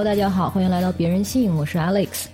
[0.00, 2.24] Hello，大家好，欢迎来到别人信，我是 Alex。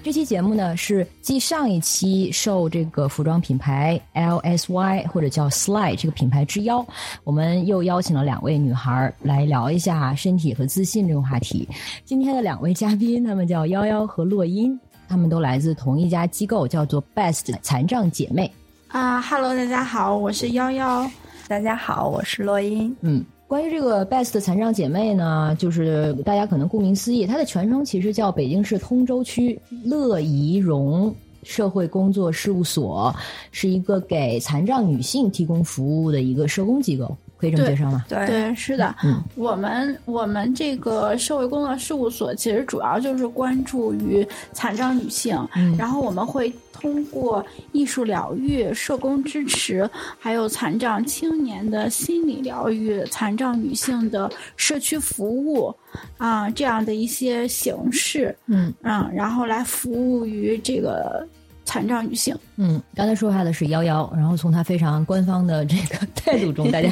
[0.00, 6.86] 这期节目呢是继上一期受这个服装品牌 LSY 或者叫 Slide 这个品牌之邀，
[7.24, 11.68] 我们又邀请了两位女孩来聊一下身体和自信这个话题。
[12.04, 18.48] 今天的两位嘉宾，他们叫夭夭和洛音，他们都来自同一家机构，叫做 Best 残障姐妹。
[18.86, 21.10] 啊哈喽，大家好，我是夭夭。
[21.48, 22.96] 大家好，我是洛音。
[23.00, 23.24] 嗯。
[23.48, 33.14] 关于这个 Best 残障姐妹呢，就是大家可能顾名思义，它的全称其实叫北京市通州区乐怡融社会工作事务所，
[33.52, 37.16] 是一个给残障女性提供服务的一个社工机构。
[37.38, 38.02] 可以这么介绍吗？
[38.08, 38.94] 对对，是的。
[39.04, 45.38] 嗯，我们我们这个社会工作事务所其实主要就是关注于残障女性，
[45.76, 49.88] 然后我们会通过艺术疗愈、社工支持，
[50.18, 55.74] 还有残障青年的心理疗愈、残障女性的社区服务
[56.16, 61.26] 啊这样的一些形式，嗯嗯，然后来服务于这个。
[61.68, 66.88] 残障女性，嗯，刚才说话的是幺幺，然后从她非常官方的这个 态度中，大家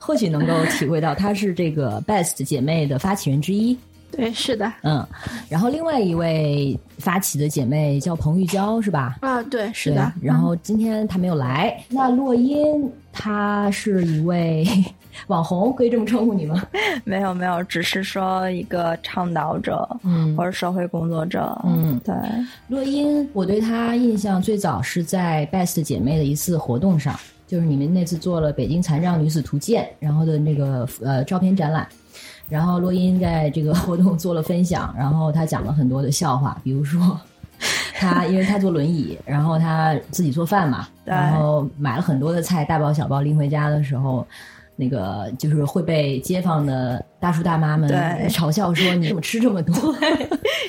[0.00, 3.78] 或许能够体会到她是这个 Best 姐妹的发起人之一。
[4.10, 5.06] 对，是的，嗯，
[5.48, 9.16] 然后另外一位发起的姐妹叫彭玉娇，是吧？
[9.20, 10.12] 啊，对，是的。
[10.22, 14.66] 然后今天她没有来，那洛音她是一位。
[15.28, 16.62] 网红可以这么称呼你吗？
[17.02, 22.14] 没有没有，只是说一个倡导者，嗯，或者社会工作者，嗯，对。
[22.68, 31.88] 洛音，我对她印象最早是在 Best 姐妹的一次活动上，就是你们那次做了北京残障女子图鉴，然后的那个呃照片展览，
[32.48, 37.18] 然后洛音在这个活动做了分享，然后他讲了很多的笑话，比如说
[37.94, 44.26] 他因为他坐轮椅，然后他自己做饭嘛，然后买了很多的菜，大包小包拎回家的时候。
[44.78, 47.90] 那个就是会被街坊的大叔大妈们
[48.28, 49.74] 嘲笑说你怎么吃这么多？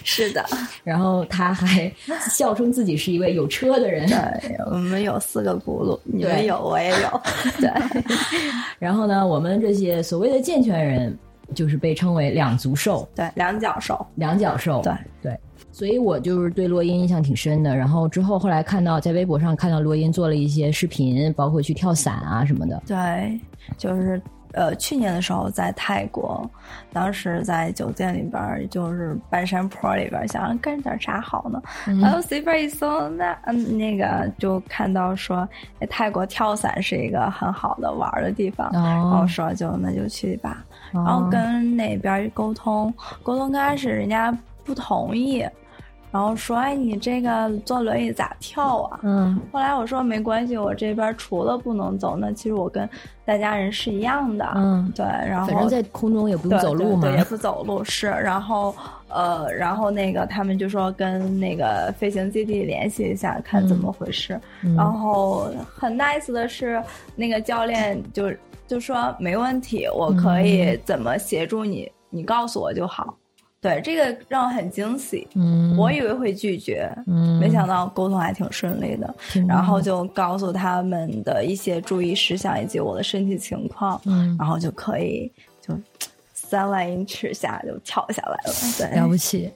[0.05, 0.45] 是的，
[0.81, 1.91] 然后他还
[2.31, 4.07] 笑称自己是一位有车的人。
[4.07, 7.21] 对，我们有四个轱辘，你们有，我也有。
[7.59, 7.69] 对，
[8.79, 11.13] 然后呢，我们这些所谓的健全人，
[11.53, 15.39] 就是被称为两足兽，对，两脚兽，两脚兽，对对。
[15.71, 17.75] 所以我就是对洛音印象挺深的。
[17.75, 22.81] 然后之后后来看到在微博上看到洛音做了一些视频，包括去跳伞啊什么的。
[22.87, 23.39] 对。
[23.77, 24.19] 就是
[24.53, 26.49] 呃，去年的时候在泰国，
[26.91, 31.61] 当时在酒店里边，就是半山坡里边，想干点啥好呢？
[32.01, 35.47] 然后随便一搜，那嗯，那个就看到说，
[35.89, 40.65] 泰国跳伞是一个很好的玩的地方，然后说就那就去吧。
[40.91, 42.93] 然后跟那边沟通，
[43.23, 45.45] 沟通刚开始人家不同意。
[46.09, 52.89] 然后说：“哎，你这个坐轮椅咋跳啊？”嗯，后来我说没关系，我这边除了不能走，那其实我跟
[53.25, 54.49] 大家人是一样的。
[54.55, 58.07] 嗯，对，然后反正在空中也不用走路嘛，也不走路是。
[58.07, 58.73] 然后
[59.09, 64.39] 呃，然后那个他们就说跟那个飞行基地联系一下，看怎么回事。
[64.77, 66.81] 然后很 nice 的是，
[67.17, 68.31] 那个教练就
[68.67, 73.17] 就说没问题，我可以怎么协助你，你告诉我就好。
[73.59, 79.15] 对这个让我很惊喜，嗯，我以为会拒绝，嗯，没想到沟通还挺顺利的，
[79.47, 85.73] 然后就告诉他们的一些注意事项以及我的身体情况，嗯，然后就可以就
[86.33, 89.51] 三万英尺下就跳下来了，对，了不起！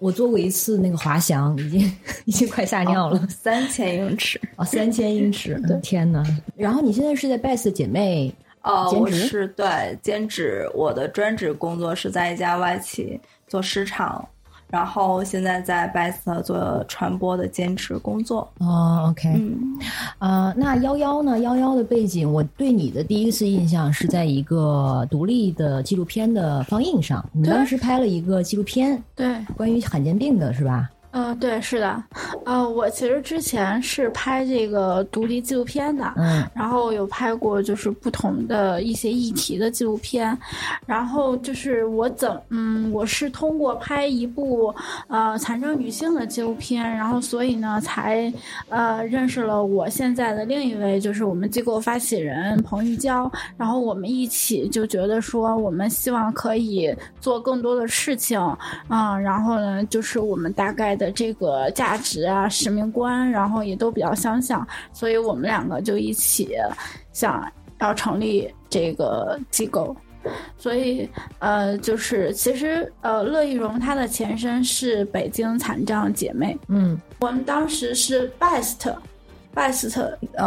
[0.00, 1.92] 我做过一次那个滑翔，已经
[2.24, 6.24] 已经快吓尿了，三千英尺哦，三千英尺，天哪！
[6.56, 8.34] 然后你现在是在 Best 姐妹
[8.64, 13.20] 哦，我是对兼职，我的专职工作是在一家外企。
[13.46, 14.26] 做市场，
[14.68, 18.50] 然后现在在 Best 做传播的兼职工作。
[18.58, 19.78] 哦，OK，嗯，
[20.18, 21.38] 啊，那幺幺呢？
[21.38, 30.90] 幺幺的背景，我对你的第一次印象是在一个独立的纪录片的放映上，你当时拍了一个纪录片，对，关于罕见病的是吧？
[31.16, 32.02] 嗯，对，是的，
[32.44, 40.36] 呃，我其实之前是拍这个独立纪录片的，嗯，然后有拍过就是不同的一些议题的纪录片，
[40.86, 44.74] 然后就是我怎，嗯，我是通过拍一部
[45.06, 48.32] 呃残障女性的纪录片，然后所以呢才
[48.68, 58.36] 呃认识了我现在的另一位就是我们机构发起人彭玉娇，然后我们一起就觉得说我们希望可以做更多的事情，
[58.88, 61.03] 嗯，然后呢就是我们大概的。
[61.12, 66.50] 这个价值啊，使命观，然后也都比较相像，所以我们两个就一起
[67.12, 69.96] 想要成立这个机构。
[70.56, 71.06] 所以，
[71.38, 76.56] 呃，就是其实，呃，乐易融它的前身是北京残障姐妹。
[76.68, 79.90] 嗯，我们当时是 best，best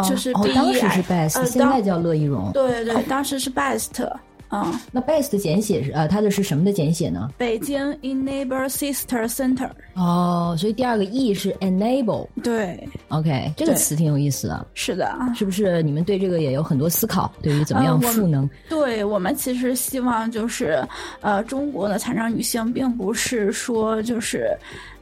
[0.08, 2.50] 就是当时是 best，现在叫乐易融。
[2.50, 4.04] 对对，当时是 best。
[4.50, 7.30] 嗯，那 BEST 的简写是呃，它的是什么的简写呢？
[7.36, 9.68] 北京 Enable Sister Center。
[9.94, 12.26] 哦，所以第二个 E 是 Enable。
[12.42, 14.66] 对，OK，这个词挺有意思的。
[14.74, 17.30] 是的，是不是你们对这个也有很多思考？
[17.42, 18.48] 对于怎么样赋能？
[18.68, 20.82] 对我们其实希望就是，
[21.20, 24.56] 呃，中国的残障女性并不是说就是，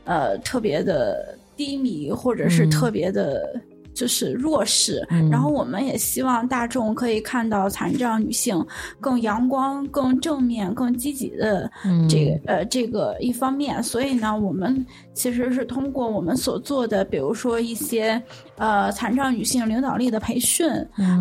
[0.04, 3.60] 呃，特别的低迷，或者是特别的。
[3.96, 8.62] 就是弱势，然后我们也希望大众可以看到残障女性
[9.00, 11.70] 更阳光、更正面、更积极的
[12.06, 13.82] 这个呃这个一方面。
[13.82, 14.84] 所以呢，我们
[15.14, 18.22] 其实是通过我们所做的，比如说一些
[18.56, 20.68] 呃残障女性领导力的培训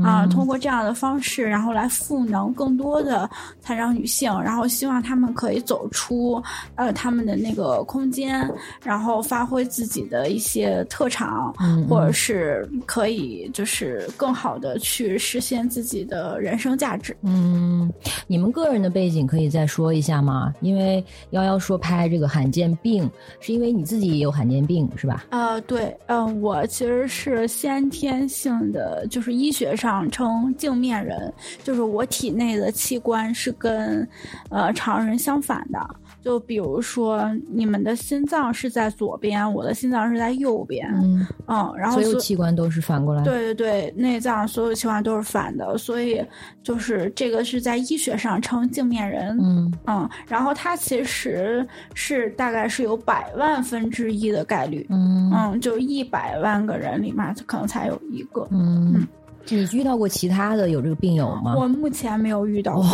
[0.03, 3.29] 啊，通过这样的方式，然后来赋能更多的
[3.61, 6.41] 残障女性，然后希望她们可以走出
[6.75, 8.49] 呃他们的那个空间，
[8.83, 11.53] 然后发挥自己的一些特长，
[11.89, 12.67] 或者是。
[12.85, 17.15] 可以就是更好的去实现自己的人生价值。
[17.21, 17.91] 嗯，
[18.27, 20.53] 你们个人的背景可以再说一下吗？
[20.61, 23.09] 因为幺幺说拍这个罕见病，
[23.39, 25.25] 是因为你自己也有罕见病是吧？
[25.29, 31.33] 啊，对，嗯，我其实是是先天性的，就是医学上称镜面人，
[31.63, 34.07] 就是我体内的器官是跟
[34.49, 35.79] 呃常人相反的。
[36.25, 40.91] 就比如说，你们的心脏是在左边，我的心脏是在右边。
[40.95, 43.23] 嗯，嗯，然后所有器官都是反过来。
[43.23, 46.19] 对对对，内脏所有器官都是反的，所以
[46.63, 49.37] 就是这个是在医学上称镜面人。
[49.39, 51.63] 嗯嗯，然后它其实
[51.93, 54.83] 是大概是有百万分之一的概率。
[54.89, 58.47] 嗯嗯，就一百万个人里面可能才有一个。
[58.49, 59.07] 嗯。
[59.49, 61.55] 你遇到过其他的有这个病友吗？
[61.55, 62.85] 我目前没有遇到过，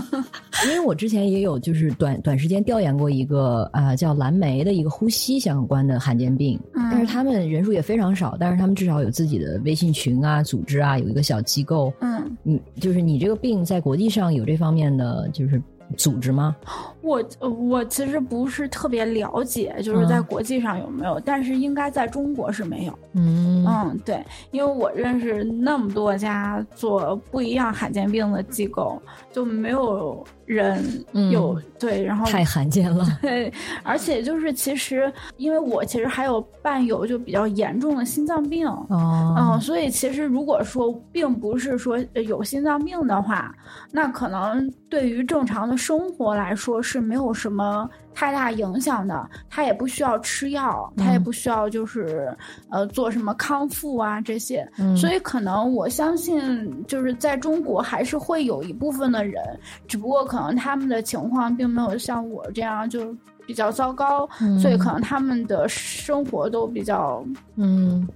[0.66, 11.92] 因为我之前也有就是短短时间调研过一个啊叫蓝莓的一个呼吸相关的罕见病，但是他们人数也非常少，但是他们至少有自己的微信群啊、组织啊，有一个小机构。
[12.00, 15.60] 嗯，你就是你这个病在国际上有这方面的就是
[15.96, 16.56] 组织吗？
[17.00, 22.98] 我我其实不是特别了解，就是在国际上有没有，但是应该在中国是没有。
[23.14, 29.00] 嗯嗯，对，因为我认识那么多家做不一样罕见病的机构，
[29.32, 30.24] 就没有
[30.54, 33.06] 人有对，然后太罕见了。
[33.22, 33.52] 对，
[33.82, 43.54] 而且就是其实，因为我其实还有伴有就比较严重的心脏病哦，嗯，所以其实如果说并不是说有心脏病的话，
[43.92, 46.80] 那可能对于正常的生活来说。
[46.82, 52.36] 是没有什么太大影响的，他也不需要吃药，他也不需要就是
[52.68, 59.42] 呃做什么康复啊这些，所以可能我相信就是在中国还是会有一部分的人，
[59.88, 63.14] 只不过可能他们的情况并没有像我这样就
[63.46, 64.28] 比较糟糕，
[64.60, 67.24] 所以可能他们的生活都比较
[67.56, 68.06] 嗯。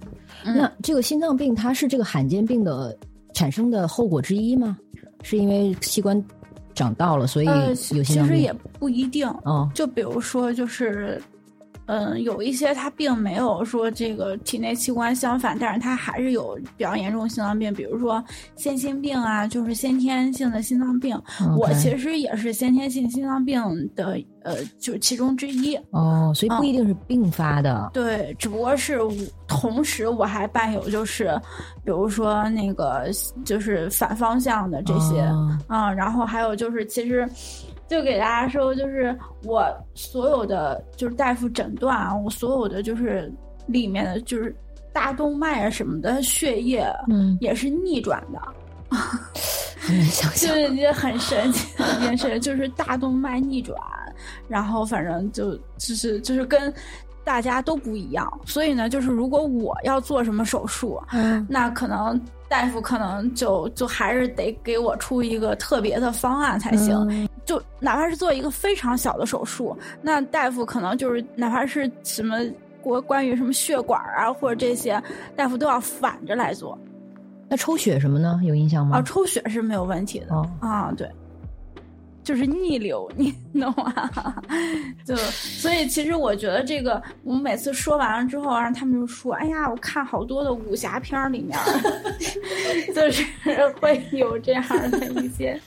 [0.43, 2.95] 那这个心脏病它是这个罕见病的
[3.33, 4.77] 产生的后果之一吗？
[5.23, 6.23] 是因为器官？
[6.75, 9.27] 长到了，所以有些其实也不一定。
[9.45, 11.19] 嗯，就比如说，就是，
[11.87, 18.23] 嗯，有一些他并没有说这个体内器官相反，但是他还是有比较严重心脏病，比如说
[18.55, 21.19] 先心病啊，就是先天性的心脏病。
[21.57, 23.63] 我其实也是先天性心脏病
[23.95, 24.17] 的。
[24.45, 27.89] 呃，就是其中之一哦，所以不一定是并发的。
[27.91, 28.99] 对，只不过是
[29.47, 31.35] 同时我还伴有，就是
[31.83, 33.07] 比如说那个
[33.43, 35.21] 就是反方向的这些
[35.65, 37.27] 啊，然后还有就是其实
[37.87, 43.31] 就给大家说，就是我所有的就是大夫诊断啊，我所有的就是
[43.67, 44.55] 里面的就是
[44.91, 48.41] 大动脉啊什么的血液，嗯，也是逆转的。
[49.77, 53.77] 很难想象，就是也很神奇的一件事，就是大动脉逆转，
[54.47, 56.73] 然后反正就就是就是跟
[57.25, 62.17] 大家都不一样，所以呢，就是如果我要做什么手术，嗯那可能
[62.47, 72.37] 大夫可能就就还是得给我出一个特别的方案才行，就哪怕是做一个非常小的手术，那大夫可能就是哪怕是什么
[72.81, 75.01] 关关于什么血管啊或者这些，
[75.35, 76.77] 大夫都要反着来做。
[77.49, 78.39] 那抽血什么呢？
[78.43, 78.97] 有印象吗？
[78.97, 80.35] 啊，抽血是没有问题的。
[80.59, 81.09] 啊，对，
[82.25, 84.43] 就是逆流， 你懂吗？
[85.05, 91.57] 就所以，其实我觉得这个，我们每次说完了之后，然后他们就说：“哎呀，我看好多的武侠片里面，
[92.93, 93.23] 就是
[93.79, 95.57] 会有这样的一些。”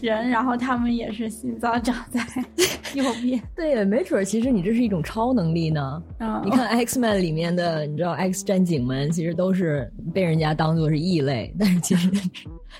[0.00, 2.20] 人，然后他们也是心脏长在
[2.94, 3.42] 右边。
[3.56, 6.00] 对，没准儿，其实你这是一种超能力呢。
[6.20, 12.08] 嗯，你看 X Man 里面的，你知道 X 战警们其实都是被人家当做是异类，但是其实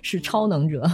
[0.01, 0.89] 是超能者。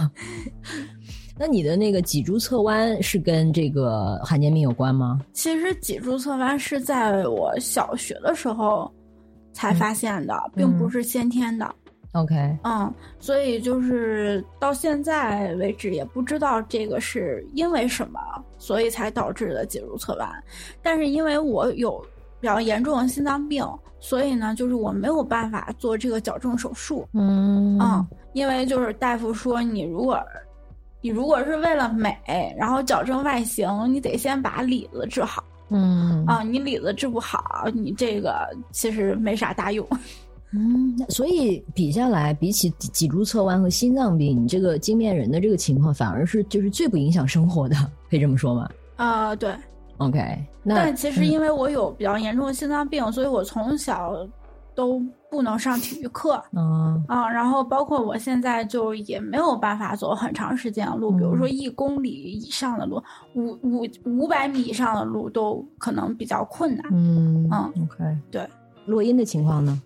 [1.37, 5.19] 那你的那个脊柱侧弯是跟这个罕见病有关吗？
[5.33, 8.89] 其实脊柱侧弯是在我小学的时候
[9.51, 11.69] 才发现的，并不是先天的。
[12.13, 18.17] OK，嗯，所以就是到现在为止也不知道这个是因为什么，
[18.57, 20.29] 所以才导致的脊柱侧弯。
[20.81, 22.01] 但是因为我有
[22.39, 23.67] 比较严重的心脏病，
[23.99, 27.05] 所以呢，就是我没有办法做这个矫正手术。
[27.11, 30.17] 嗯嗯，因为就是大夫说，你如果
[31.05, 32.17] 你如果是为了美，
[32.57, 35.43] 然后矫正外形，你得先把里子治好。
[35.69, 39.87] 嗯啊，你里子治不好，你这个其实没啥大用。
[40.51, 47.75] 嗯，所以比下来，比起脊柱侧弯和心脏病，你这个镜面人的这个情况，反而是就是最不影响生活的，
[48.09, 48.67] 可以这么说吗？
[48.95, 49.53] 啊，对。
[49.97, 50.19] OK，
[50.63, 54.27] 那但其实因为我有比较严重的心脏病，所以我从小
[54.73, 54.99] 都
[55.35, 56.33] 不能上体育课。
[56.53, 66.85] 啊啊，然后包括我现在就也没有办法走很长时间的路，比如说一公里以上的路，五五五百米以上的路都可能比较困难。
[66.91, 68.47] 嗯嗯，OK，对。
[68.85, 69.81] 洛音的情况呢？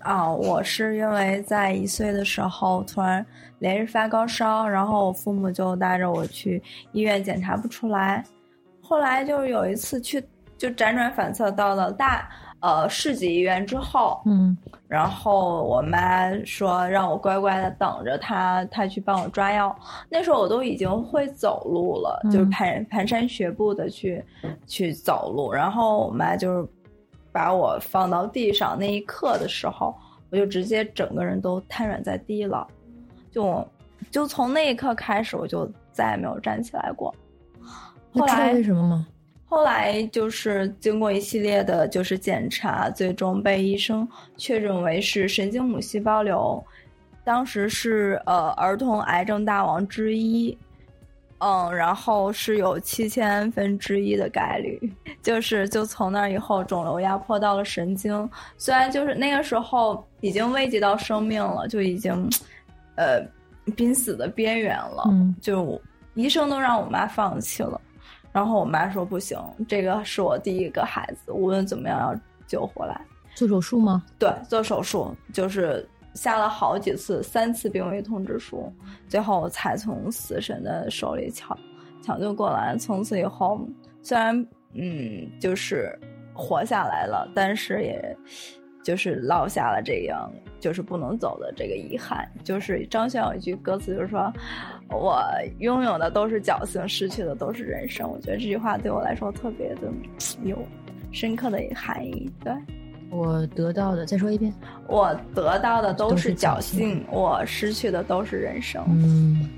[0.00, 3.24] 啊，我是因为在一岁的时候突然
[3.60, 6.60] 连日发高烧，然后我父母就带着我去
[6.90, 8.24] 医院检查不出来，
[8.80, 10.20] 后来就有一次去
[10.58, 12.28] 就辗转反侧到了大
[12.62, 14.56] 呃市级医院之后，嗯，
[14.88, 19.76] 然后我妈说让我乖乖的等着她，她去帮我抓药。
[20.08, 24.24] 那时候我都已经会走路了，就是蹒蹒跚学步的去
[24.66, 26.68] 去走路，然后我妈就是。
[27.34, 29.94] 把我放到地上那一刻的时候，
[30.28, 32.68] 我就直接整个人都瘫软在地了，
[33.30, 33.66] 就
[34.10, 37.14] 就从那一刻开始，我就再也没有站起来过。
[38.12, 39.06] 后来为什么吗？
[39.52, 46.64] 后来就是经过一系列的就是检查，最终被医生确诊为是神经母细胞瘤，
[47.22, 50.56] 当时是呃儿童癌症大王之一。
[51.40, 54.80] 嗯，然后是有七千分之一的概率，
[55.20, 62.26] 就是就从那以后，肿瘤压迫到了神经，虽然就是那个时候已经危及到生命了，就已经，
[62.94, 63.22] 呃，
[63.76, 65.04] 濒死的边缘了，
[65.42, 65.78] 就
[66.14, 67.78] 医生都让我妈放弃了，
[68.32, 73.00] 然后我妈说不行，这个是我第一个孩子，无论怎么样要救回来，
[73.34, 74.02] 做手术吗？
[74.18, 75.86] 对，做手术就是。
[76.14, 78.70] 下了好几次，三次病危通知书，
[79.08, 81.58] 最后才从死神的手里抢
[82.02, 82.76] 抢救过来。
[82.76, 83.66] 从此以后，
[84.02, 84.38] 虽然
[84.74, 85.98] 嗯，就是
[86.34, 88.14] 活下来了，但是也
[88.84, 92.30] 就是落下了这样就是不能走的这个遗憾。
[92.44, 94.30] 就是张悬有一句歌词，就是说
[94.92, 95.22] 我
[95.58, 98.08] 拥有的都是侥幸，失去的都是人生。
[98.08, 99.82] 我觉得这句话对我来说特别的
[100.44, 100.58] 有
[101.10, 102.30] 深刻的含义。
[102.44, 102.52] 对。
[103.10, 104.50] 我得到的，再说一遍，
[104.88, 108.82] 我得到的都是侥幸，我失去的都是人生。
[108.88, 109.50] 嗯，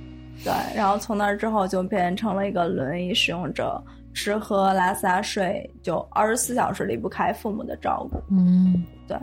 [0.42, 0.52] 对。
[0.74, 3.80] 然后从那之后就变成了一个轮椅使用者，
[4.12, 8.20] 吃喝拉撒睡就二十四小时离不开父母的照顾。
[8.28, 9.16] 嗯，对。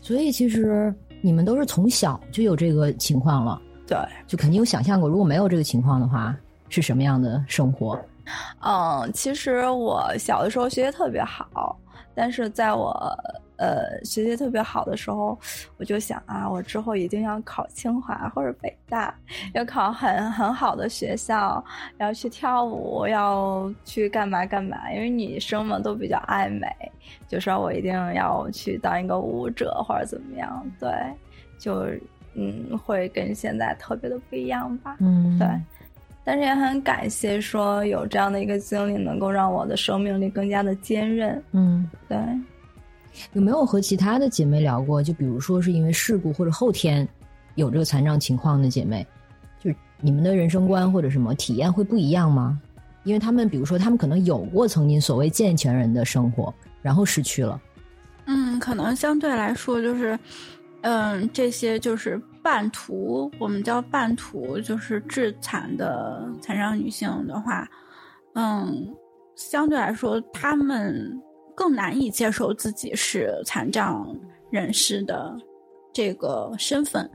[0.00, 6.34] 所以其实你们都是从小就有这个情况了，对，就肯定有想象过，如果没有这个情况的话，
[6.68, 7.98] 是什么样的生活？
[8.60, 11.78] 嗯，其实我小的时候学习特别好，
[12.14, 13.16] 但是在我。
[13.58, 15.38] 呃，学习特别好的时候，
[15.78, 19.14] 我就想啊，我之后一定要考清华或者北大，
[19.54, 21.64] 要考很很好的学校，
[21.96, 24.92] 要去跳舞，要去干嘛干嘛。
[24.92, 26.68] 因为女生嘛都比较爱美，
[27.26, 30.62] 就说我一定要去当一个舞者或者怎么样。
[30.78, 30.90] 对，
[31.58, 31.86] 就
[32.36, 34.96] 嗯，会跟现在特别的不一样吧。
[35.00, 35.48] 嗯，对。
[36.22, 41.42] 但是也很感谢说有这样的一个经历，能够让我的生命力更加的坚韧。
[41.52, 42.18] 嗯，对。
[43.32, 45.02] 有没有和其他的姐妹聊过？
[45.02, 47.08] 就比如说是因为事故或者后天
[47.54, 49.06] 有这个残障情况的姐妹，
[49.62, 52.60] 就是你们的人生观或者什么体验会不一样吗？
[53.04, 56.52] 因为他们比如说他们可能有过曾经所谓健全人的生活，
[56.82, 57.60] 然后失去了。
[58.24, 60.18] 嗯，可能相对来说就是，
[60.86, 67.68] 嗯，这些就是半途，我们叫半途，就是致残的残障女性的话，
[68.34, 68.94] 嗯，
[69.34, 71.22] 相对来说他们。
[71.58, 74.14] 更难以接受自己是残障
[74.50, 75.34] 人士的
[75.90, 77.10] 这个身份，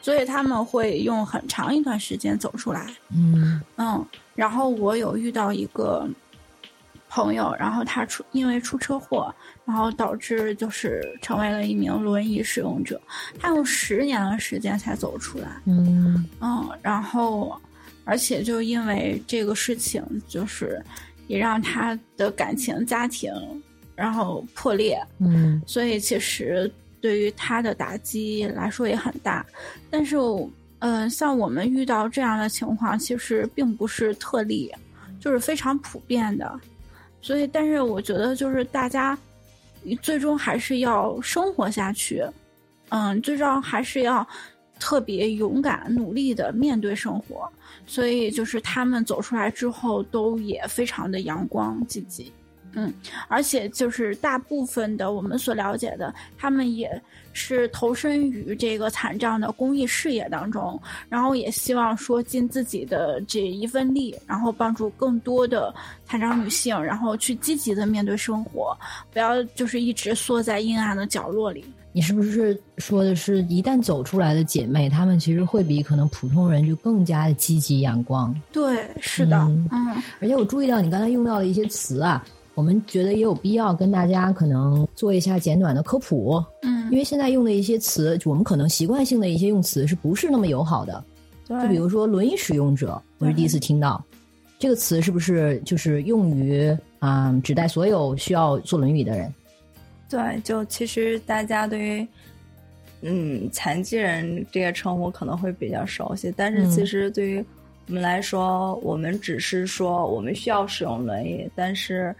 [0.00, 2.86] 所以他们会用很长一段时间走出来。
[3.12, 6.08] 嗯嗯，然后我有遇到一个
[7.12, 9.34] 朋友，然后他出因为出车祸，
[9.66, 13.00] 然后导致就是成为了一名轮椅使用者，
[13.38, 15.48] 他用十年的时间才走出来。
[15.66, 17.60] 嗯嗯，然后
[18.04, 20.82] 而且就因为这个事情，就是。
[21.28, 23.32] 也让他的感情、家庭，
[23.94, 25.00] 然后破裂。
[25.18, 29.46] 嗯，所以其实对于他的打击来说也很大。
[29.88, 30.16] 但是，
[30.80, 34.70] 嗯，像我们遇到这样的情况，其实并不是特例，
[35.20, 36.60] 就是非常普遍的。
[37.22, 39.16] 所以，但是我觉得，就是大家
[40.02, 42.22] 最终还是要生活下去。
[42.90, 44.26] 嗯，最终还是要
[44.78, 47.50] 特别勇敢、努力的面对生活。
[47.86, 52.30] 所以就是他们走出来之后，都也非常的阳光积极。
[52.74, 52.92] 嗯，
[53.28, 57.00] 而且就是大部分的我们所了解的，他们也
[57.34, 65.74] 是投身于这个残障的公益事业当中，然后也希望说尽自己的这一份力，然后帮助更多的
[66.06, 68.76] 残障女性，然后去积极的面对生活，
[69.12, 71.64] 不要就是一直缩在阴暗的角落里。
[71.94, 78.34] 你是不是说的是，一旦走出来的姐妹，她们其实会比可能普通人就更加的积极阳光？
[78.50, 79.36] 对，是的，
[79.70, 82.24] 嗯，而且我注意到你刚才用到的一些词啊。
[82.54, 91.02] 我们觉得也有必要跟大家可能做一下简短的科普，嗯，因为现在用的一些词，我们可能习惯性的一些用词是不是那么友好的？
[91.44, 94.04] 就比如说轮椅使用者，我是第一次听到
[94.58, 99.32] 这个词，是不是就是用于啊，指代所有需要坐轮椅的人？
[100.10, 102.06] 对，就其实大家对于
[103.00, 107.44] 嗯残疾人这个称呼可能会比较熟悉，但是其实对于
[107.88, 112.14] 我们来说，我们只是说我们需要使用轮椅，但是。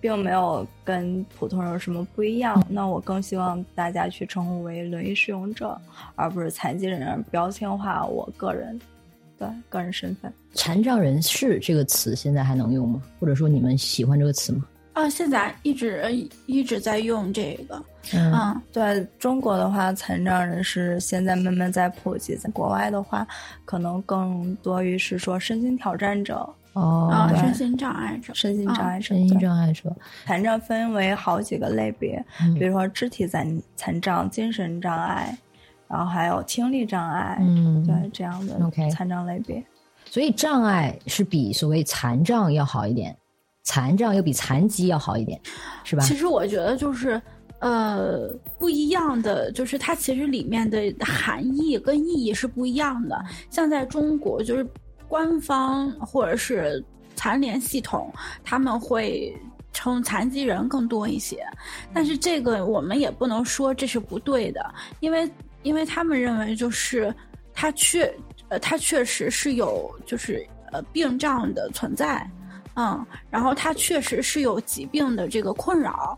[0.00, 2.64] 并没有跟普通人有什么不一样。
[2.68, 5.78] 那我更希望大家去称呼为轮椅使用者，
[6.14, 8.80] 而不是残疾人，标签化我个人，
[9.38, 10.32] 对个人身份。
[10.54, 13.02] 残障人士这个词现在还能用吗？
[13.20, 14.64] 或者说你们喜欢这个词吗？
[14.92, 17.80] 啊，现在一直一直在用这个。
[18.12, 23.26] 嗯，对中国的话，残障人士现在慢慢在普及，在国外的话，
[23.64, 26.48] 可能更多于是说身心挑战者。
[26.80, 32.24] 哦，身心障碍者，身心障碍者，身心障碍者，残障分为好几个类别，
[32.58, 35.36] 比如说肢体残残障、精神障碍，
[35.86, 39.62] 然后还有听力障碍，嗯，对这样的 OK 残障类别。
[40.06, 43.14] 所以障碍是比所谓残障要好一点，
[43.62, 45.38] 残障又比残疾要好一点，
[45.84, 46.02] 是吧？
[46.02, 47.20] 其实我觉得就是
[47.58, 48.26] 呃
[48.58, 53.22] 不一样的，就是它其实里面的含义跟意义是不一样的。
[53.50, 54.66] 像在中国就是。
[55.10, 56.82] 官方或者是
[57.16, 58.12] 残联系统，
[58.44, 59.36] 他们会
[59.72, 61.44] 称残疾人更多一些，
[61.92, 65.28] 但是这个我们也不能说这是不对的，因为
[65.64, 67.12] 因为他们认为就是
[67.52, 68.14] 他确
[68.48, 72.24] 呃他确实是有就是呃病障的存在，
[72.76, 76.16] 嗯，然后他确实是有疾病的这个困扰。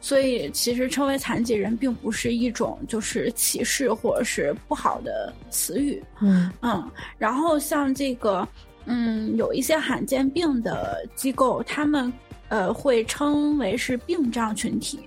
[0.00, 6.02] 所以，其实称为残疾人并不是一种就是歧视或者是不好的词语。
[6.20, 8.48] 嗯嗯，然后像这个，
[8.86, 12.10] 嗯，有一些罕见病的机构，他们
[12.48, 15.00] 呃会称为是病障群体。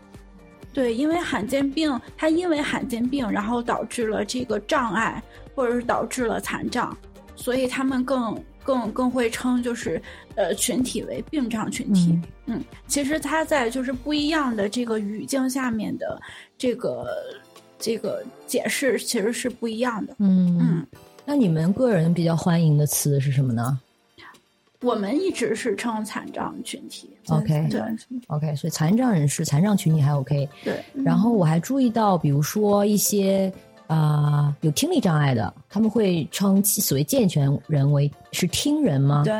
[0.72, 5.22] 对，因为罕见病，它因为罕见病，然后导致了这个障碍，
[5.56, 6.96] 或者是导致了残障，
[7.36, 8.40] 所以他们更。
[8.64, 10.02] 更更会称就是
[10.36, 16.20] 呃群体为病障群体，嗯，其实它在就是不一样的这个语境下面的
[16.58, 17.06] 这个
[17.78, 20.88] 这个解释其实是不一样的，嗯嗯。
[21.26, 23.80] 那你们个人比较欢迎的词是什么呢？
[24.82, 27.82] 我们一直是称残障群体，OK，对
[28.28, 30.84] ，OK，所以残障人士、残障群体还 OK，对。
[30.94, 33.52] 然后我还注意到，比如说一些。
[33.94, 39.22] 啊，有听力障碍的，他们会称所谓健全人为是听人吗？
[39.24, 39.34] 对，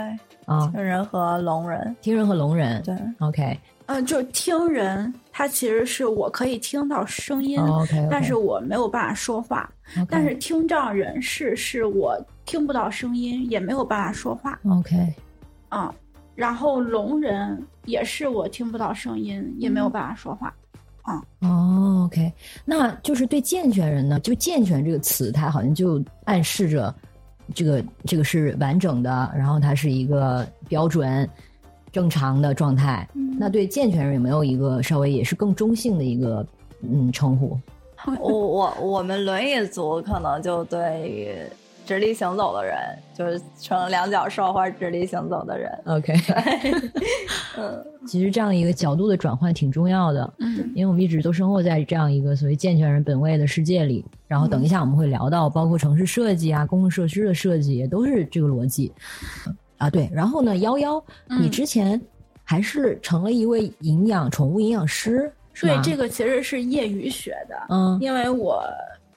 [0.46, 9.68] 啊，听人和聋人，听人和聋人，对，OK，嗯，就是听人，他其实是我可以听到声音，OK，但是我没有办法说话，
[10.08, 15.12] 但是听障人士是我听不到声音，也没有办法说话，OK，
[15.70, 15.92] 啊，
[16.36, 20.54] 然后聋人也是我听不到声音，也没有办法说话。
[21.04, 22.34] 啊哦，OK，
[22.66, 26.94] 那就是对健全人呢，就健全这个词，它好像就暗示着
[27.54, 31.30] 这个这个是完整的，然后它是一个标准
[31.92, 33.08] 正常的状态。
[33.38, 36.46] 那对健全人有没有一个稍微也是更中性的一个
[36.82, 37.58] 嗯称呼？
[38.20, 41.50] 我我我们轮椅族可能就对。
[41.86, 42.78] 直立行走的人，
[43.14, 45.72] 就是成两脚兽或者直立行走的人。
[45.86, 46.14] OK，
[47.58, 50.34] 嗯，其实这样一个角度的转换挺重要的。
[50.40, 54.04] 嗯，因为我们一直都生活在这样一个所谓健全人本位的世界里。
[54.28, 58.92] 然后等一下我们会聊到，包括城市设计啊、公共设施的设计，也都是这个逻辑。
[59.78, 60.10] 啊，对。
[60.12, 61.04] 然后呢，幺幺，
[61.40, 62.02] 你之前
[62.44, 67.56] 还是成了一位营养宠物营养师，对，这个其实是业余学的。
[67.70, 68.64] 嗯，因为我。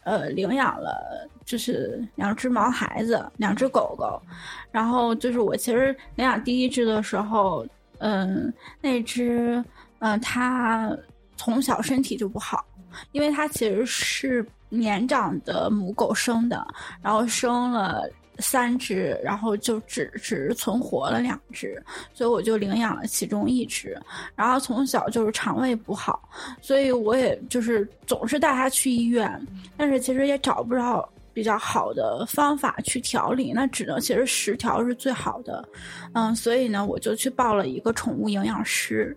[0.07, 4.23] 呃，领养了就是两只毛孩子，两只狗狗。
[4.71, 7.67] 然后就是我其实领养第一只的时候，
[7.99, 9.63] 嗯，那只
[9.99, 10.97] 嗯，它
[11.37, 12.65] 从小身体就不好，
[13.11, 16.65] 因为它其实是年长的母狗生的，
[17.03, 24.01] 然后生了三只，然后就只只存活了两只，所以我就领养了其中一只。
[24.35, 26.29] 然后从小就是肠胃不好，
[26.61, 29.47] 所以我也就是总是带它去医院，
[29.77, 35.67] 但是其实也找不着比较好的方法去调理，那只能其实食调是最好的。
[36.15, 39.17] 嗯，所以呢，我就去报了一个宠物营养师。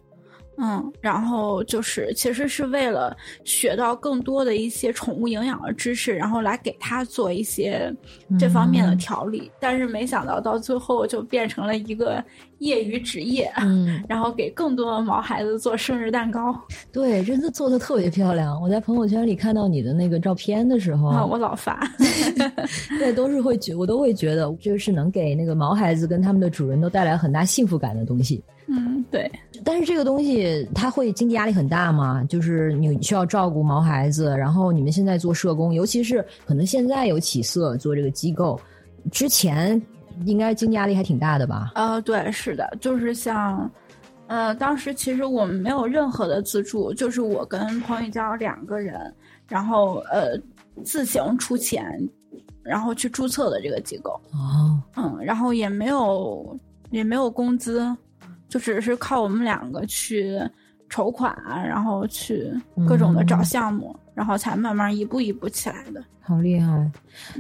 [0.62, 7.94] 嗯，然后就是其实是为了学到更多的一些宠物营养的知识，然后来给它做一些
[8.38, 9.50] 这方面的调理。
[9.60, 12.24] 但是没想到到最后就变成了一个
[12.58, 16.54] 业余职业，嗯， 然后给更多的毛孩子做生日蛋糕。
[16.92, 18.62] 对，真的做的特别漂亮。
[18.62, 21.80] 我在朋友圈里看到你的那个照片的时候，啊，我老发，
[23.00, 28.44] 对，都是会觉，我都会觉得这个是能给那个毛孩子跟他们的主人都带来很大幸福感的东西。
[28.72, 29.32] 嗯，对。
[29.64, 32.24] 但是这个东西它会经济压力很大吗？
[32.30, 38.60] 就是你需要照顾毛孩子，然后你们现在做社工，尤其是可能现在有起色做这个机构，
[39.12, 39.82] 之前
[40.26, 41.72] 应该经济压力还挺大的吧？
[41.74, 43.70] 呃，对，是的，就是像，
[44.28, 49.12] 呃，当时其实我们没有任何的资助，就是我跟彭玉娇两个人，
[49.48, 50.38] 然后呃
[50.84, 52.08] 自行出钱，
[52.62, 54.12] 然后去注册的这个机构。
[54.32, 56.56] 哦，嗯，然后也没有
[56.92, 57.84] 也没有工资。
[58.50, 60.38] 就只是靠我们两个去
[60.90, 61.34] 筹款，
[61.66, 62.52] 然后去
[62.88, 66.04] 各种的找项目，然后才慢慢一步一步起来的。
[66.20, 66.92] 好厉害！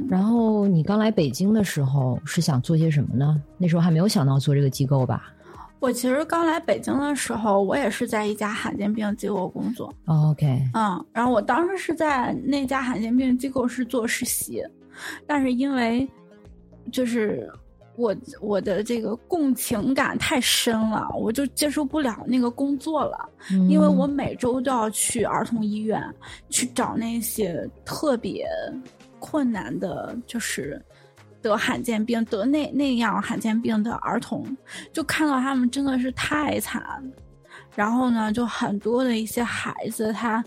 [0.07, 3.41] 然后你刚来北京的时候是想做些什么呢？
[3.57, 5.33] 那时候还没有想到做这个机构吧？
[5.79, 9.93] 我其实刚来北京的时候，我也是在一家罕见病机构工作。
[10.05, 14.63] OK，嗯，然后我当时是在那家罕见病机构是做实习，
[15.25, 16.07] 但是因为
[16.91, 17.51] 就是。
[17.99, 23.29] 我我的这个共情感太深了，我就接受不了那个工作了，
[23.67, 26.01] 因为我每周都要去儿童医院
[26.49, 28.47] 去找那些特别
[29.19, 30.81] 困难的，就是
[31.41, 34.45] 得罕见病、得那那样罕见病的儿童，
[34.93, 36.81] 就看到他们真的是太惨，
[37.75, 40.41] 然后呢，就很多的一些孩子他。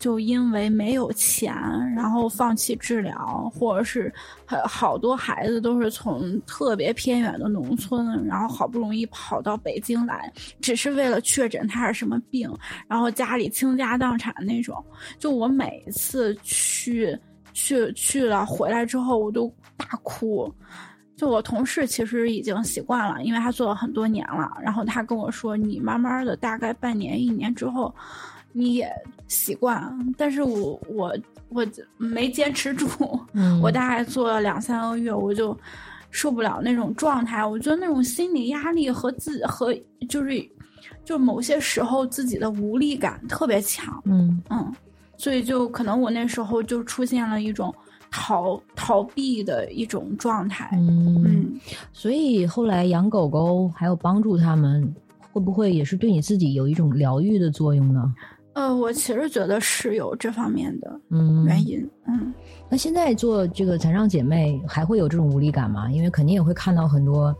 [0.00, 1.54] 就因为没有钱，
[1.94, 4.10] 然后放弃治疗，或者是
[4.64, 12.50] 好多孩子都是从特别偏远的农村，然后好不容易跑到北京来，只是为了确诊他是什么病，
[12.88, 14.82] 然后家里倾家荡产那种。
[15.18, 17.14] 就我每次去
[17.52, 20.50] 去去了回来之后，我都大哭。
[21.14, 27.94] 就我同事其实已经习惯了，因为他做了很多年了，然后他跟我说：“你慢慢的，大概半年一年之后。”
[28.52, 28.90] 你也
[29.28, 31.16] 习惯，但是我我
[31.48, 32.88] 我没坚持住，
[33.62, 35.56] 我大概做了两三个月，我就
[36.10, 37.44] 受不了那种状态。
[37.44, 39.74] 我觉得那种心理压力和自和
[40.08, 40.48] 就是
[41.04, 44.72] 就某些时候自己的无力感特别强，嗯嗯，
[45.16, 47.72] 所以就可能我那时候就出现了一种
[48.10, 51.60] 逃逃避的一种状态，嗯，
[51.92, 54.92] 所以后来养狗狗还有帮助他们，
[55.32, 58.12] 会不会也是对你自己有一种疗愈的作用呢？
[58.60, 61.00] 呃，我其实觉得是有这方面的
[61.46, 61.88] 原因。
[62.06, 62.30] 嗯，
[62.68, 65.90] 那现在做这个残障姐妹还会有这种无力感吗？
[65.90, 67.34] 因为肯定也会看到很多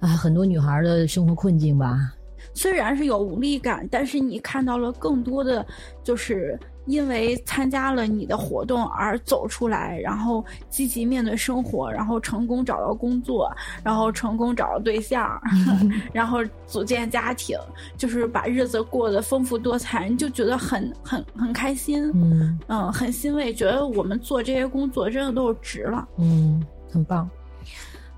[0.00, 2.14] 啊，很多女孩的生活困境吧。
[2.54, 5.64] 虽然是有无力感，但是你看到了更多的
[6.02, 6.58] 就是。
[6.86, 13.50] 因为参加了你的活动而走出来，然后积极面对生活，然后成功找到工作，
[13.84, 15.40] 然后成功找到对象，
[16.12, 17.58] 然后组建家庭，
[17.96, 22.58] 就是把日子过得丰富多彩，你就觉得很很很开心，嗯。
[22.68, 27.28] 嗯，很欣慰，觉得我们做这些工作真的都是值了，嗯，很棒。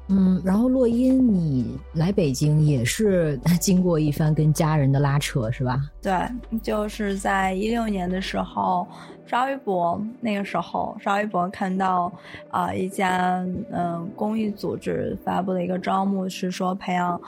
[0.09, 5.81] 嗯，然后洛音，你来北京也是 经过一番跟家人的拉扯，是吧？
[6.03, 6.13] 对，
[6.61, 8.87] 就是在一六年的时候
[9.25, 12.13] 刷微博，那个时候刷微博看到
[12.51, 17.19] 啊一家嗯公益组织发布的一个招募，是说培养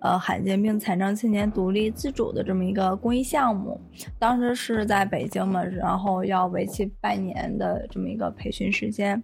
[0.00, 3.78] 呃罕见病残障青年独立自主的这么一个公益项目，
[4.18, 9.22] 当时是在北京嘛，然后要为期半年的这么一个培训时间，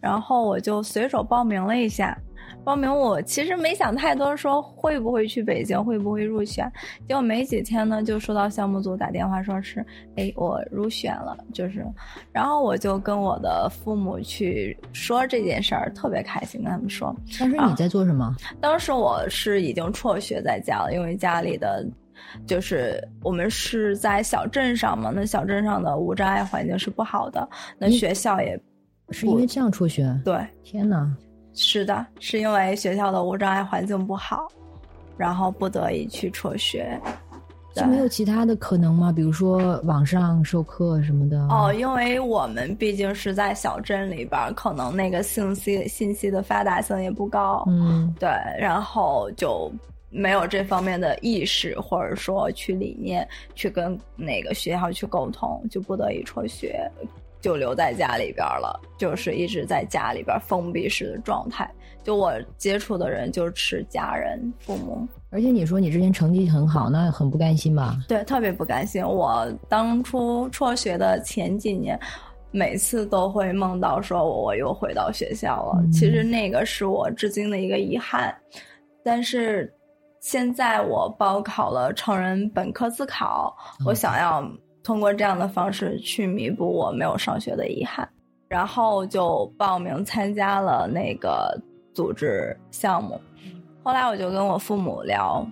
[0.00, 2.18] 然后我就随手报名了一下。
[2.64, 6.70] 报名我其实没想太多，说会不会去北京，会不会入选。
[7.08, 9.84] 结果没几天呢，就收到项目组打电话，说是，
[10.16, 11.84] 哎，我入选了，就是。
[12.30, 17.14] 然后我就跟我的父母去说这件事儿，特别开心，跟他们说。
[17.38, 18.34] 当时你在做什么？
[18.60, 21.84] 当时我是已经辍学在家了，因为家里的，
[22.46, 28.56] 就是我们是在小镇上嘛，那小镇上的无障碍环境是不好的，那学校也
[29.10, 30.16] 是因为这样辍学。
[30.24, 31.12] 对，天哪。
[31.54, 34.48] 是的，是因为学校的无障碍环境不好，
[35.16, 36.98] 然后不得已去辍学。
[37.74, 39.10] 就没有其他的可能吗？
[39.10, 41.38] 比如说网上授课什么的？
[41.48, 47.64] 哦，因为我们毕竟是在小镇里边，可能那个信息信息的发达性也不高。
[47.66, 49.72] 嗯，对，然后就
[50.10, 56.86] 没有这方面的意识，或者说去理念，去跟那个学校去沟通，就不得已辍学，
[57.42, 61.70] 就留在家里边了，就是一直在家里边封闭式的状态。
[62.02, 65.06] 就我接触的人就是家人、父母。
[65.30, 67.96] 而且你说你之前成绩很好，那很不甘心吧？
[68.08, 69.04] 对，特别不甘心。
[69.06, 71.98] 我当初辍学的前几年，
[72.50, 75.82] 每次都会梦到说我又回到学校了。
[75.92, 78.34] 其实那个是我至今的一个遗憾。
[79.04, 79.72] 但是
[80.20, 84.42] 现在我报考了成人本科自考，我想要
[84.82, 88.08] 通过这样的方式去弥补我没有上学的遗憾，
[88.48, 91.56] 然后就报名参加了那个
[91.94, 93.20] 组织项目。
[93.82, 95.46] 后来我就跟我父母聊，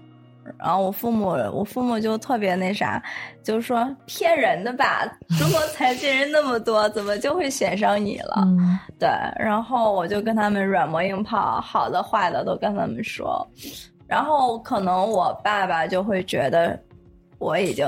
[0.58, 3.02] 然后我父母我父母就特别那啥，
[3.42, 5.04] 就说骗人的吧，
[5.38, 8.46] 中国残疾人那么多，怎么就会选上你了？
[8.98, 13.46] 对，然后我就跟他们软磨硬泡，好的坏的都跟他们说，
[14.06, 16.78] 然后可能我爸爸就会觉得
[17.38, 17.86] 我已经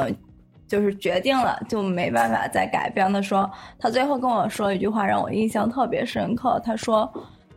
[0.73, 3.13] 就是决定了，就没办法再改变。
[3.13, 7.13] 他说他最后跟我说一句话，让我印象特别深刻，他说。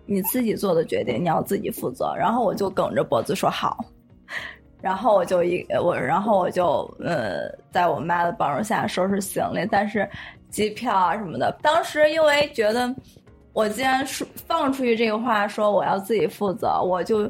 [0.07, 2.13] 你自己做的决定，你要自己负责。
[2.15, 3.83] 然后我就梗着脖子说好，
[4.79, 10.07] 然后我就一我，然后我就呃，在我妈的帮助下收拾行李，但是
[10.51, 12.95] 机票啊什么的，当时因为觉得
[13.51, 17.27] 我既然说放出去这个话，说我要自己负责，我就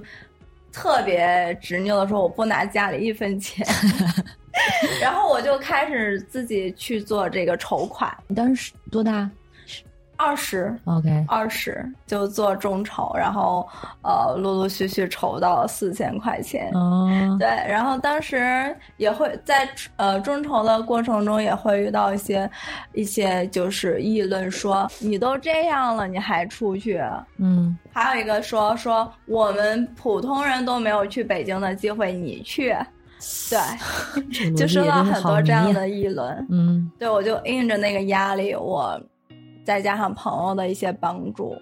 [0.73, 3.65] 特别执拗的说我不拿家里一分钱，
[5.01, 8.15] 然后我就开始自己去做这个筹款。
[8.27, 9.29] 你当时多大？
[10.17, 13.67] 二十，OK，二十就做众筹，然后
[14.01, 16.71] 呃，陆陆续续筹到了四千块钱。
[16.71, 22.49] 哦，对，然后当时也会在呃众筹的过程中也会遇到一些
[22.93, 27.03] 一些就是议论，说你都这样了，你还出去？
[27.37, 32.73] 嗯，还有一个说说我们普通人都没有去北京的机会，你去？
[33.49, 36.47] 对， 就收到很多这样的议论。
[36.49, 38.99] 嗯，对，我就应着那个压力，我。
[39.65, 41.59] 再加上朋友的一些帮助，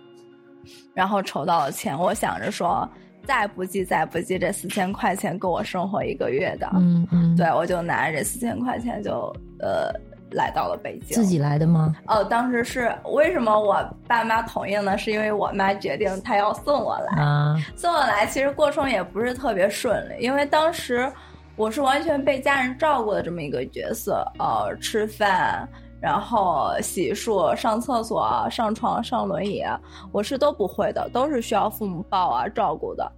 [0.94, 1.98] 然后筹到了钱。
[1.98, 2.86] 我想着说，
[3.26, 6.70] 再不济再不济，这四千块钱够我生活一个月的。
[6.74, 9.90] 嗯嗯，对，我就拿着这四千块钱就呃
[10.32, 11.16] 来到了北京。
[11.16, 11.96] 自己来的吗？
[12.08, 14.98] 哦，当时是为什么我爸妈同意呢？
[14.98, 17.24] 是因为我妈决定她要送我来。
[17.24, 21.10] 啊，送我来其实过程也不是特别顺利，因为当时
[21.56, 24.26] 我是完全被家人照顾的这么一个角色。
[24.40, 25.68] 呃，吃饭。
[26.02, 29.64] 然后洗漱、上厕所、上床、上轮椅，
[30.12, 33.10] 我是都不会的，都是需要父母抱啊、照顾的。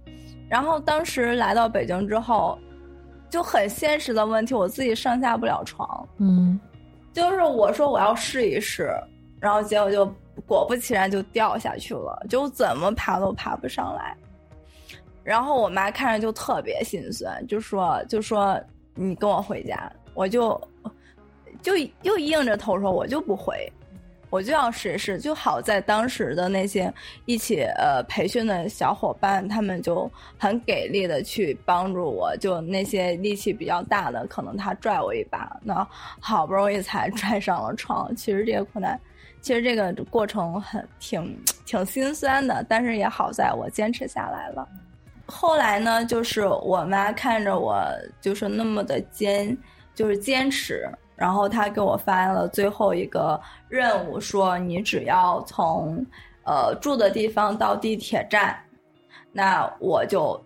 [0.48, 2.56] 然后当时来到北京之后，
[3.28, 6.08] 就很现实的问题，我自己上下不了床。
[6.18, 6.60] 嗯，
[7.12, 8.88] 就是我说我要试一试，
[9.40, 10.06] 然后结果就
[10.46, 14.16] 果不其然就掉下去了，就怎么爬都爬不上来。
[15.26, 18.58] 然后我妈看着就特别心酸，就说就说
[18.94, 20.58] 你跟我回家，我就。
[21.62, 23.72] 就又硬着头说，我就不回，
[24.30, 25.18] 我就要试一试。
[25.18, 26.92] 就好在当时的那些
[27.24, 30.08] 一起呃培训的小伙伴，他们就
[30.38, 32.36] 很给力的去帮助我。
[32.36, 35.84] 就那些力气比较大的，可能他拽我一把，那
[36.20, 38.14] 好不容易才 拽上了床。
[38.14, 39.00] 其实这个困难，
[39.40, 44.68] 其实这个过程很挺挺心酸的，但是也好在我坚持下来了。
[45.26, 47.82] 后来呢，就是我妈看着我
[48.20, 49.56] 就是那么的坚，
[49.94, 50.88] 就是坚持。
[51.16, 56.04] 然后她给我发了最后一个任务，说你只要从，
[56.44, 58.56] 呃住的地方到地铁站，
[59.32, 60.38] 那我就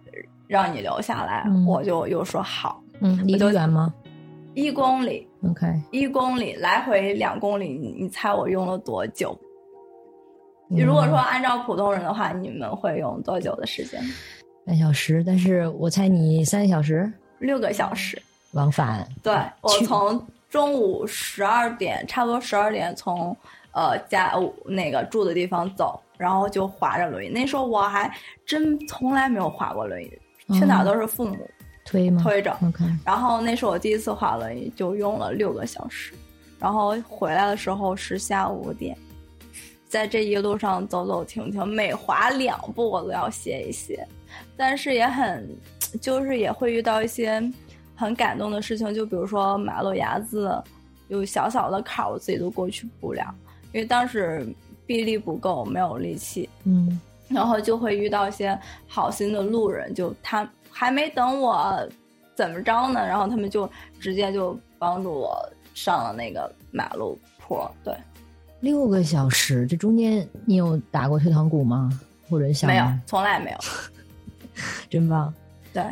[0.47, 1.45] 让你留下来。
[1.67, 2.83] 我就又说好。
[3.01, 3.93] 嗯，离得远吗？
[4.55, 5.29] 一公里。
[5.49, 5.67] OK。
[5.91, 9.37] 一公里来回两公里，你你猜我用了多久？
[10.69, 14.01] 你如果说按照普通人的话，你们会用多久的时间？
[14.71, 17.13] 半小时，但是我猜你三个小时。
[17.41, 18.21] 六个小时。
[18.53, 19.05] 往返。
[19.21, 20.25] 对，我从。
[20.49, 23.37] 中午十二点，差不多十二点从，
[23.71, 27.29] 呃家那个住的地方走，然后就滑着轮椅。
[27.29, 28.13] 那时候我还
[28.45, 30.11] 真从来没有滑过轮椅，
[30.53, 31.37] 去哪都是父母
[31.85, 32.21] 推吗？
[32.21, 32.59] 推着。
[33.05, 36.13] 然后那是我第一次滑轮椅，就用了六个小时。
[36.59, 38.97] 然后回来的时候是下午五点，
[39.89, 44.05] 在这一路上走走停停，每滑两步我都要歇一歇，
[44.61, 45.49] 但是也很，
[46.01, 47.43] 就是也会遇到一些。
[47.97, 50.51] 很感动的事情，就比如说马路牙子
[51.09, 53.23] 有小小的坎，我自己都过去不了，
[53.75, 54.49] 因为当时
[54.87, 56.49] 臂力不够，没有力气。
[56.65, 61.87] 嗯，然后就会遇到一些好心的路人，就他还没等我
[62.35, 63.07] 怎么着呢？
[63.07, 63.71] 然后他们就
[64.01, 65.37] 直接就帮助我
[65.75, 67.71] 上了那个马路坡。
[67.85, 67.95] 对，
[68.61, 71.91] 六个小时，这中间你有打过退堂鼓吗？
[72.31, 73.59] 或者想没有，从来没有，
[74.89, 75.33] 真棒。
[75.73, 75.83] 对，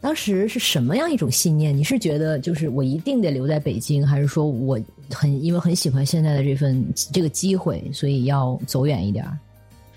[0.00, 1.76] 当时是什么样一种信念？
[1.76, 4.78] 你是觉得就是我一定得留在北京，还是说我
[5.10, 9.26] 很因为很喜欢现在的这份这个机会，所以要走远一点？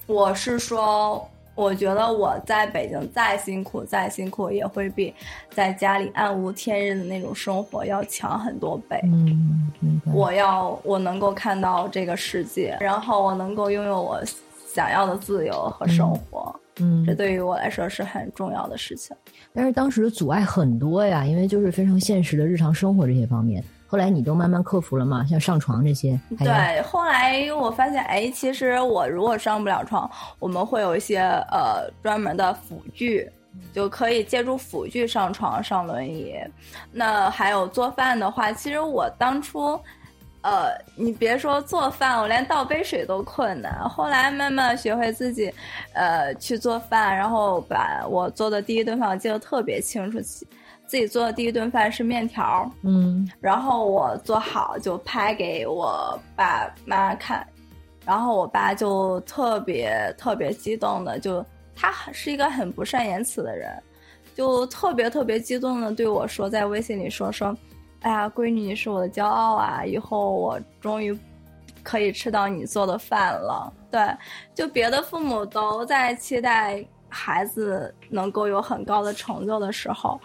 [0.07, 1.27] 我是说。
[1.53, 5.13] 我觉得我在北京再辛苦再辛苦，也会比
[5.53, 8.97] 在家里暗无天日的那种生活要强很多倍。
[9.03, 14.19] 嗯，我要我能够看到这个世界，然后我能够拥有我
[14.73, 16.55] 想要的自由和生活。
[16.55, 16.60] 嗯，
[17.05, 19.15] 这对于我来说是很重要的事情。
[19.53, 23.63] 但是当时的阻碍很多呀，因为就是非常现实的日常生活这些方面。
[23.85, 25.25] 后来你都慢慢克服了嘛？
[25.25, 26.17] 像上床这些？
[26.39, 31.19] 对，后来我发现，哎，其实我如果上不了床，我们会有一些
[31.51, 33.29] 呃专门的辅具，
[33.73, 36.35] 就可以借助辅具上床、上轮椅。
[36.89, 39.77] 那还有做饭的话，其实我当初，
[40.41, 43.87] 呃，你别说做饭，我连倒杯水都困难。
[43.87, 45.53] 后来慢慢学会自己，
[45.93, 50.19] 呃，去做饭，然后把我做的第一顿饭我记得特别清楚。
[50.87, 57.47] 自己做的第一顿饭是面条，嗯，然后我做好就拍给我爸妈看，
[58.05, 63.71] 然后我爸就特别特别激动的，就他是一个很不善言辞的人，
[64.35, 67.55] 就特别特别激动的对我说，在微信里说说，
[68.01, 71.17] 哎呀，闺女你是我的骄傲啊，以后我终于
[71.83, 73.71] 可以吃到你做的饭了。
[73.91, 74.01] 对，
[74.55, 80.19] 就别的父母都在期待孩子能够有很高的成就的时候。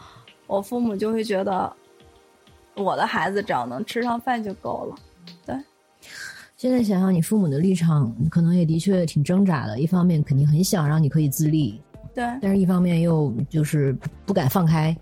[0.46, 1.70] 我父母就会觉得，
[2.76, 4.96] 我的孩子只要能吃上饭就够了。
[5.44, 5.56] 对，
[6.56, 9.80] 现在想想，你父母的立场可能也的确挺挣扎的。
[9.80, 11.82] 一方面肯定很想让你可以自立，
[12.14, 13.92] 对，但是一方面又就是
[14.24, 14.96] 不敢放开。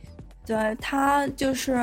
[0.46, 1.76] 对他就是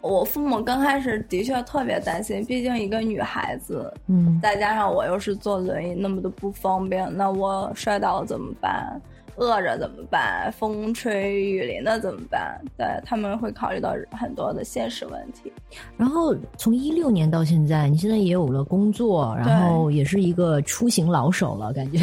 [0.00, 9.00] 我父母刚开始的确特别担心，毕竟一个女孩子，嗯，再加上我又是坐轮椅，那么的不方便，那我摔倒了怎么办？
[9.36, 10.52] 饿着怎么办？
[10.58, 12.60] 风吹雨淋的怎么办？
[12.76, 15.50] 对他们会考虑到很多的现实问题。
[15.96, 21.98] 然后从一六年到现在，你现在也有了工作，然后也是一个出行老手了，感觉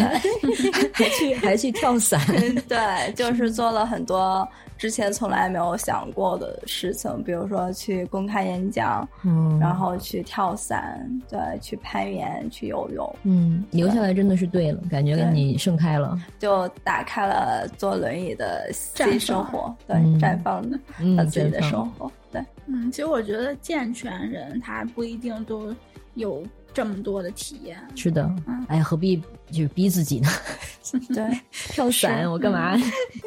[0.94, 2.20] 还去还去跳伞，
[2.68, 4.48] 对，就是做了很多。
[4.78, 20.80] 之前从来没有想过的事情，比如说去公开演讲，嗯，然后去跳伞，对，去攀岩，去游泳，嗯，留下来真的是对了，感觉跟你盛开了，就打开了坐轮椅的新生活，对，绽放的
[21.16, 25.74] 他自己的生活，对，嗯，其实我觉得健全人他不一定都
[26.13, 26.44] 有。
[26.78, 28.32] 这么多的体验，是的，
[28.68, 30.30] 哎呀，何必就是逼自己呢？
[31.10, 31.28] 对，
[31.74, 32.78] 跳伞我干嘛？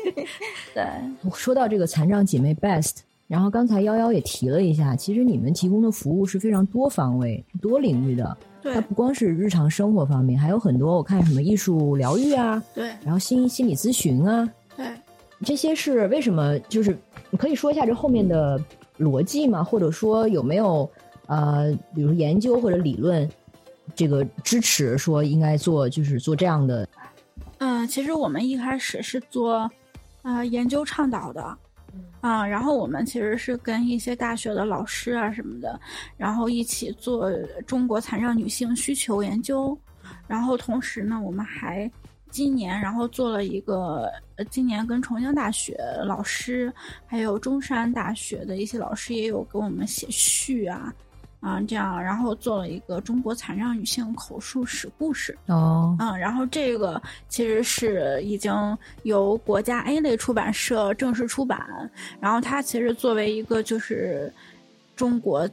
[0.72, 0.86] 对，
[1.34, 8.38] 说到这个残障姐妹 Best，然后刚才幺幺也提了一下，其实你们提供的服务是非常多方位、多领域的。
[8.62, 14.86] 对，它不光是日常生活方面，还有很多我看什么艺术疗愈啊，对，然后心心理咨询啊，对，
[15.44, 16.56] 这些是为什么？
[16.68, 16.96] 就是
[17.30, 18.62] 你可以说一下这后面的
[18.96, 19.64] 逻辑吗？
[19.64, 20.88] 或者说有没有
[21.26, 23.28] 呃，比如研究或者理论？
[23.94, 26.88] 这个支持说应该做，就是做这样的。
[27.58, 29.70] 嗯，其实我们一开始是做
[30.22, 31.58] 啊研究倡导的，
[32.20, 35.78] 啊，然后我们其实是跟一些大学的老师啊什么的，
[36.16, 37.30] 然后一起做
[37.66, 39.76] 中国残障女性需求研究。
[40.26, 41.90] 然后同时呢，我们还
[42.30, 44.10] 今年然后做了一个，
[44.50, 46.72] 今年跟重庆大学老师，
[47.06, 50.92] 还有中山大学的一些老师也有给我们写序啊。
[51.40, 58.52] 啊，这样，然后做了一个中国残障女性口述史故事哦，嗯，然后这个其实是已经
[59.04, 64.30] 由国家 A 类出版社正式出版，然后它其实作为一个就是
[64.94, 65.48] 中国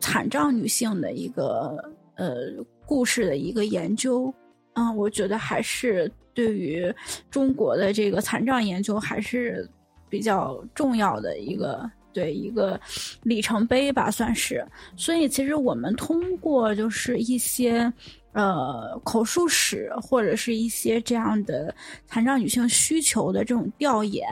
[0.00, 1.82] 残障女性的一个
[2.16, 2.36] 呃
[2.84, 4.32] 故事的一个研究，
[4.74, 6.94] 嗯，我觉得还是对于
[7.30, 9.66] 中国的这个残障研究还是
[10.10, 11.90] 比较重要的一个。
[12.12, 12.80] 对一个
[13.22, 14.66] 里程碑吧，算是。
[14.96, 17.92] 所以其实我们通过就是一些
[18.32, 21.74] 呃口述史或者是一些这样的
[22.06, 24.26] 残障女性需求的这种调研，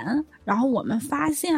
[0.45, 1.55] 然后我们发现。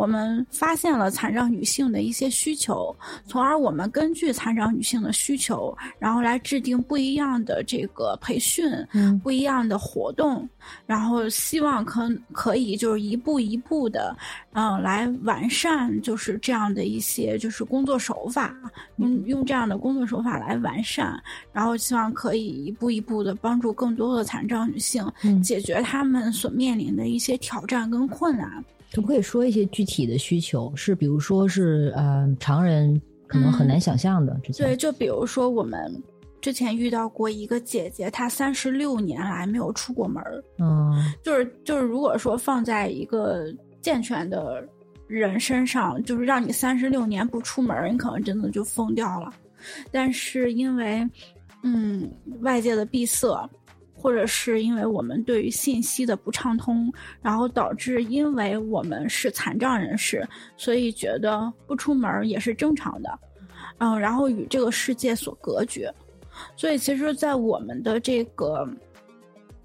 [0.00, 2.96] 我们发现了残障女性的一些需求，
[3.26, 10.48] 从而我们根据残障女性的需求，然后来制定不一样的这个培训，嗯，不一样的活动，
[10.86, 14.16] 然后希望可可以就是一步一步的，
[14.54, 18.56] 嗯，来完善就是这样的一些就是工作手法，
[18.96, 21.22] 用用这样的工作手法来完善，
[21.52, 25.06] 然后希望可以一步一步的帮助更多的残障女性
[25.42, 28.64] 解决她们所面临的一些挑战跟困难。
[28.92, 30.72] 可不可以说一些具体的需求？
[30.74, 34.38] 是比如说是呃常人可能很难想象的。
[34.56, 36.02] 对，就比如说我们
[36.40, 40.42] 之前遇到过一个姐姐，她三十六年来没有出过门儿。
[40.58, 43.46] 嗯，就是就是，如果说放在一个
[43.80, 44.66] 健全的
[45.06, 49.32] 人身上，就是让你三十六年不出门，你可能真的就疯掉了。
[49.92, 51.08] 但是因为
[51.62, 52.10] 嗯
[52.40, 53.48] 外界的闭塞。
[54.00, 56.90] 或者是因为我们对于信息的不畅通，
[57.20, 60.26] 然后导致因为我们是残障人士，
[60.56, 63.18] 所以觉得不出门也是正常的，
[63.78, 65.92] 嗯，然后与这个世界所隔绝。
[66.56, 68.66] 所以其实，在我们的这个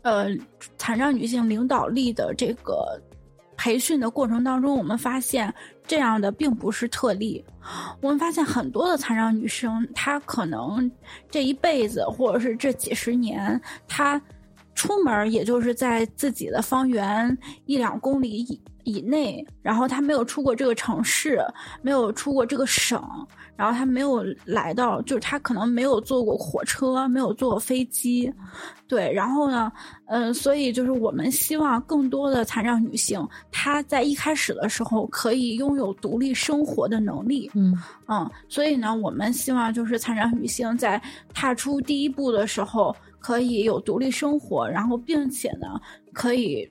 [0.01, 0.27] 呃
[0.77, 2.99] 残障女性领导力的这个
[3.55, 5.53] 培训的过程当中，我们发现
[5.87, 7.43] 这样的并不是特例。
[8.01, 10.89] 我们发现很多的残障女生，她可能
[11.29, 14.21] 这一辈子，或者是这几十年，她
[14.73, 21.43] 出门也就是在自己的方圆一两公里以以内，然后她没有出过这个城市，
[21.81, 23.01] 没有出过这个省。
[23.57, 28.31] 然后他没有来到，就是他可能没有坐过火车，没有坐过飞机，
[28.87, 29.11] 对。
[29.13, 29.71] 然后呢，
[30.07, 37.73] 嗯，所以就是我们希望更多的残障女性，她在一开始的时候可以拥有独立生活的能力，嗯
[38.07, 38.29] 嗯。
[38.49, 41.01] 所以呢，我们希望就是残障女性在
[41.33, 45.79] 踏出第一步的时候，可以有独立生活，然后并且呢，
[46.13, 46.69] 可以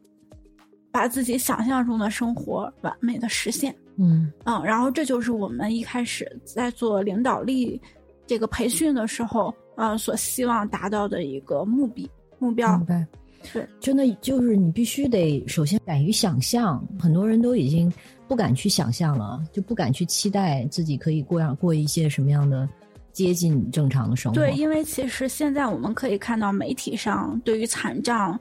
[0.93, 3.75] 把自己想象中的生活完美的实现。
[3.97, 7.81] 嗯嗯，然后这就是我们一开始在做领导力
[8.27, 12.81] 这个培训的时候，呃，所希望达到的一个目的目标。
[12.87, 13.07] 对，
[13.53, 17.93] 对，真的就是你必须得首先敢于想象，很多人都已经
[18.27, 22.69] 不敢去想象了，就不敢去期待自己可以过样过一些什么样的
[23.13, 24.35] 接近正常的生活。
[24.35, 28.39] 对，因为其实现在我们可以看到媒体上对于残障。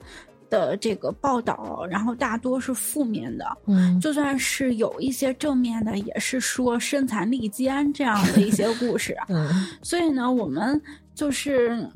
[0.50, 9.48] 的这个报道，然后大多是负面的，嗯，就算是有一些正面的，也是说身残力坚这样的一些故事， 嗯，
[9.82, 10.80] 所以呢，我们
[11.14, 11.88] 就是，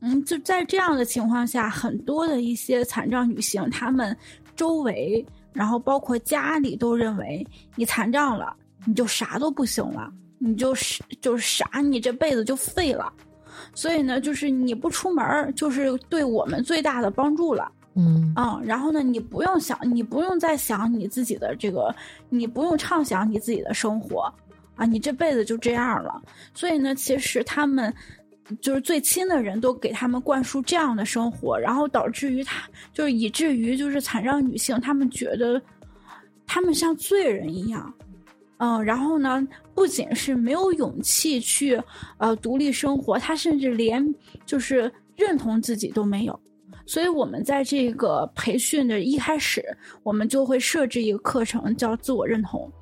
[0.00, 4.16] 嗯，就在这样的情况下，很多的一些残障女性，她们
[4.56, 7.46] 周围，然后包括家里都认为
[7.76, 8.54] 你残障了，
[8.86, 13.12] 你就啥都不行了，你就是就是啥，你这辈子就废了，
[13.74, 17.70] 所以呢，就是你不出门，就是对我们最大的帮助了。
[17.98, 21.92] 嗯嗯，然后呢，你不用想，你不用再想你自己的这个，
[22.28, 24.32] 你不用畅想你自己的生活，
[24.76, 26.22] 啊，你这辈子就这样了。
[26.54, 27.92] 所以呢，其实他们
[28.60, 35.60] 就是最亲的人都给他们灌输这样的生活，然后导致于他就是以至于就是残障女性，他们觉得
[36.46, 37.92] 他们像罪人一样，
[38.58, 39.44] 嗯，然后呢，
[39.74, 41.82] 不仅是没有勇气去
[42.18, 44.14] 呃独立生活，他甚至连
[44.46, 46.40] 就是认同自己都没有。
[46.88, 49.62] 所以，我们在这个培训的一开始，
[50.02, 52.72] 我们就会设置一个课程，叫自我认同。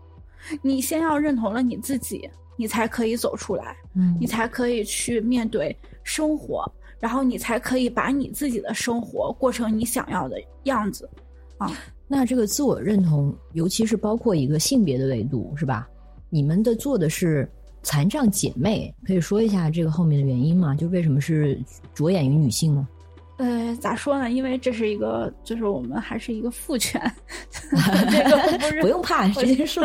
[0.63, 6.65] 你先要认同了你自己，你才可以走出来，嗯，你才可以去面对生活，
[7.01, 11.11] 然后你才可以把你自己的生活过成你想要的样子。
[11.59, 11.73] 啊，
[12.07, 15.89] 那这个自我认同，尤其是包括一个性别的维度，是吧？
[16.31, 17.51] 你们的做的是
[17.83, 20.77] 残障姐妹，可以说一下这个后面的原因吗？
[20.77, 21.61] 就为什么是
[21.93, 22.87] 着眼于女性呢？
[23.39, 24.31] 呃，咋说呢？
[24.31, 27.01] 因为这是一个，就是我们还是一个父权，
[28.11, 29.85] 这个不是不用怕，直接说。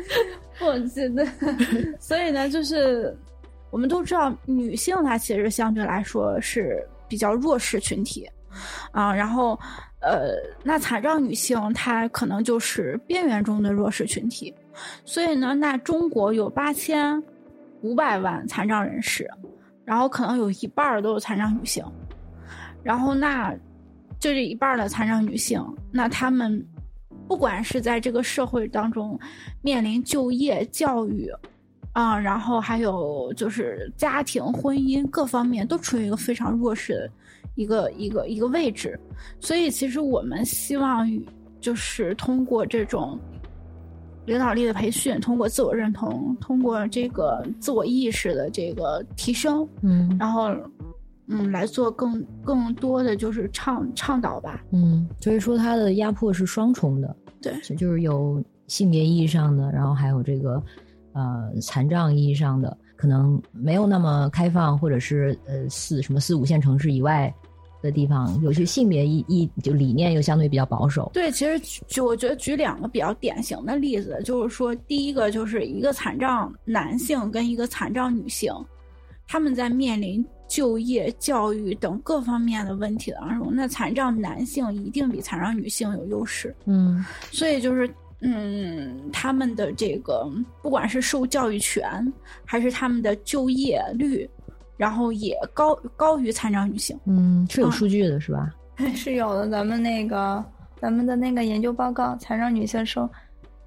[0.60, 1.26] 我觉得，
[2.00, 3.14] 所以呢，就是
[3.70, 8.26] 我们都知道，女性她其实相对来说是比较弱势群体
[8.92, 9.14] 啊。
[9.14, 9.58] 然后，
[10.00, 10.30] 呃，
[10.64, 14.54] 那残障女性她可能就是边缘中的弱势群体。
[15.04, 17.22] 所以呢，那中国有八千
[17.82, 19.30] 五百万残障人士，
[19.84, 21.84] 然后可能有一半都是残障女性。
[22.86, 23.52] 然后，那
[24.20, 25.60] 就这一半的残障女性，
[25.90, 26.64] 那她们
[27.26, 29.18] 不管是在这个社会当中
[29.60, 31.28] 面临就业、教育
[31.94, 37.10] 啊，然后还有就是家庭、婚姻各方面，都处于一个非常弱势的
[37.56, 38.96] 一个一个一个位置。
[39.40, 41.10] 所以，其实我们希望
[41.60, 43.18] 就是通过这种
[44.26, 50.54] 领导力的培训，通过自我认同，通过这个自我意识的这个提升，嗯，然后。
[51.28, 54.62] 嗯，来做更更多的就是倡倡导吧。
[54.70, 60.62] 嗯，所以说它的压迫是双重的，对，就是有性别意义上的，然后还有这个
[61.12, 67.34] 呃残障意义上的，可能没有那么开放，或者是呃四什么四五线城市以外
[67.82, 71.10] 的地方，有些性别意意就理念又相对比较保守。
[71.12, 78.52] 对，其实就我觉得举两个比较典型的例子，就是说第一个就是一个残障男性跟一个残障女性，
[79.26, 80.24] 他们在面临。
[80.48, 86.54] 就业、教育等各方面的问题当中，那残障男性一定比残障女性有优势。
[86.66, 87.88] 嗯，所以就是
[88.20, 90.26] 嗯，他们的这个
[90.62, 92.12] 不管是受教育权，
[92.44, 94.28] 还是他们的就业率，
[94.76, 96.98] 然后也高高于残障女性。
[97.04, 98.50] 嗯，是有数据的，是吧？
[98.94, 99.48] 是有的。
[99.48, 100.44] 咱们那个
[100.80, 103.08] 咱们的那个研究报告《残障女性生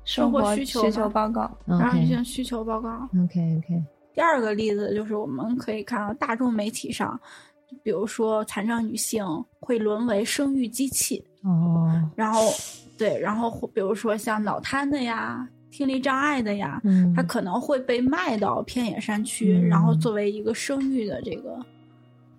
[0.05, 3.07] 生活需求报告》，残障女性需求报告。
[3.23, 3.83] OK OK。
[4.13, 7.19] 第二个例子就是我们可以看到大众媒体上，
[7.83, 9.25] 比如说残障女性
[9.59, 11.23] 会沦为生育机器。
[11.43, 12.09] 哦。
[12.15, 12.41] 然后。
[12.99, 16.81] 对，然后比如说像脑瘫的呀、听力障碍的呀，
[17.15, 21.65] 他可能会被卖到偏远山区，然后作为一个生育的这个，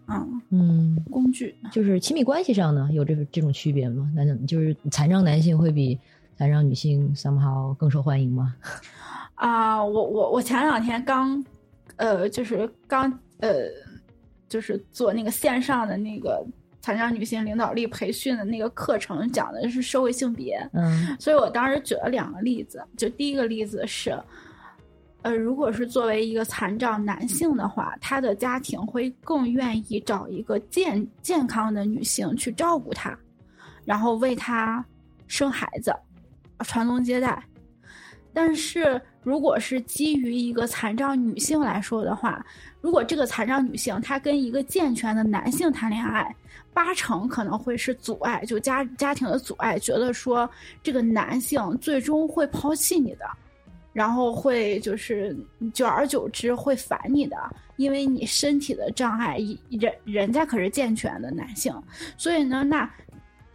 [0.08, 1.56] 嗯嗯工具。
[1.72, 4.12] 就是亲密关系上呢，有这这种区别吗？
[4.14, 5.98] 那就是残障男性会比
[6.36, 8.54] 残障女性 somehow 更受欢迎吗？
[9.36, 11.42] 啊，我我我前两天刚，
[12.00, 13.68] 呃，就是刚呃，
[14.48, 16.44] 就是做那个线上的那个。
[16.82, 24.18] 残障女性领导力培训的那个课程讲的是社会性别，嗯，所以我当时举了两个例子，就第一个例子是，
[25.20, 33.14] 呃，如果是作为一个残障男性的话，他的家庭会更愿意找一个健健康的女性去照顾他，
[33.84, 34.82] 然后为他
[35.26, 35.94] 生孩子，
[36.60, 37.44] 传宗接代，
[38.32, 39.00] 但是。
[39.22, 42.42] 如果是基于一个残障女性来说的话，
[42.80, 46.34] 如果这个残障女性她跟一个健全的男性谈恋爱，
[46.72, 50.48] 八成可能会是阻碍，就家家庭的阻碍，觉得说
[50.82, 53.26] 这个男性最终会抛弃你的，
[53.92, 55.36] 然后会就是
[55.74, 57.36] 久而久之会烦你的，
[57.76, 59.36] 因为你身体的障碍，
[59.68, 61.70] 人人家可是健全的男性，
[62.16, 62.90] 所以呢，那。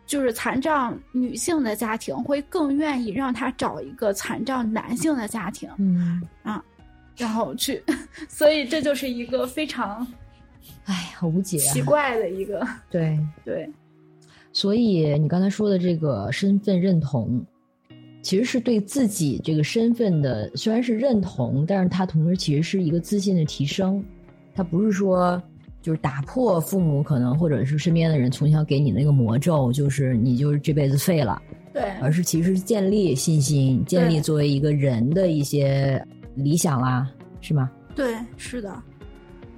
[0.06, 6.22] 就是残障女性的家庭会更愿意让她找一个残障男性的家庭，嗯。
[6.44, 6.64] 啊，
[7.18, 7.84] 然后去，
[8.30, 10.06] 所以这就是一个非常，
[10.86, 13.70] 哎，好无解、啊奇怪的一个，对对，
[14.54, 17.44] 所以你刚才说的这个身份认同，
[18.22, 24.04] 其实是对自己这个身份的，虽然是认同，但是它同时其实是一个自信的提升，
[24.54, 25.42] 它不是说。
[25.86, 31.40] 就是打破父母可能或者是身边的人从小给你那个魔咒，就是你就是这辈子废了。
[31.72, 37.08] 对，而是其实建立信心，建立作为一个人的一些理想啦，
[37.40, 37.70] 是吗？
[37.94, 38.82] 对，是的。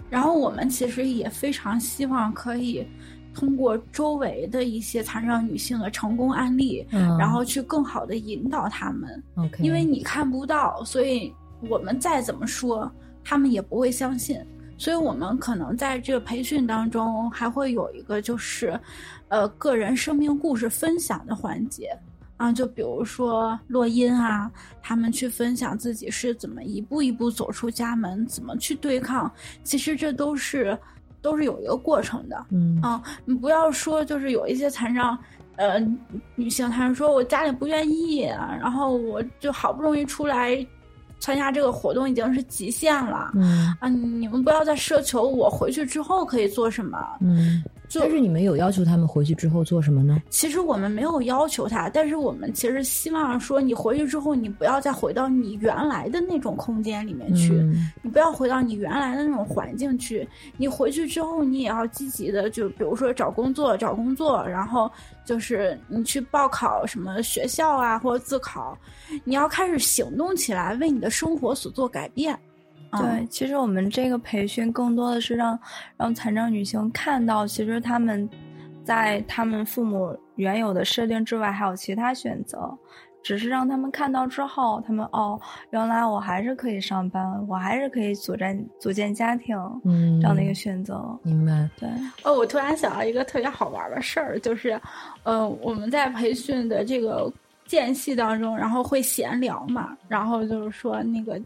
[0.09, 2.85] 然后我们其实也非常希望可以
[3.33, 9.23] 通过周围的一些残障女性的成功案例，然后去更好的引导他们。
[9.35, 11.33] OK，因为你看不到，所以
[11.69, 12.91] 我们再怎么说，
[13.23, 14.37] 他们也不会相信。
[14.77, 18.79] 所以我们可能在这个培训当中还会有一个就是，
[19.27, 21.97] 呃，个人生命故事分享的环节
[22.37, 24.51] 啊，就比如说洛音啊，
[24.81, 29.31] 他们去分享自己是怎么一步一步走出家门，怎么去对抗。
[29.63, 30.77] 其实这都是
[31.21, 35.17] 都是有一个过程的，嗯啊，你不要说就是有一些残障
[35.55, 35.79] 呃
[36.35, 40.65] 女性，她说我家里不愿意，然后我就好不容易出来。
[41.19, 43.73] 参加这个活动已经是极限了，嗯。
[43.79, 47.63] 啊，你们不要再奢求我回去之后可以做什么，嗯。
[47.93, 50.21] 但是你们有要求他们回去之后做什么呢？
[50.29, 57.53] 其实我们没有要求他，但是我们其实希望说，你回去之后，你不要再回到你原来的那种空间里面去，
[58.01, 60.27] 你不要回到你原来的那种环境去。
[60.57, 64.91] 你回去之后，你也要积极的，就比如说找工作，找工作，然后
[65.23, 68.77] 就是你去报考什么学校啊，或者自考，
[69.23, 72.37] 你要开始行动起来，为你的生活所做改变。
[72.91, 75.59] 对，其实我们这个培训更多的是让
[75.97, 78.27] 让残障女性看到，其实他们
[78.83, 82.73] 在他们父母原有的设定之外还有其他选择，
[83.21, 85.39] 只是让他们看到之后，他们哦，
[85.71, 91.03] 原来我还是可以上班，我还是可以组建组建家庭，嗯，这样的一个选择。
[91.23, 91.69] 明白。
[91.77, 91.89] 对。
[92.23, 94.79] 哦，我突然想到一个特别好玩的事儿，就是，
[95.23, 97.29] 呃，我们在培训的这个
[97.65, 101.37] 间隙当中，然后会闲聊嘛，然后就是说那个。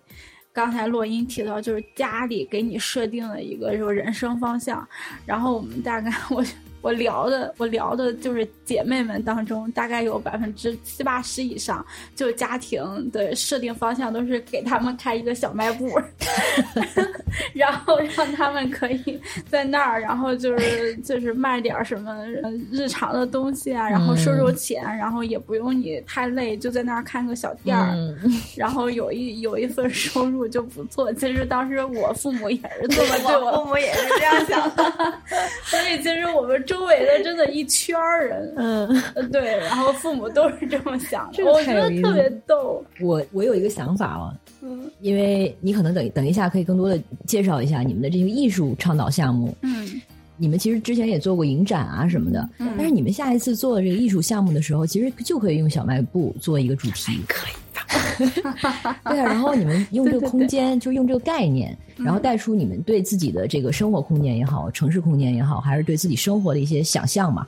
[0.53, 4.87] 刚才洛音提到，就是家里给你设定了一个就是人生方向，
[5.25, 6.43] 然后我们大概我。
[6.81, 15.87] 我聊的，我聊的就是姐妹们当中，大概有百分之七八十以上，就家庭的设定方向都是给他们开一个小卖部，
[17.53, 22.25] 然后让他们可以在那儿，然后就是就是卖点什么
[22.71, 27.95] 日常的东西啊，然后收收钱，然后也不用你太累，就在那儿看个小店儿，
[28.57, 31.13] 然后有一有一份收入就不错。
[31.13, 34.83] 其实当时我父母也是这么 对我父母也是这样想的，
[35.65, 36.65] 所以其实我们。
[36.71, 42.83] 周围的真的一圈人， 嗯，对，然后父母都是这么想的，我觉得特别逗。
[43.01, 50.01] 我我有一个想法啊，嗯，因为你可能等等一下可以更多的介绍一下你们的这个艺术倡导项目，嗯，
[50.37, 57.53] 你们其实之前也做过影展啊什么的，但是你们下一次做这个艺术项目的时候，其实就可以用小卖部做一个主题，可以。
[59.05, 67.45] 对啊，然后你们用这个空间，就用这个概念，然后带出你们对自己的这个生活空间也好，城市空间也好，还是对自己生活的一些想象嘛。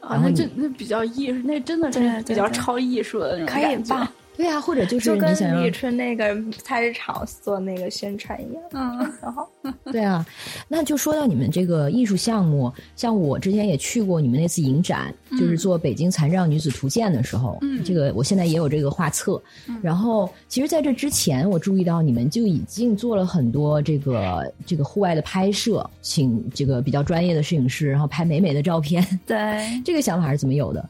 [0.00, 4.08] 啊，那这那比较艺术，那真的是比较超艺术的那种感觉。
[4.36, 8.62] 对啊，或者就是跟李宇春那个菜市场做那个宣传一样。
[8.72, 9.48] 嗯， 然后
[9.90, 10.24] 对啊，
[10.68, 19.40] 那就说到你们这个艺术项目，像我之前也去过你们那次影展，就是做北京残障女子图鉴的时候，嗯，这个我现在也有这个画册。
[19.82, 29.02] 然后，其实在这之前，我注意到你们就已经做了很多这个这个户外的拍摄，请这个比较专业的摄影师，然后拍美美的照片。
[29.26, 30.86] 对，这个想法是怎么有的？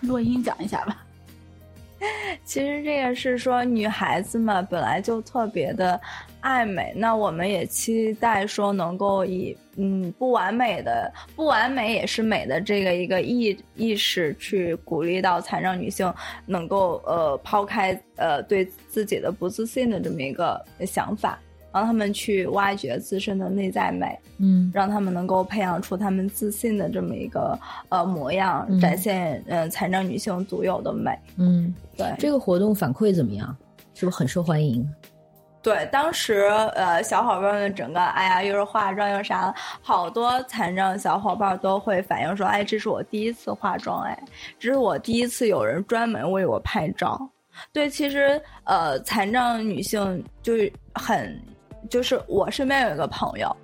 [0.00, 1.04] 洛英讲一下吧。
[2.44, 6.00] 其实这个是说，女孩子嘛，本来就特别的
[6.40, 6.92] 爱美。
[6.94, 16.12] 那我们也期待说，能够以嗯不完美的不完美也是美的这个一个意意识，去鼓励到残障女性
[16.46, 21.38] 能够呃抛开呃对自己的不自信的这么一个想法。
[21.72, 27.58] 让他们去挖掘自身的内在美，嗯，让他们能够培养出他们自信的这么一个
[27.90, 33.54] 呃模样，展现嗯残障女性独有的美，嗯，对，这个活动反馈怎么样？
[33.94, 34.88] 是不是很受欢迎？
[35.60, 36.44] 对，当时
[36.74, 44.18] 呃小伙伴们整个哎呀又是化妆又啥，好多残障小伙伴都会反映说，哎，这是我第一次化妆，哎，
[44.58, 47.28] 这是我第一次有人专门为我拍照。
[47.72, 51.38] 对，其实呃残障女性就是很。
[51.88, 53.54] 就是我身边有一个朋友，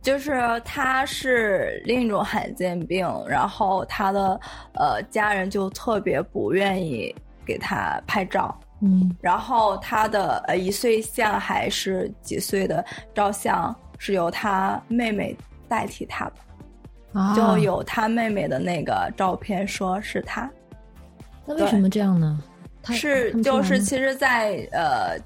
[0.00, 4.40] 就是他是另一种罕见病，然后他的
[4.74, 7.14] 呃家人就特别不愿意
[7.44, 15.36] 给他拍照，嗯，然后他的呃一岁像还是几岁的照相是由他妹妹
[15.68, 20.48] 代替他的，啊就有他妹妹的那个照片，说是他。
[21.44, 22.40] 那为什么这样呢？
[22.90, 25.18] 是就是其实，在呃。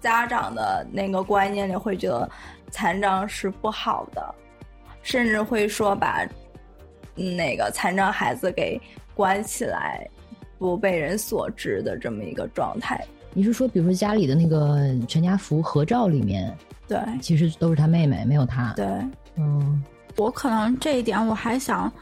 [0.00, 2.28] 家长的那个观念里会觉得
[2.70, 4.34] 残障是不好的，
[5.02, 6.26] 甚至会说把
[7.14, 8.80] 那个残障孩子给
[9.14, 10.08] 关起来，
[10.58, 13.04] 不被人所知的这么一个状态。
[13.32, 18.72] 你是说，比如说家里的那个全家福合照里面，对，其实都是他妹妹，没有他。
[18.74, 18.86] 对，
[19.36, 19.82] 嗯，
[20.16, 21.92] 我可能这一点我还想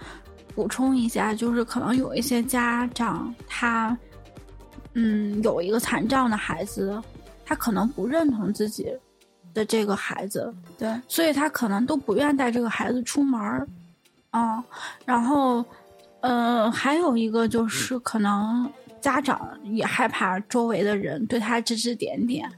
[0.54, 3.96] 补充一下，就是可能有一些家长他，
[4.94, 7.02] 嗯，有一个残障的孩子。
[7.46, 8.92] 他可能不认同自己
[9.54, 13.66] 的这个孩子，对，所以他可能都不愿带这个孩子出门儿，
[14.30, 14.62] 啊，
[15.04, 15.64] 然后，
[16.20, 18.68] 呃，还有一个就是可能
[19.00, 22.50] 家长也害怕周围的人对他指指点点，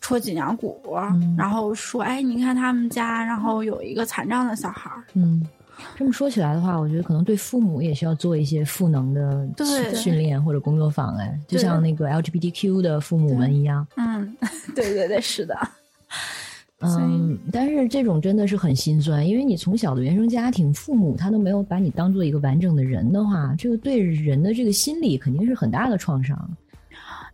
[0.00, 0.82] 戳脊梁骨，
[1.38, 5.46] 然后说，哎，你看他们家，然后有一个残障的小孩儿，嗯。
[5.96, 9.48] 这么说起来的话，我觉得可能对父母也需要做一些赋能的
[9.94, 13.86] 训练或者工作坊，哎，就像那个 LGBTQ 的父母们一样。
[13.96, 14.36] 嗯，
[14.74, 15.56] 对对对，是的。
[16.80, 26.36] 嗯，但是这种真的是很心酸，因为你从小的原生家庭，父母他都没有把你当做一个完整的人的话，这个对人的这个心理肯定是很大的创伤。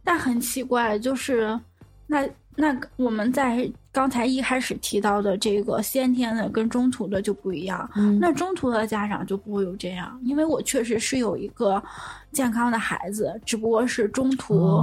[0.04, 1.58] 但很奇怪，就是
[2.06, 2.28] 那。
[2.56, 11.82] 那我们在刚才一开始提到的这个先天的跟中途的就不一样，那中途的家长就不会有这样，因为我确实是有一个
[12.30, 14.80] 健康的孩子，只不过是中途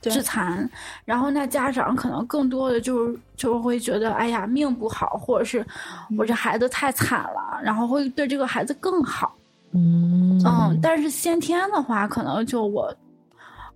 [0.00, 0.68] 致残，
[1.04, 5.66] 然后那家长可能更多的就是就会觉得，哎呀命不好，或者是
[6.16, 9.34] 我这孩子太惨了，然后会对这个孩子更好，
[9.72, 12.94] 嗯嗯，但是先天的话，可能就我。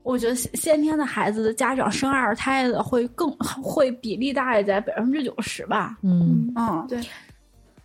[0.04, 3.28] 我觉得先天的孩子的家长生二胎的会更
[3.60, 5.98] 会比例大概在百分之九十吧。
[6.02, 7.00] 嗯嗯，对，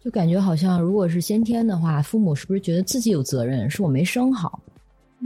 [0.03, 3.69] 就感觉好像如果是先天的话，父母是不是觉得自己有责任？
[3.69, 4.61] 是我没生好，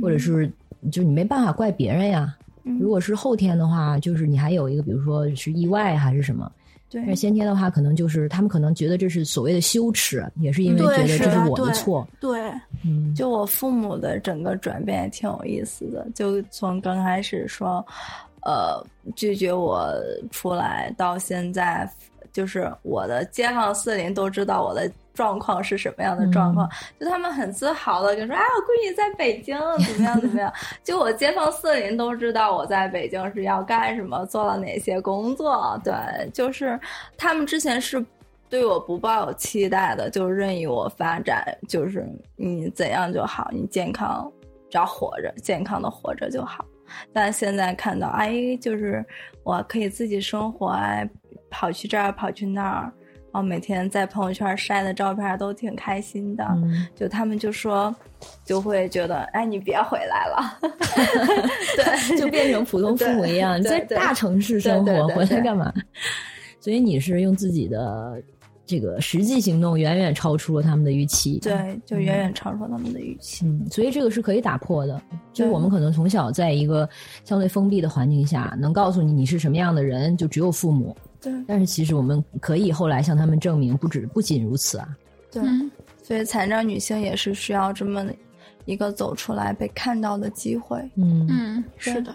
[0.02, 0.50] 或者是
[0.92, 2.34] 就你没办法怪别人呀？
[2.80, 6.50] 如果是后天的话，就是你还有一个，比如说是意外还是什么。
[6.94, 12.08] 但是先天的话，可能就是他们可能觉得这是所谓的羞耻，也是因为觉得这是我的错。
[12.20, 12.52] 对，
[12.86, 17.86] 嗯，就我父母的整个转变也挺有意思的，就从刚开始说，
[18.42, 18.86] 呃，
[19.16, 19.92] 拒绝我
[20.32, 21.90] 出来，到现在，
[22.32, 24.92] 就是我的街坊四邻都知道我的。
[25.14, 26.68] 状况是什么样的状况？
[27.00, 30.52] 就他们很自豪的就说：“啊，我闺女在北京， 怎么样怎么样？”
[30.84, 35.80] 就我街坊四邻都知道我在北京是要干什么，做了哪些工作。
[35.84, 35.94] 对，
[36.32, 36.80] 就是
[37.18, 38.04] 他们之前是
[38.50, 44.32] 对我不抱有期待的，就任意我发展，就是你怎样就好，你健康
[44.70, 46.66] 只要活着，健康的活着就好。
[47.12, 49.04] 但现在看到，哎，就是
[49.44, 51.08] 我可以自己生活，哎，
[51.50, 52.92] 跑去这儿，跑去那儿。
[53.34, 56.48] 哦，每天在朋友圈晒的照片都挺开心的。
[56.96, 57.94] 就他们就说，
[58.46, 60.58] 就会觉得，哎，你别回来了。
[61.76, 65.74] 对， 就变成普通父母一样，在大城市生活，回来干嘛？
[66.60, 68.22] 所以你是用自己的。
[68.66, 73.46] 这个实际行动远远超出了他们的预期，对，就远远超出他们的预期。
[73.46, 75.00] 嗯，所以这个是可以打破的。
[75.34, 76.88] 就是我们可能从小在一个
[77.26, 80.96] 相对封闭的环境下，能告诉你你是什么样的人，就只有父母。
[81.24, 81.34] 对。
[81.48, 84.88] 但是其实我们可以后来向他们证明，不止不仅如此啊。
[85.32, 85.42] 对。
[86.04, 88.06] 所以残障女性也是需要这么
[88.66, 90.78] 一个走出来被看到的机会。
[90.96, 92.14] 嗯嗯，是的。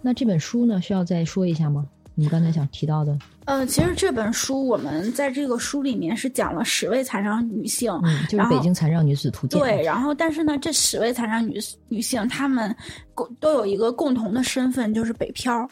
[0.00, 1.84] 那这本书呢，需要再说一下吗？
[2.16, 7.90] 你刚才想提到的，呃，其实这本书我们在这个书里面是讲了十位残障女性，
[8.28, 9.60] 就是《北京残障女子图鉴》。
[9.60, 11.58] 对，然后但是呢，这十位残障女
[11.88, 12.72] 女性，她们
[13.14, 15.68] 共都有一个共同的身份，就是北漂。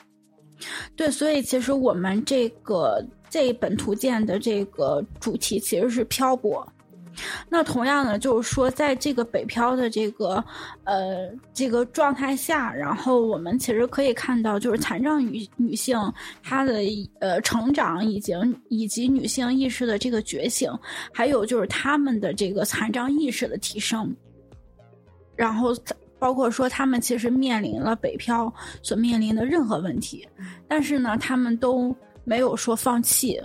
[0.96, 6.66] 对，所以其实我们这个这一本图鉴的这个主题其实是漂泊。
[7.46, 10.42] 那同样呢，就是说，在这个北漂的这个
[10.84, 15.94] 呃这个状态下，然后我们其实可以看到，就是残障女女性
[16.42, 16.80] 她的
[17.20, 18.32] 呃成长，以及
[18.70, 20.72] 以及女性意识的这个觉醒，
[21.12, 24.10] 还有就是她们的这个残障意识的提升，
[25.36, 25.76] 然后
[26.22, 30.24] 包括说他们其实面临了北漂所面临的任何问题，
[30.68, 31.92] 但是呢，他们都
[32.22, 33.40] 没有说放弃。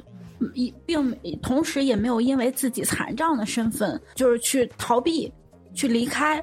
[0.53, 1.11] 一并
[1.41, 5.33] 同时也没有因为自己残障的身份，就是去逃避、
[5.73, 6.39] 去离开，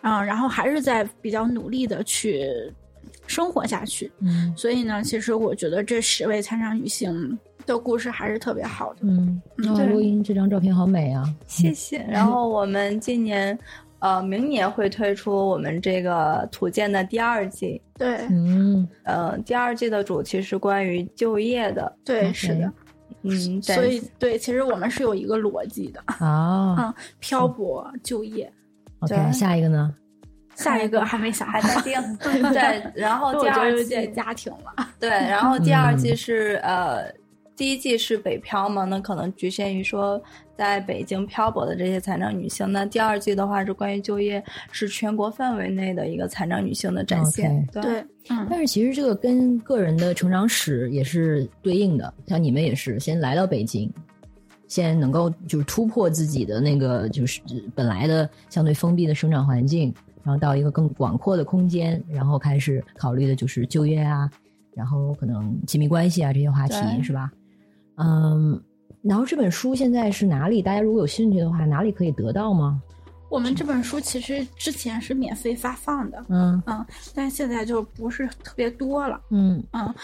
[0.00, 2.42] 啊，然后还是在比较努力的去
[3.26, 4.10] 生活下去。
[4.20, 9.00] 嗯，所以呢，其实我觉得这十位残障女性的故事还是特别好的。
[9.02, 9.42] 嗯，
[9.90, 11.98] 录音这张照片好美啊，谢谢。
[12.08, 13.58] 然后我们今年，
[14.04, 17.80] 呃，明年会推出我们这个土建的第二季。
[17.96, 21.90] 对，嗯，呃，第二季的主题是关于就业的。
[22.04, 22.70] 对，是的。
[23.22, 28.52] 嗯，所以对，其实我们是有一个逻辑的啊，嗯，漂泊就业。
[28.98, 29.94] OK，下一个呢？
[30.54, 31.94] 下一个还没想，还在定。
[32.52, 34.86] 对，然后 第二季家庭了。
[35.00, 37.10] 对，然后第二季是呃。
[37.56, 40.20] 第一季是北漂嘛，那可能局限于说
[40.56, 42.70] 在北京漂泊的这些残障女性。
[42.72, 44.42] 那第二季的话是关于就业，
[44.72, 47.64] 是全国范围内的一个残障女性的展现。
[47.72, 48.46] 对，嗯。
[48.50, 53.88] 但是其实这个跟个人的成长史也是对应的，像你们也是先来到北京，
[54.66, 57.40] 先能够就是突破自己的那个就是
[57.74, 59.94] 本来的相对封闭的生长环境，
[60.24, 64.28] 然后到一个更广阔的空间，然后开始考虑的就是就业啊，
[64.74, 67.30] 然后可能亲密关系啊这些话题，是吧？
[67.96, 68.62] 嗯，
[69.02, 70.62] 然后这本书现在是哪里？
[70.62, 72.80] 大家如果有兴趣的话，哪里可以得到吗？
[73.30, 79.94] 我们这本书其实之前是免费发放的，嗯嗯，但现在就不是特别多了，嗯嗯。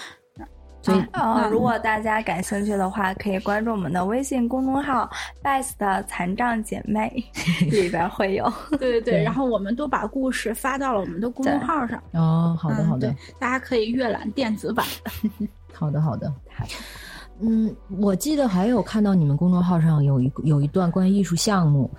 [0.82, 5.06] 所以，呃，如果大家感兴趣的话，可以关注我们的微信公众号
[5.44, 7.22] “best 残障姐妹
[7.70, 8.50] ”，里边会有。
[8.80, 12.02] 对对对，然后我们都把故事发到了我们的公众号上。
[12.14, 15.46] 哦，好的好的，大家可以阅览电子版的。
[15.74, 16.32] 好 的好的。
[17.42, 21.90] 嗯，我记得还有看到你们公众号上有一有一段关于艺术项目，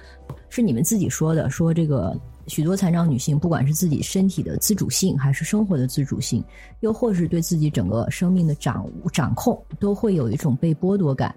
[0.49, 2.15] 是你们自己说的，说这个
[2.45, 6.43] 许多残障女性，不管是自己身体的自主性，还是生活的自主性，
[6.81, 11.33] 又或是对自己整个生命的掌掌控，都会有一种被剥夺感。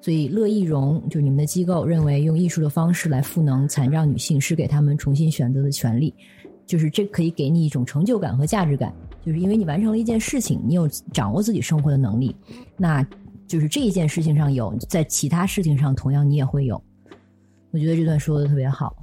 [0.00, 6.12] 所以乐易融就你们的机构认为，用艺术的方式来赋能残障女性，是给他们重新选择的权利，
[6.66, 8.92] 就是这可以给你一种成就感和价值感。
[9.24, 12.34] 就是因为你完成了一件事情，你有掌握自己生活的能力，
[12.76, 13.06] 那
[13.46, 16.82] 就是这一件事情上有，在其他事情上同样你也会有。
[17.70, 18.94] 我觉得这段说的特别好。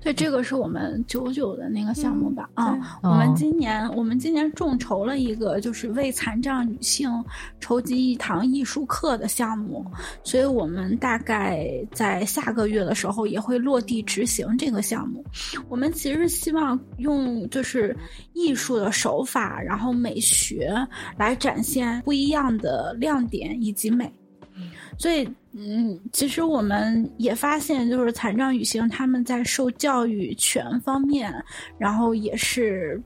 [0.00, 2.48] 对，这个是我们九九的那个项目吧？
[2.54, 7.10] 啊，我们今年我们今年众筹了一个，就是为残障女性
[7.58, 9.84] 筹集一堂艺术课的项目，
[10.22, 15.24] 所以我们大概在下个月的时候也会落地执行这个项目。
[15.68, 17.96] 我们其实希望用就是
[18.32, 20.72] 艺术的手法，然后美学
[21.18, 24.12] 来展现不一样的亮点以及美。
[24.98, 31.32] 所以，嗯，其实我们也发现，就是残障女性她们在受教育权方面，
[31.78, 33.00] 然后也是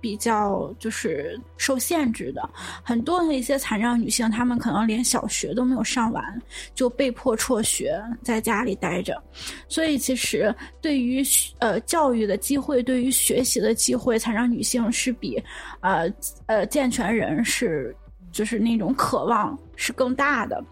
[0.00, 2.48] 比较就是受限制的。
[2.82, 6.42] 很多的一些残障女性，她们可能连小学都没有上完，
[6.74, 9.22] 就被迫辍学，在家里待着。
[9.68, 11.22] 所以，其实对于
[11.58, 15.42] 呃教育的机会，对于学习的机会，残障女性是比
[15.80, 16.10] 呃
[16.46, 17.94] 呃健全人是。
[18.34, 20.62] 就是那种渴望是更大的。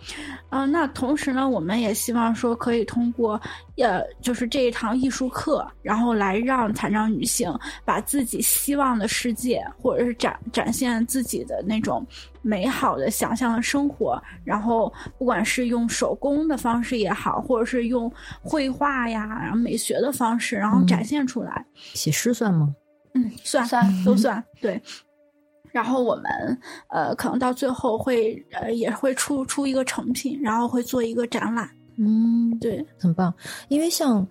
[0.50, 3.40] 嗯，那同时呢，我们也希望说可以通过
[3.76, 12.04] 呃，就是这一堂艺术课，然后来让残障女性把自己希望的世界，或者是展展现自己的那种
[12.42, 21.64] 美好的想象的生活，然后不管是用手工的方式也好，或者是用绘画呀，然后美学的方式，然后展现出来。
[21.94, 22.74] 写诗算吗？
[23.14, 24.82] 嗯，算算都算对。
[25.72, 26.24] 然后我们
[26.88, 31.68] 呃，可能到最后会呃，也会出出一个成品，然后会做一个展览。
[31.96, 33.32] 嗯，对，很棒。
[33.68, 34.26] 因为像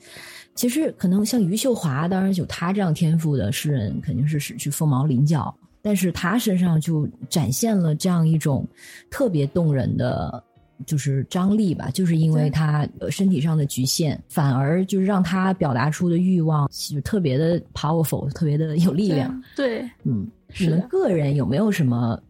[0.55, 5.53] 其实可能像余秀华，当然有他这样天赋的诗人，肯定是是去凤毛麟角。
[5.81, 8.67] 但是他身上就展现了这样一种
[9.09, 10.43] 特别动人的。
[10.87, 19.43] 就是张力吧，就是因为他身体上的局限，反而就是让他表达出的欲望就特别的 powerful，特别的有力量。
[19.55, 20.27] 对，嗯，
[20.59, 22.21] 你们个人有没有什么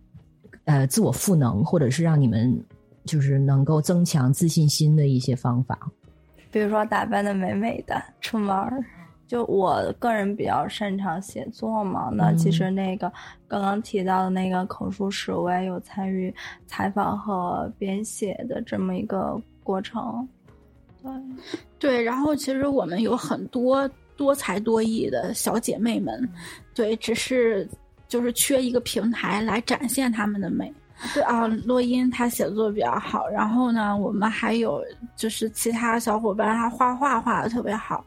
[0.66, 2.58] 呃自我赋能，或者是让你们
[3.06, 5.78] 就是能够增强自信心的一些方法？
[6.52, 8.84] 比如说打扮的美美的出门儿。
[9.28, 13.10] 就我个人比较擅长写作嘛，那其实那个
[13.48, 16.36] 刚刚提到的那个口述史，我也有参与
[16.68, 20.28] 采访和编写的这么一个过程。
[21.02, 21.12] 对，
[21.80, 26.30] 对，然后其实我们有很多多才多艺的小姐妹们，
[26.76, 27.66] 对，只是
[28.12, 30.72] 就是缺一个平台来展现他们的美。
[31.14, 34.84] 对啊，洛音他写作比较好，然后呢，我们还有
[35.16, 38.06] 就是其他小伙伴，他画画画的特别好，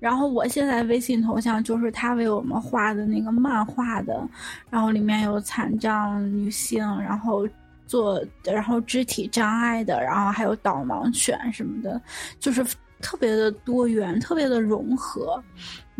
[0.00, 4.26] 然后我现在微信头像就是他为我们画的那个漫画的，
[4.70, 7.46] 然后里面有残障女性，然后
[7.86, 12.00] 做然后肢体障碍的，然后还有导盲犬什么的，
[12.40, 12.64] 就是
[13.00, 15.40] 特别的多元，特别的融合，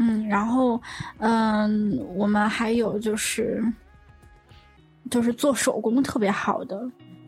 [0.09, 0.81] 嗯，然后
[1.19, 3.63] 嗯，我们还有就是。
[5.11, 6.81] 就是做手工特别好的，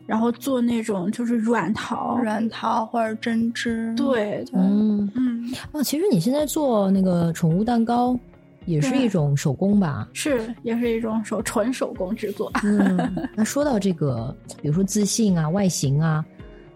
[0.07, 3.93] 然后做那种就是软陶、软陶或者针织。
[3.95, 5.53] 对，嗯嗯。
[5.71, 8.17] 啊，其实你现在做那个宠物蛋糕，
[8.65, 10.07] 也是一种手工吧？
[10.13, 12.49] 是，也是一种手纯手工制作。
[12.63, 12.97] 嗯，
[13.35, 16.25] 那说到这个，比如说自信啊、外形啊，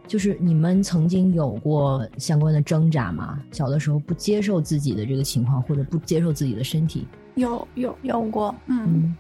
[0.10, 3.40] 就是你们曾经有过相关的挣扎吗？
[3.52, 7.08] 小的时候不接受自己的这个情况，或者不接受自己的身体？
[7.36, 9.16] 有有有过，嗯。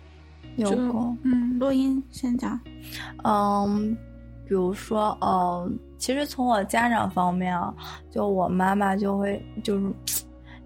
[0.55, 2.59] 有过，嗯，录音先讲，
[3.23, 3.95] 嗯，
[4.45, 7.73] 比如说，嗯，其实从我家长方面啊，
[8.11, 9.93] 就我妈妈就会，就是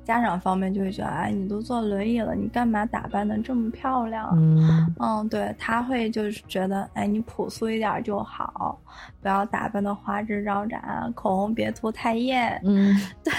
[0.03, 4.29] 家长方面就会觉得，哎，你都坐轮椅了，你干嘛打扮的这么漂亮？
[4.35, 8.79] 嗯，嗯，对他会就是觉得，哎，你朴素一点就好，
[9.21, 12.59] 不要打扮的花枝招展，口红别涂太艳。
[12.65, 13.33] 嗯，对，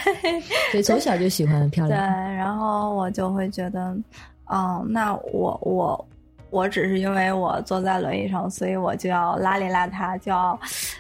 [0.73, 2.01] 对从小就喜欢漂亮。
[2.01, 3.97] 对，然后我就会觉得，
[4.53, 6.07] 嗯，那我我。
[6.51, 10.57] 我只是因为我坐在轮椅上，所以我就要邋里邋遢，就要，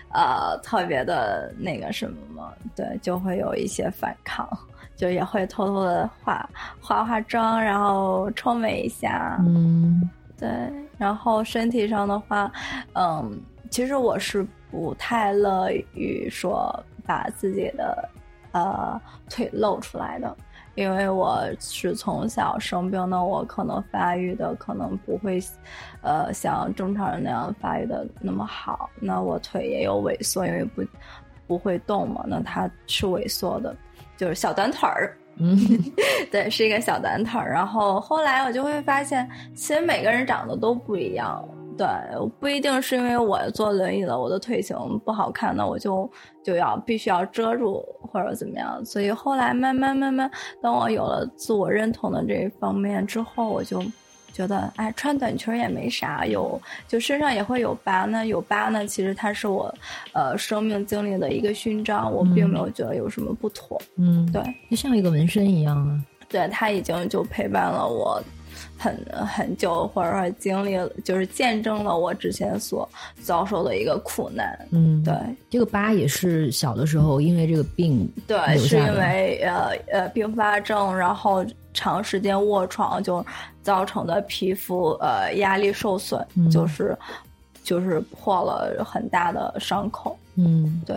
[0.08, 4.48] 呃，特别的那个什么嘛，对，就会有一些反抗，
[4.96, 6.48] 就也会偷偷的化
[6.80, 10.48] 化化妆，然后臭美一下，嗯，对，
[10.98, 12.50] 然后身体上的话，
[12.94, 13.40] 嗯，
[13.70, 16.74] 其实我是不太乐于说
[17.04, 18.08] 把自己的
[18.52, 20.36] 呃腿露出来的。
[20.76, 25.40] 因为我是从小生病的，我可能发育的可能不会，
[26.00, 28.90] 呃，像正常人那样发育的那么好。
[28.98, 30.82] 那我腿也有萎缩，因为不
[31.46, 32.24] 不会动嘛。
[32.26, 33.72] 那它是萎缩的，
[34.24, 35.14] 就是小短腿儿。
[35.36, 35.58] 嗯，
[36.32, 37.50] 对，是一个小短腿儿。
[37.52, 41.46] 然后后来我就会发现，其实每个人长得都不一样。
[41.76, 41.86] 对，
[42.38, 46.08] 不一定是因为我坐轮椅了，我的腿型不好看，那我就
[46.42, 48.82] 就要必须要遮住或者怎么样。
[48.84, 50.30] 所以后来慢慢慢慢，
[50.62, 53.82] 当我有了自我认同的这一方面之后，我就
[54.34, 59.72] 觉得，哎，穿短裙也没啥，有就身上也会有疤，那有疤呢，其实它是我
[60.12, 63.80] 呃生命经历的一个勋章，我并没有觉得有什么不妥。
[63.96, 65.98] 嗯，对，就像一个纹身一样啊。
[66.28, 68.20] 对，它已经就陪伴了我。
[68.76, 72.88] 很很久，或者说经历了，就是见证了我之前所
[73.22, 74.58] 遭受的一个苦难。
[74.72, 75.14] 嗯，对，
[75.48, 83.24] 这个疤也是小的时候因为这个病，对，是因为呃呃并发症，然后长时间卧床就
[83.62, 86.96] 造成的皮肤呃压力受损，就是
[87.62, 90.16] 就是破了很大的伤口。
[90.36, 90.96] 嗯，对。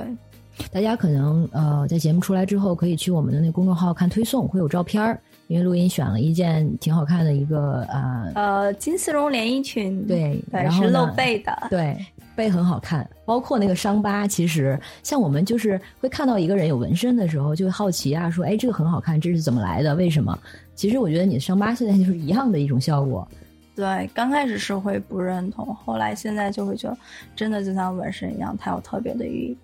[0.72, 5.20] 大家可能呃在节目出来之后，可以去我们的那公众号看推送，会有照片儿。
[5.48, 11.98] 因为录音选了一件挺好看的一个呃呃金丝绒连衣裙，对，然后是露背的，对，
[12.36, 19.96] 背很好看，包括那个伤疤，其实像我们就是会看到一个人有纹身的时候，就会好奇啊，说哎这个很好看，这是怎么来的？
[19.96, 20.38] 为什么？
[20.78, 23.28] 其实我觉得你的伤疤现在就是一样的一种效果，
[23.76, 26.98] 对，刚开始是会不认同，后来现在就会觉得，
[27.36, 29.58] 真的就像纹身一样，它有特别的意义。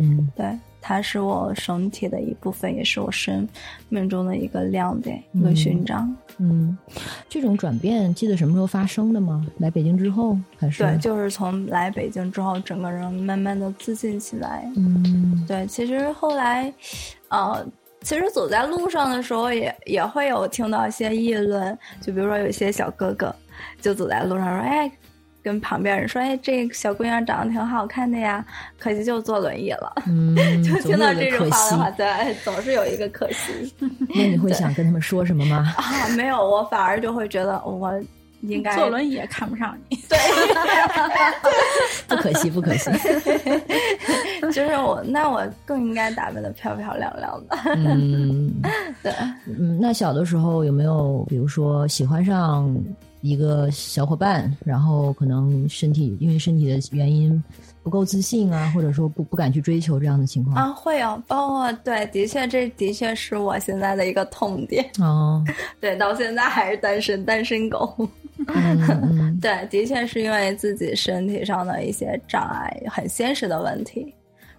[0.00, 3.46] 嗯，对，它是我身体的一部分，也是我生
[3.88, 6.14] 命中的一个亮点，一个勋章。
[6.38, 6.78] 嗯，
[7.28, 9.44] 这种转变记得什么时候发生的吗？
[9.58, 10.84] 来北京之后还是？
[10.84, 14.70] 对，就是从来北京之后，整个人慢慢的自信起来。
[14.76, 16.72] 嗯，对，其实后来，
[17.28, 17.66] 呃，
[18.02, 23.34] 其实走在路上的时候，也也会有听到一些议论，就比如说有些小哥哥
[23.80, 24.90] 就走在路上说：“哎。”
[25.40, 28.44] 跟旁边人说：“哎，这个小姑娘长得挺好看的呀，
[28.78, 33.72] 可惜就坐轮椅了。”嗯， 就听到这种话的话，对，总是有一个可惜。
[34.14, 35.72] 那你会想跟他们说什么吗？
[35.78, 37.98] 啊，没有，我反而就会觉得我
[38.42, 39.96] 应该坐轮椅也看不上你。
[40.08, 40.18] 对，
[42.08, 42.90] 不可惜，不可惜。
[44.42, 47.56] 就是我，那我更应该打扮的漂漂亮亮的。
[47.76, 48.52] 嗯，
[49.02, 49.12] 对，
[49.46, 52.74] 嗯，那小的时候有没有，比如说喜欢上？
[53.20, 57.42] 一个小伙伴，然后可能身体因为身体的原因
[57.82, 60.56] 不够自信啊，或者说不不敢去追求这样的情况。
[60.56, 64.88] 啊，会有哦，对，的确，这的确是我现在的一个痛点。
[65.00, 65.42] 哦，
[65.80, 68.08] 对，到现在还是单身，单身狗，
[69.40, 74.14] 对，的确是因为自己身体上的一些障碍，很现实的问题，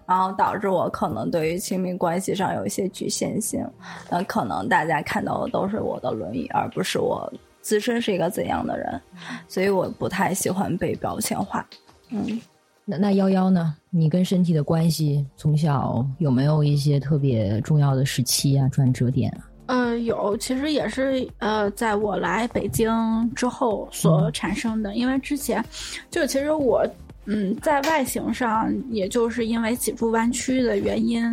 [0.06, 3.64] 然后导致我可能对于亲密关系上有一些局限性，
[4.10, 7.32] 那可能大家看到的都是我的轮椅，而不是我。
[7.62, 8.98] 自身是一个怎样的人，
[9.46, 11.64] 所以我不太喜欢被标签化。
[12.08, 12.40] 嗯，
[12.84, 13.76] 那那幺幺呢？
[13.90, 19.46] 你跟身体的关系从小有没有一些特别重要的时期啊、转折点啊？
[19.66, 22.90] 呃，有，其实也是呃，在我来北京
[23.34, 24.94] 之后所产生的。
[24.94, 25.64] 因为之前
[26.10, 26.84] 就其实我
[27.26, 31.24] 嗯，在外形上，也就是因为脊柱弯曲的原因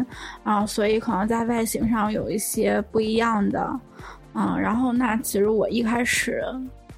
[0.43, 3.79] 啊，所以可能在外形上有一些不一样的。
[4.33, 6.43] 嗯，然后那其实我一开始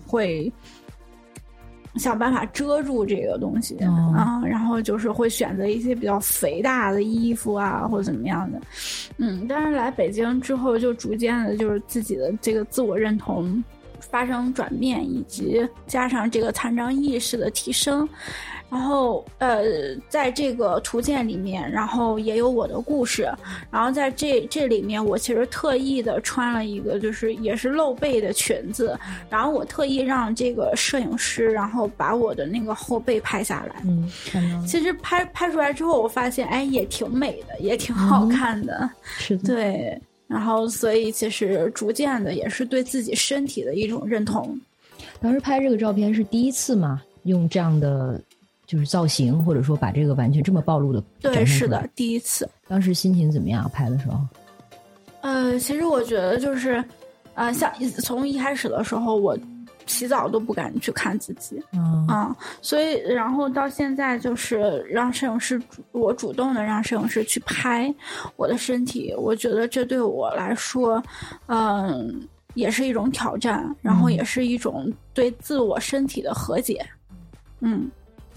[0.06, 0.52] 会
[1.96, 8.62] 想办法遮住这个东西啊，然后就是会选择一些比较肥大的衣服啊，或者怎么样的。
[9.18, 13.64] 嗯，但是来北京之后，就逐渐的，就是自己的这个自我认同
[14.00, 18.08] 发生转变，以及加上这个残障意识的提升。
[18.70, 19.64] 然后，呃，
[20.10, 23.28] 在这个图鉴里面，然后也有我的故事。
[23.72, 28.96] 然后在这这里面，我其实特意的穿了一个，就是也是露背的裙子。
[29.28, 33.82] 然后我特意让这个摄影师，然后把我的那个后背拍下来。
[33.86, 34.08] 嗯，
[34.68, 38.88] 其实拍拍出来之后，我发现，哎，也挺美的，也挺好看的。
[39.18, 39.44] 是的。
[39.56, 40.02] 对。
[40.28, 44.56] 然后，所以其实逐渐的也是对自己身体的一种认同。
[45.20, 47.02] 当时拍这个照片是第一次嘛？
[47.24, 48.22] 用这样的。
[48.70, 52.48] 就是造型，或者说把这个完全这么暴露的，对，是的，第一次。
[52.68, 53.68] 当时心情怎么样？
[53.74, 54.20] 拍的时候？
[55.22, 56.84] 呃，其实我觉得就是，
[57.34, 59.36] 呃，像从一开始的时候，我
[59.88, 65.60] 洗澡都不敢去看自己，嗯，啊，所以然后到现在就是让摄影师，
[65.92, 67.92] 我主动的让摄影师去拍
[68.36, 71.04] 我的身体，我觉得这对我来说，
[71.48, 72.22] 嗯，
[72.54, 76.86] 也是一种挑战，然后也是一种对自我身体的和解，
[77.62, 77.90] 嗯。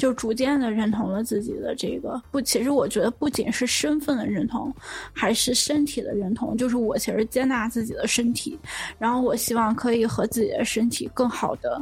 [0.02, 4.74] 就逐渐的认同了自己的这个不，其实我觉得不仅是身份的认同，
[5.12, 6.56] 还是身体的认同。
[6.56, 8.58] 就是我其实接纳自己的身体，
[8.98, 11.80] 然后我希望可以和自己的身体更好的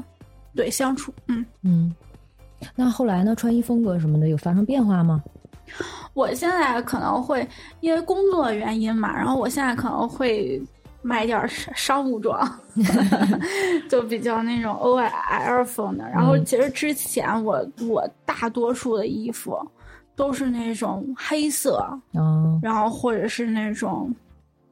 [0.55, 1.11] 对相处。
[1.29, 1.95] 嗯嗯，
[2.77, 3.35] 那后来呢？
[3.35, 5.25] 穿衣风格什么的有发生变化吗？
[6.13, 7.49] 我现在可能会
[7.81, 10.61] 因为工作原因嘛，然后我现在可能会。
[11.03, 12.39] 买点商务装，
[13.89, 16.09] 就比较那种 O L 风的。
[16.11, 19.57] 然后其实之前我我大多数的衣服
[20.17, 24.15] 都是那种黑色，嗯然后或者是那种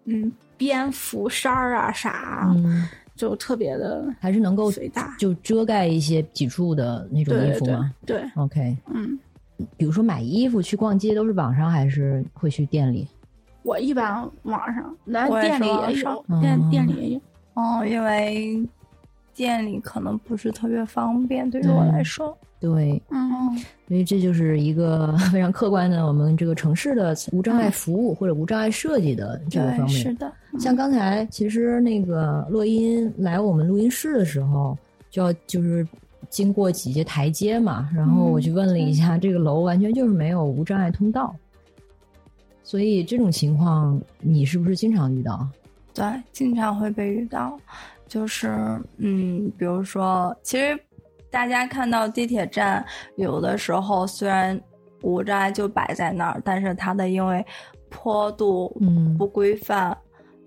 [0.04, 7.92] 嗯蝙蝠衫儿啊啥，嗯就特别的还是能够随大，就遮盖一些脊柱的那种衣服吗？
[8.06, 9.18] 对，OK，嗯，
[9.76, 13.08] 比如说买衣服去逛街都是网上还是会去店里？
[13.68, 17.20] 我一般网上，那店里也有，店店里也有。
[17.52, 18.66] 哦，因为
[19.34, 22.34] 店里可能不是特别方便，对于我来说。
[22.58, 23.54] 对，嗯，
[23.86, 29.88] 所以这就是一个 非常客观的，我们这个城市的无障碍服务或者无障碍设计的这个方面。
[29.88, 34.76] 是的，像刚才其实那个洛音来我们录音室的时候，
[35.10, 35.86] 就要就是
[36.30, 41.34] 经过几节台阶嘛，然后我去问了一下，这个楼完全就是没有无障碍通道。
[42.68, 45.48] 所以这种情况，你是不是经常遇到？
[45.94, 47.58] 对，经常会被遇到。
[48.06, 50.78] 就是，嗯，比如说，其实
[51.30, 52.84] 大家看到地铁站，
[53.16, 54.60] 有的时候虽然
[55.00, 57.42] 无障碍就摆在那儿，但是它的因为
[57.88, 59.96] 坡度嗯不规范，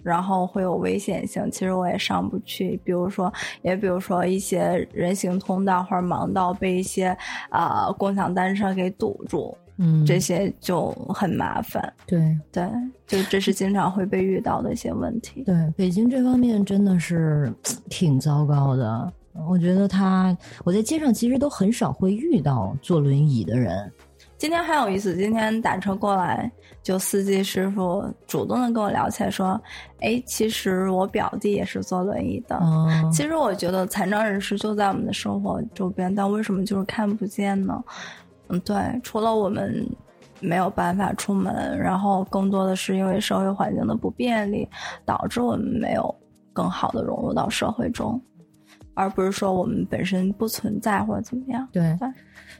[0.03, 2.79] 然后会有危险性，其实我也上不去。
[2.83, 7.17] 比如说，也比如说一些人行通道或者盲道被一些
[7.49, 11.91] 啊共享单车给堵住，嗯，这些就很麻烦。
[12.05, 12.63] 对对，
[13.07, 15.43] 就这是经常会被遇到的一些问题。
[15.43, 17.51] 对，北京这方面真的是
[17.89, 19.11] 挺糟糕的。
[19.49, 23.91] 我觉得他，我在街上其实都很少会遇到坐轮椅的人。
[24.37, 26.51] 今天很有意思，今天打车过来，
[26.81, 29.59] 就司机师傅主动的跟我聊起来，说
[30.01, 32.59] ：“哎，其实我表弟也是坐轮椅的。
[33.13, 37.81] 其实我觉得残障人士就在我们的生活周边，但为什么就是看不见呢？
[38.51, 39.85] 嗯，对，除了我们
[40.39, 44.67] 没有办法出门，然后更多的是因为社会环境的不便利，
[45.05, 46.13] 导致我们没有
[46.53, 48.21] 更好的融入到社会中，
[48.93, 51.67] 而不是说我们本身不存在或者怎么样。
[51.71, 51.97] 对。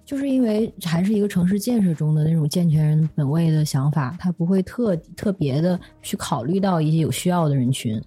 [0.04, 8.02] 就是因为还是一个城市建设中的那种健全人本位的想法，他不会特特别的去考虑到一些有需要的人群。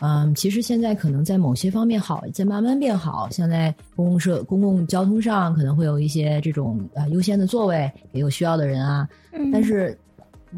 [0.00, 3.28] 嗯，其实现在可能在某些方面好，在慢慢变好。
[3.30, 9.08] 像在公共社、公共交通上，可能会有一些这种呃优先的座位给有需要的人啊。
[9.52, 9.96] 但是，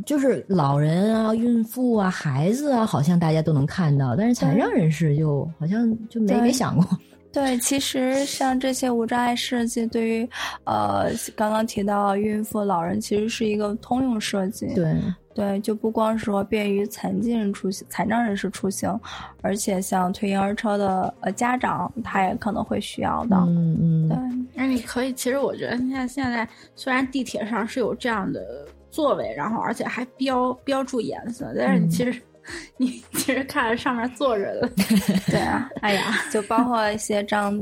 [0.07, 6.86] 就是老人啊、孕妇啊、孩子啊，好像大家都能看到，但是残障人士就好像就没没想过。
[7.32, 10.28] 对，其实像这些无障碍设计，对于
[10.64, 14.66] 呃刚刚提到孕妇、老人，其实是一个通用设计。
[14.74, 14.95] 对
[15.35, 18.99] 对，就不光说便于残疾人出行、残障人士出行，
[19.41, 23.37] 而且像推婴儿车的呃家长，他也可能会需要的。
[23.37, 24.18] 嗯嗯，对。
[24.55, 32.20] 那你可以，其实我觉得你看现在虽然地铁上是有这样的座位，然后而且还标标注颜色，但是你其实。
[32.76, 34.68] 你其实看着上面坐着的，
[35.30, 37.57] 对啊，哎呀， 就包括一些张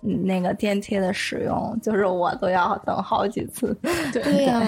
[0.00, 3.76] 那个电梯的使用，就是我都要等好几次。
[4.10, 4.58] 对呀，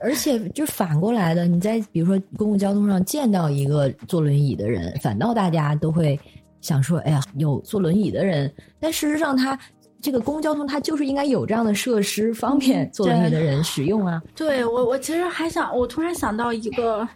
[0.00, 6.18] 而且就反过来的，你在比如说公共交通上见到一个坐轮椅的人，反倒大家都会
[6.60, 9.58] 想说：“哎呀，有坐轮椅的人。”但事实上，他
[10.00, 14.22] 这个公共交通它就是应该有这样的设施，方便坐轮椅的人使用啊。
[14.34, 17.06] 对我，我其实还想，我突然想到一个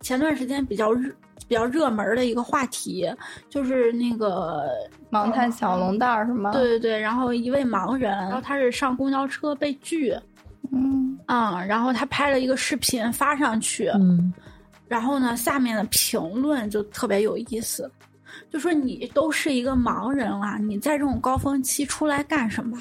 [0.00, 1.12] 前段时间比较热。
[1.46, 3.10] 比较热门的一个话题，
[3.48, 4.66] 就是那个
[5.10, 6.52] 盲探小龙蛋是吗？
[6.52, 10.14] 对对对，然后一位盲人，然后他是上公交车被拒，
[10.72, 14.32] 嗯啊，然后他拍了一个视频发上去，嗯，
[14.86, 17.90] 然后呢，下面的评论就特别有意思，
[18.50, 22.78] 就说你都是一个盲人了，你在这种高峰期出来干什么？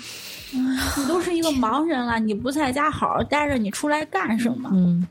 [0.52, 4.70] 你都是一个盲人了，你不在家好好待着，你出来干什么？
[4.74, 5.08] 嗯。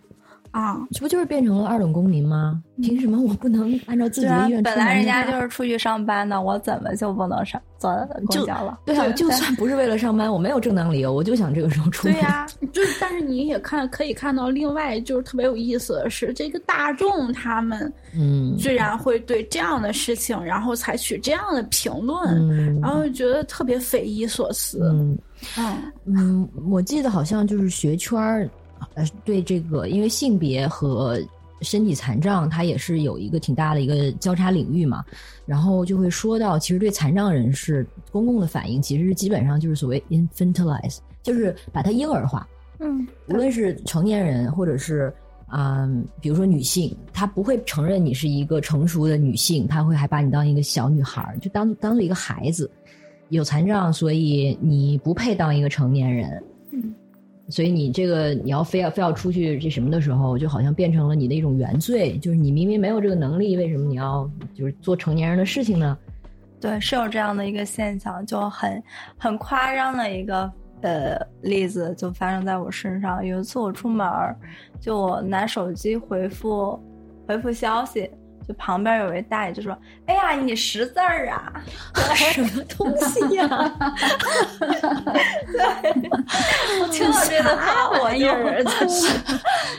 [0.57, 2.62] 啊，这不就是变成了二等公民吗？
[2.80, 4.62] 凭什么我不能按照自己的意愿？
[4.62, 7.90] 本来人家就是出去上班的，我怎么就不能上坐
[8.26, 8.78] 公交了？
[8.86, 12.09] 对啊，就算不是为了上班，我没有正当理由，我就想这个时候出。
[12.09, 24.90] 对呀， 就是但是你也看可以看到，另外就是特别有意思的是，这个大众他们嗯，居然会对这样的事情，然后采取这样的评论，然后觉得特别匪夷所思。
[24.94, 25.18] 嗯
[26.07, 28.48] 嗯，我记得好像就是学圈儿。
[28.94, 31.18] 呃，对这个，因为性别和
[31.62, 35.04] 身体残障，它也是有一个挺大的一个交叉领域嘛。
[35.44, 42.46] 然后就会说到，其实对残障人士公共的反应，其实是基本上就是所谓 infantilize，就是把它婴儿化。
[42.78, 45.12] 嗯，无论是成年人，或者是
[45.46, 45.88] 啊，
[46.20, 52.70] 比如说女性，她不会承认你是一个成熟的女性，她会还把你当一个小女孩，就当当做一个孩子。
[53.28, 56.42] 有残障，所以你不配当一个成年人。
[57.49, 65.96] 所以你这个你要非要非要出去这什么的时候，就好像变成了你的一种原罪，就是你明明没有这个能力，为什么你要就是做成年人的事情呢？
[66.61, 68.83] 对，是有这样的一个现象，就很
[69.16, 70.50] 很夸张的一个
[70.80, 73.25] 呃例子，就发生在我身上。
[73.25, 74.07] 有一次我出门，
[74.80, 76.80] 就我拿手机回复
[77.29, 78.11] 回复消息。
[78.48, 81.52] 就旁边有位大爷就说：“哎呀，你识字儿啊？
[82.14, 83.48] 什么东西呀？”
[85.52, 85.92] 对，
[86.92, 88.26] 听 到这个话我就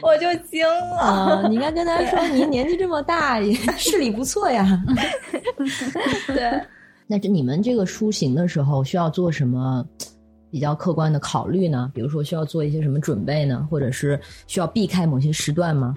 [0.02, 1.48] 我就惊了。
[1.48, 3.40] 你应该跟他说：“您年纪这么大，
[3.78, 4.82] 视力不错呀。”
[6.28, 6.62] 对。
[7.10, 9.86] 那这你们这个出行的时候需要做什么
[10.52, 11.90] 比较客观的考虑呢？
[11.94, 13.66] 比如说需要做一些什么准备呢？
[13.72, 15.96] 或者是需要避开某些时段吗？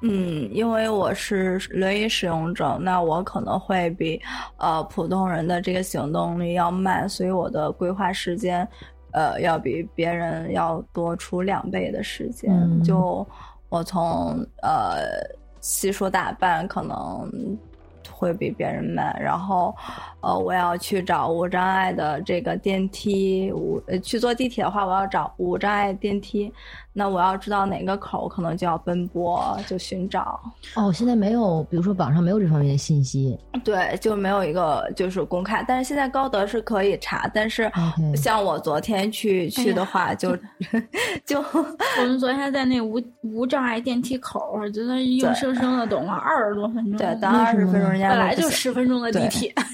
[0.00, 4.20] 嗯，因为我是轮椅使用者，那我可能会比
[4.56, 8.66] 呃普通人的这个行动力要慢，所以我的规划时间，
[9.12, 12.82] 呃，要比别人要多出两倍的时间。
[12.84, 13.26] 就
[13.70, 15.02] 我从呃
[15.60, 17.28] 洗漱打扮可能
[18.10, 19.74] 会比别人慢，然后
[20.20, 26.52] 呃我要去找无障碍的这个电梯，无去坐地铁的话，我要找无障碍电梯。
[26.92, 30.40] 那我要知道哪个口，可能就要奔波，就寻找。
[30.74, 33.38] 哦，现在没有，比如说网上没有这方面的信息。
[33.62, 35.64] 对，就没有一个就是公开。
[35.68, 37.70] 但是现在高德是可以查，但是
[38.16, 40.36] 像我昨天去去的话， 就
[41.24, 46.96] 就我们昨天在那无无障碍电梯口，就在硬生生的等了二十多分钟。
[46.96, 49.54] 对，等二十分钟，人家本来就十分钟的地铁。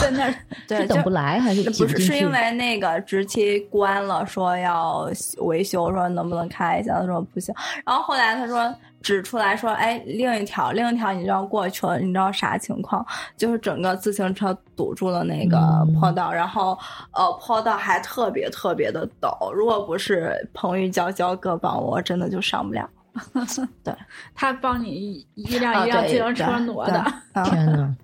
[0.00, 0.34] 在那儿，
[0.68, 1.98] 对，等不来还是不是？
[1.98, 7.00] 是因为那个直梯关了，说要维修，说能不能开一下？
[7.00, 7.54] 他说不行。
[7.84, 11.98] 然后后来他说指出来说，哎，另一条，另一条你就要过去了。
[11.98, 13.04] 你知道啥情况？
[13.36, 15.58] 就是整个自行车堵住了那个
[15.98, 16.78] 坡道，然后
[17.12, 19.52] 呃，坡道还特别特别的陡。
[19.52, 22.88] 如果不是彭玉娇娇哥帮我，真的就上不了。
[23.84, 23.94] 对，
[24.34, 27.04] 他帮你一辆一辆自行车挪的。
[27.44, 27.94] 天呐。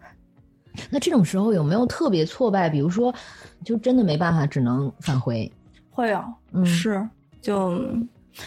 [0.89, 2.70] 那这种时候有没有特别挫败？
[2.70, 3.12] 比如说，
[3.65, 5.51] 就真的没办法，只能返回。
[5.90, 7.07] 会有，是，
[7.43, 7.85] 就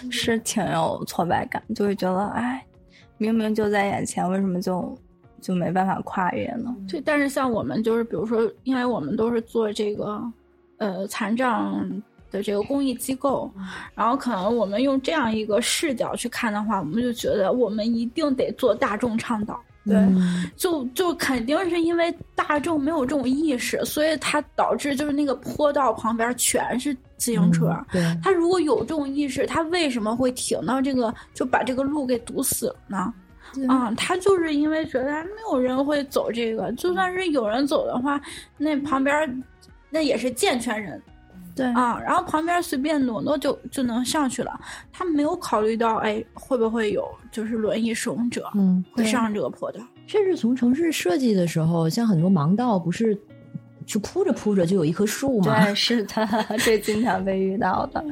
[0.09, 2.65] 是挺有挫败感，就会觉得，哎，
[3.17, 4.97] 明明就在眼前，为什么就
[5.41, 6.75] 就没办法跨越呢？
[6.89, 10.19] 对，但是像我们就是，比如说，因为我们都是做这个，
[10.77, 12.01] 呃，残障
[12.31, 13.51] 的这个公益机构，
[13.93, 19.59] 然后可能我们用这样一个视角去看的话，我们就觉得我们一定得做大众倡导。
[19.85, 19.97] 对，
[20.55, 27.75] 就就肯定是因为大众没有这种意识，所以它导致就是那个坡道旁边全是自行车。
[27.91, 33.13] 对，他如果有这种意识，他为什么会停到这个就把这个路给堵死了呢？
[33.55, 38.19] 嗯，他就是因为觉得没有人会走这个，就算是有人走的话，
[38.57, 39.43] 那旁边
[39.89, 41.01] 那也是健全人。
[41.55, 44.59] 对啊，然后旁边随便挪挪就就能上去了。
[44.91, 49.79] 他没有考虑到，哎，会不会有就是轮椅使用者，嗯，会上这个坡道。
[50.07, 53.17] 甚至从城市设计的时候，像很多盲道不是
[53.85, 55.63] 就铺着铺着就有一棵树吗？
[55.65, 56.27] 对， 是的，
[56.59, 58.03] 这经常被遇到的。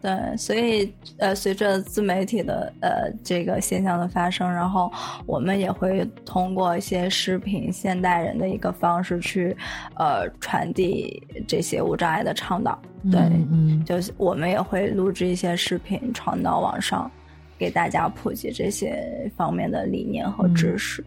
[0.00, 4.90] 对，所以呃，随着自媒体的呃这个现象的发生，然后
[5.26, 9.56] 我们也会通过一些视频现代人的一个方式去
[9.96, 12.80] 呃传递这些无障碍的倡导。
[13.10, 17.10] 对，嗯，就是我们也会录制一些视频传到网上，
[17.58, 21.04] 给大家普及这些方面的理念和知识。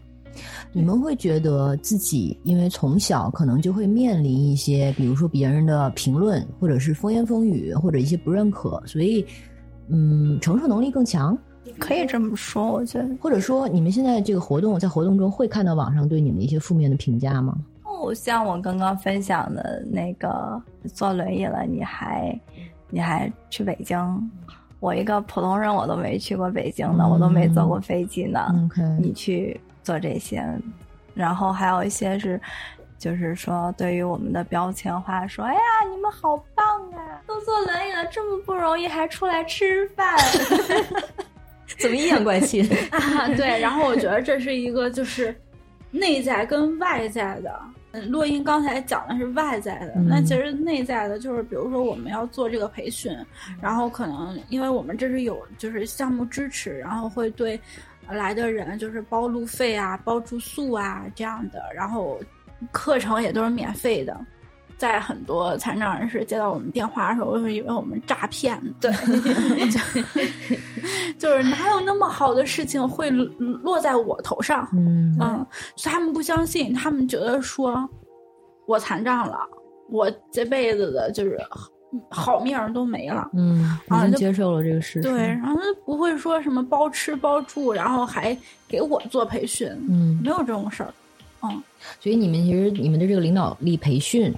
[0.72, 9.24] 你们会觉得自己因为从小可能就会面临一些，比如说别人的评论，或者是风言风语，或者一些不认可，所以，
[9.88, 11.36] 嗯，承受能力更强，
[11.78, 13.08] 可以这么说，我觉得。
[13.20, 17.56] 或者说，你们现在这个活动在活动中会看到网上对你们一些负面的评价吗？
[17.84, 20.60] 哦，像我刚刚分享的那个
[20.94, 22.40] 坐轮椅了，你还
[22.88, 24.30] 你还去北京？
[24.80, 28.40] 我一个普通人，我都没去过北京呢，我都没坐过飞机呢。
[28.98, 29.60] 你去。
[29.82, 30.44] 做这些，
[31.14, 32.40] 然后还有一些是，
[32.98, 35.60] 就是说对于我们的标签化，说哎呀，
[35.90, 40.16] 你们好棒啊，都坐轮椅了，这么不容易还出来吃饭，
[41.78, 43.26] 怎么阴阳怪气 啊？
[43.36, 45.34] 对，然后我觉得这是一个就是
[45.90, 47.60] 内在跟外在的。
[47.94, 53.14] 嗯，洛英刚才讲的是外在的，那其实内在的就是，比如说我们要做这个培训，
[53.60, 57.60] 然后可能因为我们这是有就是项目支持，然后会对。
[58.12, 62.18] 来的人就是包路费啊，包住宿啊这样的，然后
[62.70, 64.18] 课程也都是免费的。
[64.78, 68.60] 在很多残障人士接到我们电话的时候，会以为我们诈骗。
[68.80, 68.90] 对，
[71.18, 74.68] 就是哪有那么好的事情会落在我头上？
[74.72, 77.88] 嗯嗯，所以他们不相信，他们觉得说
[78.66, 79.38] 我残障了，
[79.88, 81.38] 我这辈子的就是。
[82.08, 85.02] 好面儿都没了，嗯，已经接受了这个事实。
[85.02, 88.36] 对，然后他不会说什么包吃包住，然后还
[88.66, 90.92] 给我做培训，嗯，没有这种事儿，
[91.42, 91.62] 嗯。
[92.00, 94.32] 所以你们其实你们的这个领导力培训，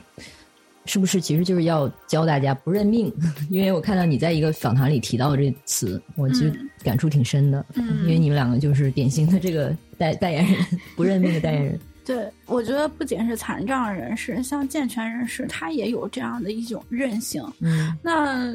[0.87, 3.13] 是不是其实就是要教大家不认命？
[3.51, 6.53] 因为我看到你在一个访谈里提到的这词，我其实
[6.83, 10.67] 感触挺深的，嗯，因为你们两个就是典型的这个代代言人，
[10.97, 11.81] 不认命的代言人。
[12.05, 17.43] 对，我觉得不仅是残障人士，像健全人士，他也有这样的一种韧性。
[17.61, 18.53] 嗯，那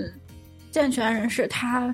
[0.69, 1.93] 健全人士他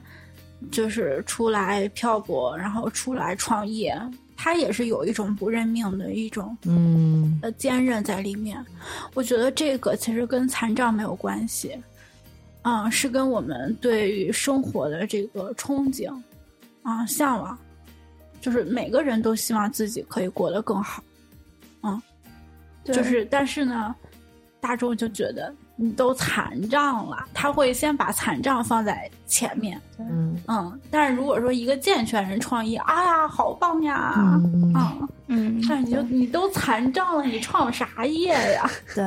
[0.70, 3.98] 就是出来漂泊，然后出来创业，
[4.36, 8.62] 他也是有一种不认命的一种嗯呃坚韧在里面。
[9.14, 11.74] 我觉得这个其实跟残障没有关系，
[12.64, 16.14] 嗯，是跟我们对于生活的这个憧憬
[16.82, 17.58] 啊向往，
[18.42, 21.02] 就是每个人都希望自己可以过得更好。
[22.86, 23.94] 嗯，就是，但是呢，
[24.60, 29.80] 大众就觉得你都残障了，他会先把残障放在前面。
[30.00, 38.70] 嗯嗯，但是如果说一个健全人创业，啊呀，好棒呀，嗯嗯，那你就你都残障了，你创啥业呀？
[38.94, 39.04] 对，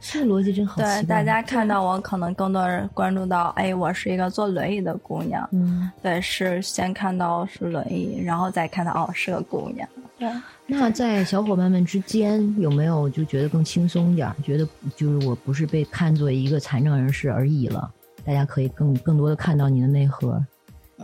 [0.00, 0.76] 这个逻辑真好。
[0.76, 5.48] 对，大家看到我，可能更多人关注到，哎，我是一个坐轮椅的姑娘。
[5.52, 9.88] 嗯，对，是先看到是轮椅，然后再看到哦，是个姑娘。
[10.18, 10.28] 对。
[10.66, 14.36] 那在小伙伴们之间，有没有就觉得更轻松一点儿？
[14.42, 17.90] 觉得就是我不是被看作一个残障人士而已了，
[18.22, 20.44] 大家可以更更多的看到你的内核。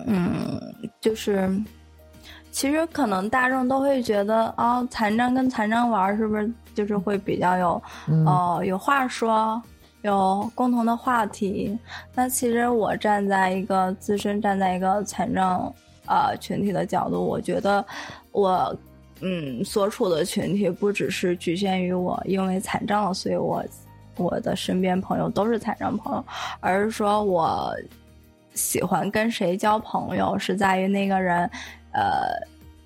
[0.06, 0.60] 嗯，
[1.00, 1.48] 就是，
[2.50, 7.82] 其实可能大众都会觉得，哦，残障跟残障玩是不是就是会比较有，
[8.26, 9.62] 哦，有话说，
[10.02, 11.78] 有共同的话题？
[12.14, 15.72] 那其实我站在一个自身站在一个残障
[16.06, 17.82] 呃群体的角度，我觉得
[18.30, 18.76] 我。
[19.24, 23.64] 嗯，所处的群体不只是局限于我，因为残障了，所以我
[24.16, 26.22] 我的身边朋友都是残障朋友，
[26.60, 27.74] 而是说我
[28.52, 31.50] 喜欢跟谁交朋友，是在于那个人，
[31.92, 32.36] 呃，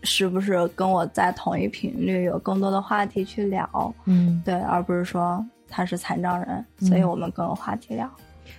[0.05, 8.09] 是不是跟我在同一频率，有更多的话题去聊，嗯，对，而不是说他是残障人，所以我们更有话题聊。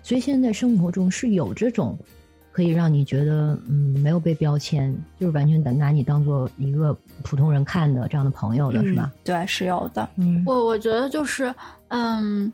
[0.04, 1.98] 所以现在生活中是有这种。
[2.60, 9.10] 可以让你觉得，嗯，没有被标签，就是完全拿你当做一个普通人看的这样的朋友的是吧？
[9.24, 10.10] 对，是有的。
[10.18, 11.56] 嗯，我我觉得就是，
[11.88, 12.52] 嗯，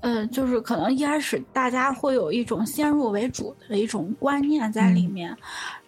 [0.00, 5.32] 嗯，就是可能一开始大家会有一种先入为主的一种观念在里面，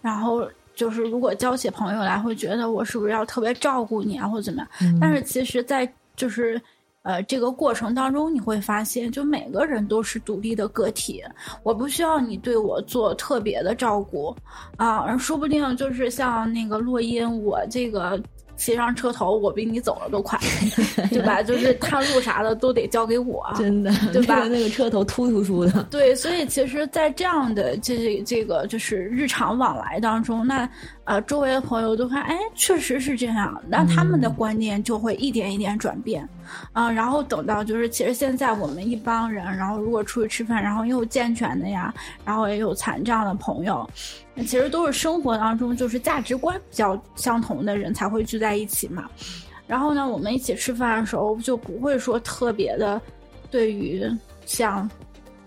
[0.01, 4.99] 然后就是如果交起朋友来，会觉得我是不是要特别照顾你啊，或者怎么样？
[5.01, 6.63] 但是其实，在就是。
[7.03, 11.23] 呃，这个过程当中你会发现，就每个人都是独立的个体，
[11.63, 14.35] 我不需要你对我做特别的照顾，
[14.77, 18.21] 啊，而说不定就是像那个洛音，我这个。
[18.55, 20.39] 骑上车头，我比你走的都快，
[21.11, 21.43] 对吧？
[21.43, 24.47] 就是探路啥的都得交给我， 真的，对吧？
[24.47, 25.83] 那个车头突突出的。
[25.91, 30.69] 对，所以其实，在这样的这这个就是日常往来当中，那
[31.05, 36.29] 呃，周围的朋友都看，哎，确实是这样，那他们的观念就会一点一点转变，
[36.73, 41.93] 啊，然后等到就是，其实现在我们一帮人，然后如果出去吃饭，然后又有健全的呀，
[42.25, 43.89] 然后也有残障的朋友。
[44.37, 49.11] 其实都是生活当中就是价值观比较相同的人才会聚在一起嘛，
[49.67, 53.01] 然后呢，我们一起吃饭的时候就不会说特别的，
[53.51, 54.03] 对于
[54.47, 54.89] 像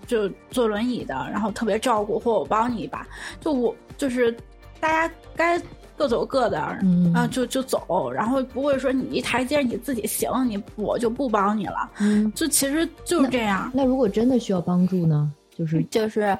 [0.05, 3.07] 就坐轮椅的，然后特别照顾或我帮你一把，
[3.39, 4.35] 就我就是
[4.85, 5.59] 大家该
[5.97, 6.59] 各走各的，
[7.15, 13.71] 啊就就走，然后不会说你一台阶你自己行，你我就不帮你了，嗯，就其实就是这样。
[13.73, 15.31] 那如果真的需要帮助呢？
[15.57, 16.37] 就是 就是，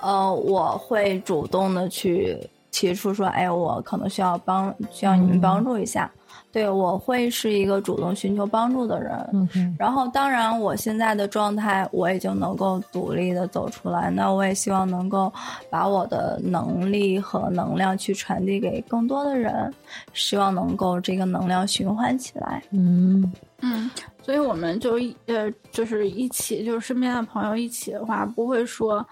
[0.00, 2.36] 呃，我会主动的去
[2.70, 6.10] 提出说，哎，我可能需要帮，需要你们帮助一下。
[6.50, 9.12] 对，我会是一个主动寻求帮助的人。
[9.32, 14.10] 嗯，然后，当然，我现在的状态，我已经能够独立的走出来。
[14.10, 15.32] 那我也希望能够
[15.70, 19.72] 把我的能力和能量去传递给更多的人，
[20.14, 22.62] 希望能够这个能量循环起来。
[22.70, 23.30] 嗯
[23.60, 23.90] 嗯。
[24.22, 29.06] 所以我们就呃，就是一起，就是身边的朋友一起的话，不会说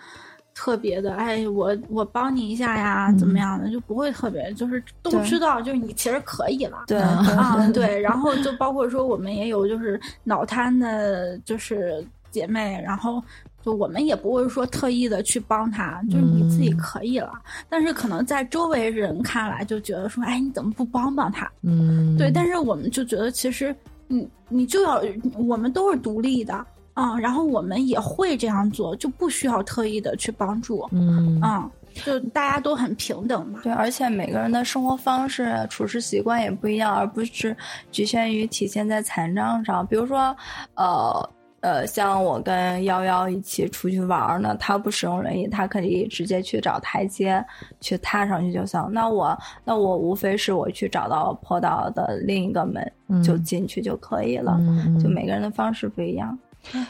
[0.59, 13.23] 特别的，哎，我我帮你一下呀，怎么样的，就不会特别，就是都知道，就是你其实可以了，对啊，对， 然后就包括说我们也有就是脑瘫的，就是姐妹，然后
[13.63, 17.33] 就我们也不会说特意的去帮他，就是你自己可以了，
[17.69, 21.47] 但是可能在周围人看来就觉得说，哎，你怎么不帮帮他？
[21.63, 23.77] 嗯，对，但是我们就觉得其实。
[24.09, 25.03] 你你就要，
[25.37, 26.65] 我们都是独立的
[26.97, 31.71] 啊，然后我们也会这样做，就不需要特意的去帮助，嗯啊，
[32.05, 33.61] 就大家都很平等嘛。
[33.63, 37.55] 对，而且每个人的生活方式、处事习惯也不一样，而不是
[37.93, 39.87] 局限于体现在残障上。
[39.87, 40.35] 比如说，
[40.75, 41.31] 呃。
[41.61, 47.45] 呃，像我跟幺幺一起出去玩呢，他不使用轮椅，他可以直接去找台阶
[47.81, 48.89] 去踏上去就行。
[48.93, 52.93] 那我那我无非是我去找到坡道的另一个门，
[53.25, 54.61] 就进去就可以了。
[55.03, 56.39] 就每个人的方式不一样。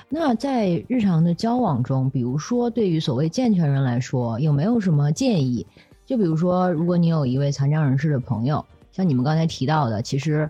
[0.09, 5.66] 那在日常的交往中，比如说对于所谓健全人来说，有没有什么建议？
[6.05, 10.48] 就比如说，如果你有一位残障人士的朋友，像你们刚才提到的，其实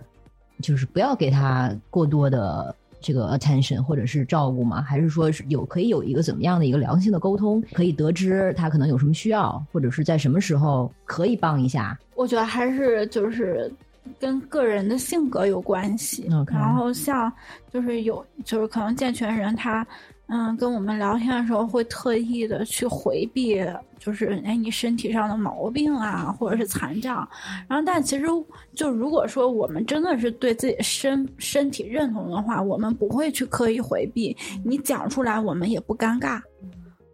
[0.61, 2.75] 就是不要给他过多的。
[2.99, 4.81] 这个 attention 或者是照顾吗？
[4.81, 11.97] 还是说是有可以有一个怎么样的一个良性的沟通，可以得知他可能有什么需要，或者是在什么时候可以帮一下？
[12.15, 13.71] 我觉得还是就是
[14.19, 16.29] 跟个人的性格有关系。
[16.47, 17.31] 然后像
[17.71, 19.85] 就是有就是可能健全人他。
[20.29, 23.63] 嗯，跟我们聊天的时候会特意的去回避，
[23.97, 27.25] 就是哎，你身体上的毛病啊，或者是残障。
[27.65, 28.25] 然后，但其实
[28.73, 34.35] 就如果说我们真的是对自己身身体认同的话，我们不会去刻意回避。
[34.65, 36.41] 你讲出来，我们也不尴尬。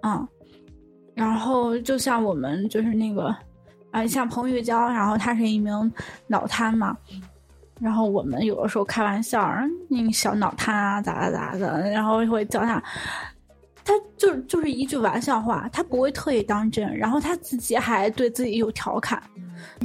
[0.02, 0.28] 嗯，
[1.14, 3.32] 然后就像我们就是那个，
[3.94, 5.92] 啊，像彭玉娇，然后她是一名
[6.28, 6.98] 脑瘫嘛。
[7.80, 9.54] 然后我们有的时候开玩笑，
[9.90, 12.82] 那个小脑瘫啊，咋咋咋的，然后会叫他，
[13.84, 19.22] 他就就是一句玩笑话，他不会特意当真，然后他自己还对自己有调侃。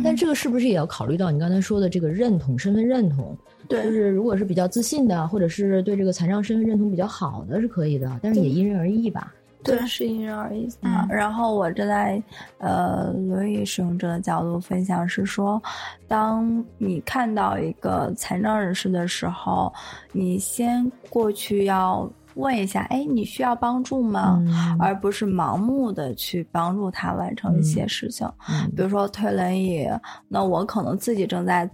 [0.02, 3.36] 但这个是不是也要考虑到你刚才说的这个认同、身份认同？
[3.68, 9.32] 对，就是如果是比较自信的，或者是对这个残障身份认同比较好的，是可以的，但是也因人而异吧。
[9.76, 10.68] 对，是因人而异。
[10.82, 12.22] 嗯，然后我正在
[12.58, 15.60] 呃轮椅使用者的角度分享是说，
[16.06, 19.72] 当你看到一个残障人士的时候，
[20.12, 24.42] 你先过去要问一下，哎，你需要帮助吗？
[24.78, 28.28] 而不是盲目的去帮助他完成一些事情。
[28.76, 29.88] 比如说推轮椅，
[30.28, 31.68] 那我可能自己正在。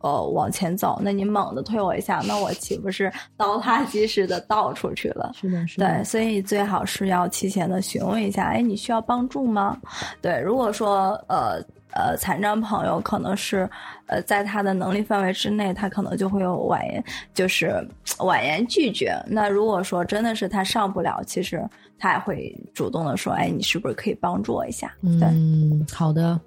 [0.00, 5.32] 呃，往前走，那你猛地推我一下，那我岂不是倒塌机似的倒出去了？
[5.34, 5.86] 是的，是的。
[5.86, 9.76] 对，所以最好是要提前的询问一下，哎，你需要帮助吗？
[10.22, 11.60] 对，如果说呃
[11.92, 13.68] 呃残障朋友可能是
[14.06, 17.02] 呃在他的能力范围之内，他可能就会有婉言，
[17.34, 17.84] 就是
[18.18, 19.12] 婉言拒绝。
[19.26, 21.68] 那如果说真的是他上不了，其实
[21.98, 24.94] 他也会主动的说，哎，你是不是可以帮助我一下？
[25.02, 26.38] 嗯，好的。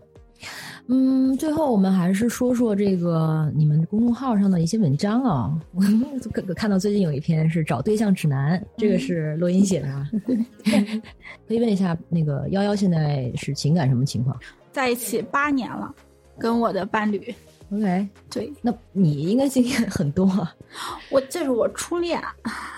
[0.87, 5.57] 嗯，最后我们还是说说这个你们公众号上的一些文章啊。
[5.73, 10.07] 我看到最近有一篇是找对象指南，这个是洛音写的，
[11.47, 14.37] 可以问一下那个幺幺现在是情感什么情况？
[14.71, 15.93] 在一起八年了，
[16.37, 17.33] 跟我的伴侣。
[17.71, 20.27] OK，对，那你应该经验很多。
[21.09, 22.21] 我这是我初恋。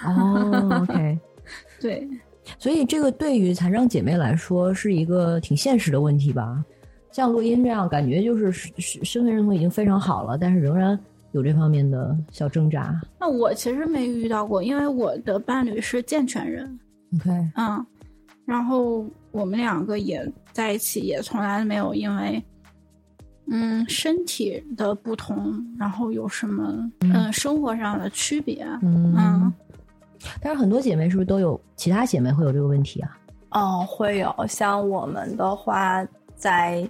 [0.06, 1.18] 哦，OK，
[1.82, 2.08] 对，
[2.60, 6.64] 所以这个对于残障姐妹来说是一个挺现实的问题吧？
[7.14, 11.00] 像录音这样，感觉就是身身份认同已经非常好了，但是仍然
[11.32, 13.00] 有这方面的小挣扎。
[13.20, 16.80] 那我其实没遇到过，因为我的伴侣是健全人。
[17.16, 17.86] OK，嗯，
[18.46, 22.44] 然后我们两个也在一起，也从来没有因为
[23.46, 28.66] 嗯身体的不同，然后有什么嗯生活上的区别。
[28.82, 29.54] 嗯，
[30.42, 33.18] 但是很多姐妹是不是都有其他姐妹会有这个问题啊？
[33.52, 34.34] 哦，会有。
[34.48, 36.04] 像我们的话。
[36.36, 36.88] 在，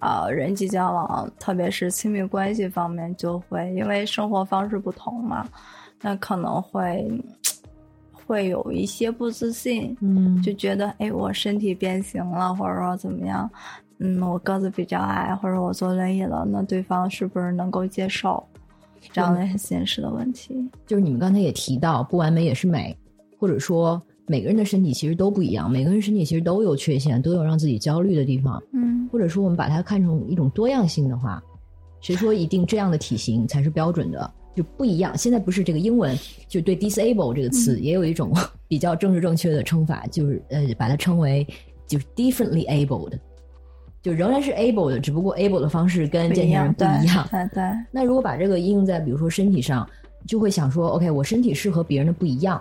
[0.00, 5.48] 呃，人际交往，特别是亲密关系方面，就会因为生活方式不同嘛，
[6.00, 7.08] 那可能会
[8.12, 13.48] 会有一些不自信，嗯，就觉得，哎，我身体变形了，或者说怎么样，
[13.98, 18.44] 嗯，我个子比较矮，或者我坐轮椅了，那对方是不是能够接受？
[19.12, 20.68] 这样的很现实的问题。
[20.86, 22.96] 就是你们刚才也提到，不完美也是美，
[23.38, 24.02] 或者说。
[24.26, 28.62] 每个人的身体其实都不一样，每个人身体其实都有缺陷，都有让自己焦虑的地方。
[28.72, 31.42] 嗯，或者说我们把它看成一种多样性的话，
[32.00, 34.30] 谁说一定这样的体型才是标准的？
[34.54, 35.16] 就不一样。
[35.16, 38.32] 现在不是这个英文，就对 disable 这个词也有一种
[38.66, 41.46] 比较政治正确的称法，就是呃把它称为
[41.86, 43.18] 就是 differently able 的，
[44.02, 47.28] 就仍然是 able 的，只不过 able 的方式跟健全人不一样。
[47.30, 47.62] 对对。
[47.92, 49.86] 那如果把这个应用在比如说身体上，
[50.26, 52.60] 就会想说，OK，我身体是和别人的不一样。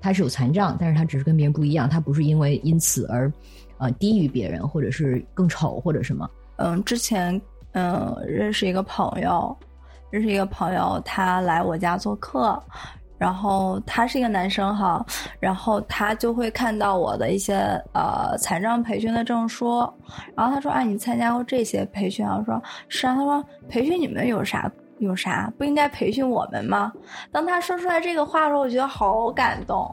[0.00, 3.32] 他是有残障，但是他只是跟别人不一样，他不是因为因此而，
[3.78, 6.28] 呃，低于别人，或者是更丑或者什么。
[6.56, 7.40] 嗯，之前
[7.72, 9.56] 嗯认识一个朋友，
[10.10, 12.62] 认识一个朋友，他来我家做客，
[13.18, 15.04] 然后他是一个男生哈，
[15.38, 17.54] 然后他就会看到我的一些
[17.92, 19.80] 呃残障培训的证书，
[20.34, 24.70] 然后他说：“哎，你参加过这些培训啊？”我说：“是啊。”他说：“培训你们有啥？”
[25.00, 26.92] 有啥不应该培训我们吗？
[27.32, 29.92] 当他说出来这个话的时候，我觉得好感动。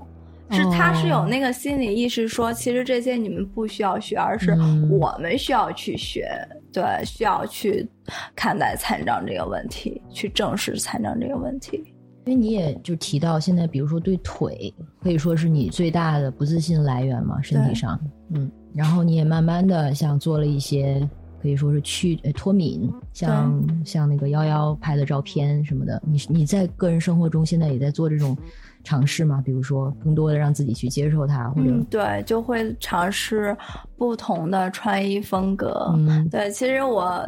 [0.50, 4.52] 是他是有那个心理意识，说其实这些你们不需要学，而是
[4.90, 6.30] 我们需要去学。
[6.72, 7.86] 对，需要去
[8.34, 11.94] 看待残障这个问题，去正视残障这个问题。
[12.26, 18.00] 因为你也就提到现在，比如说对腿，可以说是你最大的不自信来源嘛，身体上。
[18.34, 21.06] 嗯，然后你也慢慢的像做了一些。
[21.48, 28.38] 可以说是去脱敏，像像那个幺幺拍的照片什么的，你你在个人生活中现在也在做这种
[28.84, 29.42] 尝试吗？
[29.46, 33.56] 比如说，更多的让自己去接受它，或者对，就会尝试
[33.96, 35.98] 不同的穿衣风格。
[36.30, 37.26] 对，其实我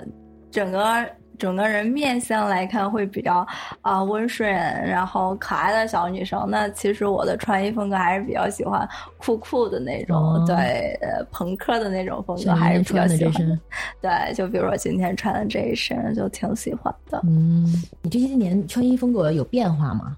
[0.51, 1.09] 整个。
[1.40, 3.48] 整个人面相来看会比较
[3.82, 6.45] 啊温顺，然后可爱的小女生。
[6.49, 8.88] 那其实我的穿衣风格还是比较喜欢
[9.18, 13.60] 酷酷的那种，对，呃，朋克的那种风格还是比较喜欢。
[14.02, 17.20] 对，就比如说今天穿的这一身就挺喜欢的。
[17.24, 17.66] 嗯，
[18.02, 20.18] 你这些年穿衣风格有变化吗？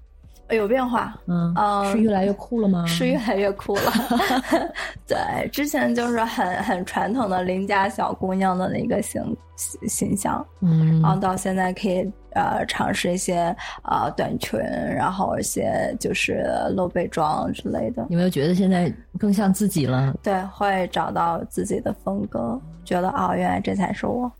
[0.56, 1.54] 有变化，嗯，
[1.90, 2.84] 是越来越酷了吗？
[2.86, 3.92] 是越来越酷了。
[5.06, 13.54] 对，之前就是很很传统的邻家小姑娘的那个形形象，嗯，然后到现在可以呃尝试一些
[13.84, 18.06] 呃短裙，然后一些就是露背装之类的。
[18.08, 20.14] 有没有觉得现在更像自己了？
[20.22, 24.30] 对，会找到自己的风格，觉得哦，原来这才是我。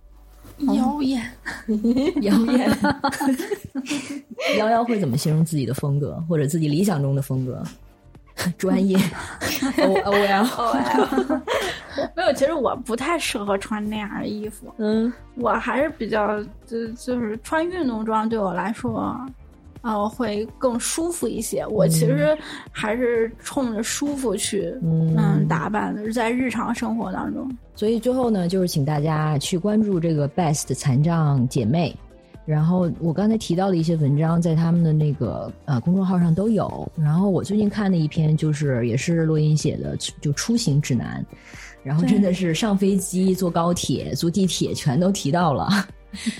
[0.58, 1.22] 妖艳，
[2.22, 2.70] 妖艳。
[4.58, 7.62] 妖妖会怎么形容自己的风格，或者自己理想中的风格？
[8.58, 8.96] 专业。
[9.78, 10.44] O O L。
[12.16, 14.72] 没有，其实我不太适合穿那样的衣服。
[14.78, 19.14] 嗯，我还是比较就就是穿运动装对我来说，
[19.82, 21.66] 呃，会更舒服一些。
[21.66, 22.36] 我其实
[22.70, 27.48] 还是冲着舒服去嗯打扮的，在日常生活当中。
[27.74, 31.94] 所以最后呢，就是请大家去关注这个 Best 残障姐妹。
[32.44, 36.90] 然后我刚才提到的一些文章，在他们的那个呃公众号上都有。
[36.96, 41.24] 然后我最近看的一篇，就是也是洛音写的，就出行指南。
[41.84, 45.68] 然后真的是上飞机、坐高铁、坐地铁，全都提到了。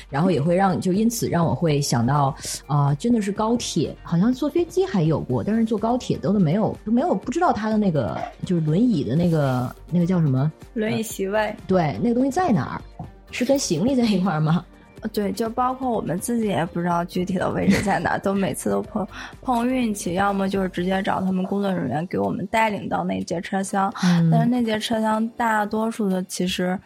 [0.08, 2.34] 然后也会让，就因此让我会想到，
[2.66, 10.50] 啊，真的是高铁，好像坐飞机还有过，但是坐高铁都都没有，都没有不知道它的那个就是轮椅的那个那个叫什么？
[10.74, 11.54] 轮椅席位。
[11.66, 13.04] 对，那个东西在哪儿？
[13.30, 14.64] 是跟行李在一块儿吗？
[15.12, 19.04] 对，就包括我们自己也不知道具体的位置在哪，都每次都碰
[19.40, 23.92] 碰运气，要么就是直接找他们工作人员给我们带领到那节车厢，
[24.30, 26.78] 但是那节车厢大多数的其实，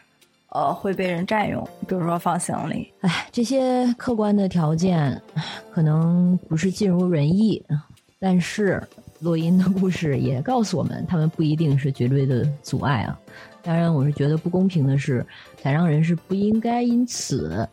[0.56, 2.90] 呃，会被人占用，比如说放行李。
[3.02, 5.20] 哎，这些客观的条件
[5.70, 7.62] 可能不是尽如人意，
[8.18, 8.82] 但是
[9.20, 13.20] 录音的故事也告诉我们，他们不一定是绝对的阻碍啊。
[13.62, 15.26] 当然，我是觉得不公平的是，
[15.60, 17.68] 残障人士不应该因此。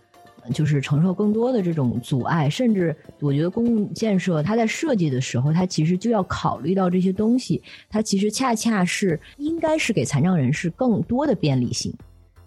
[0.54, 11.94] 就是承受更多的这种阻碍，甚至我觉得公共建设它在设计的时候，它其实就要考虑到这些东西，它其实恰恰是应该是给残障人士更多的便利性，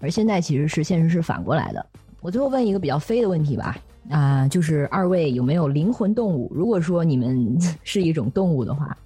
[0.06, 1.84] 而现在其实是现实是反过来的。
[2.20, 3.76] 我最后问一个比较飞的问题吧，
[4.08, 6.48] 啊，就是二位有没有灵魂动物？
[6.54, 8.96] 如果说你们 是一种动物的话，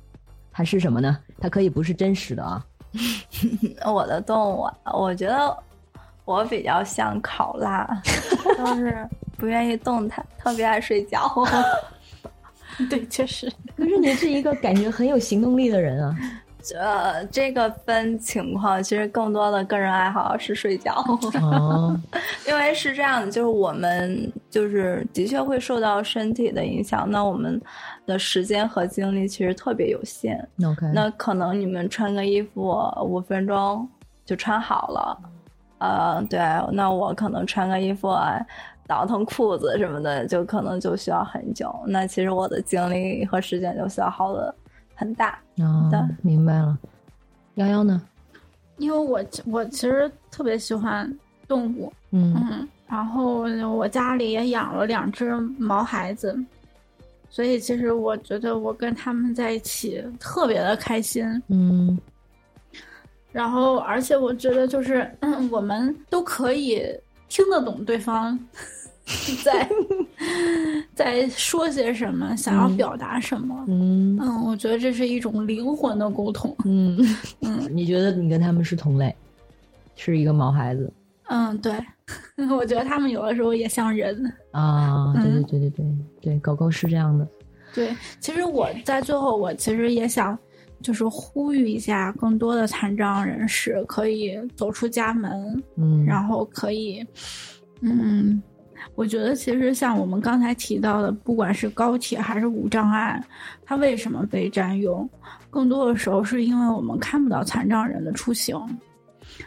[0.53, 1.17] 它是什么呢？
[1.39, 2.63] 它可以不是真实的啊。
[3.91, 5.57] 我的动物，我觉得。
[6.27, 7.89] 我比较像考拉，
[8.57, 11.29] 就是不愿意动弹，特别爱睡觉。
[12.89, 13.51] 对，确实。
[13.77, 16.17] 可是你是一个感觉很有行动力的人啊。
[16.79, 20.95] 呃，这个分情况，其实更多的个人爱好是睡觉。
[21.41, 21.99] 哦。
[22.49, 27.61] 因为是这样的，就是我们就是的确会受到身体的影响，那我们
[28.07, 30.37] 的时间和精力其实特别有限。
[30.65, 30.87] OK。
[30.93, 33.89] 那可能你们穿个衣服五分钟
[34.25, 35.19] 就穿好了。
[35.79, 36.39] 呃，对，
[36.73, 38.39] 那我可能穿个衣服啊，
[38.87, 41.75] 倒腾裤子什么的，就可能就需要很久。
[41.87, 44.55] 那其实我的精力和时间就消耗的
[45.01, 45.39] 很大。
[45.57, 45.91] 哦，
[46.21, 46.79] 明白了。
[47.55, 48.03] 幺幺呢？
[48.77, 51.11] 因为我我其实特别喜欢
[51.49, 53.41] 动物，嗯嗯，然后
[53.75, 56.39] 我家里也养了两只毛孩子，
[57.31, 61.25] 所以其实我觉得我跟他们在一起特别的开心。
[61.49, 61.99] 嗯。
[63.33, 66.83] 然后，而且我觉得就是，嗯，我们都可以
[67.29, 68.39] 听得懂对方
[69.45, 69.69] 在
[70.95, 73.65] 在说些什么，想要表达什么。
[73.69, 76.55] 嗯嗯，我觉得这是一种灵魂的沟通。
[76.65, 76.99] 嗯
[77.43, 79.15] 嗯，你觉得你跟他们是同类，
[79.97, 80.93] 是一个毛孩子？
[81.29, 81.73] 嗯，对，
[82.51, 85.13] 我觉得他们有的时候也像人啊。
[85.17, 85.87] 对对对对对
[86.21, 87.27] 对，狗狗是这样的。
[87.75, 90.39] 对，其实我在最后，我其实也想。
[90.83, 97.05] 就是呼吁一下，更多的残障人士可以走出家门，嗯，然后可以，
[97.83, 98.43] 嗯，
[99.01, 103.19] 我觉得其实像我们刚才提到的，不管是高铁还是无障碍，
[103.65, 105.09] 它为什么被占用？
[105.49, 108.61] 更多的时候是因为我们看不到残障人的出行。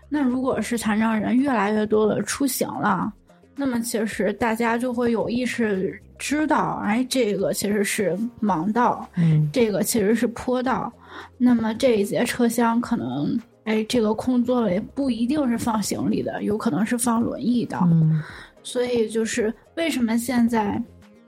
[0.10, 3.14] 那如果是残障人越来越多的出行了，
[3.56, 10.92] 那么其实大家就会有意识知道，哎，这个其实是盲道，嗯，这个其实是坡道。
[11.38, 17.78] 那么这一节车厢可能，哎，这个空座位不一定是放行李的，有可能是放轮椅的。
[17.84, 18.20] 嗯，
[18.64, 20.81] 所以就是为什么现在，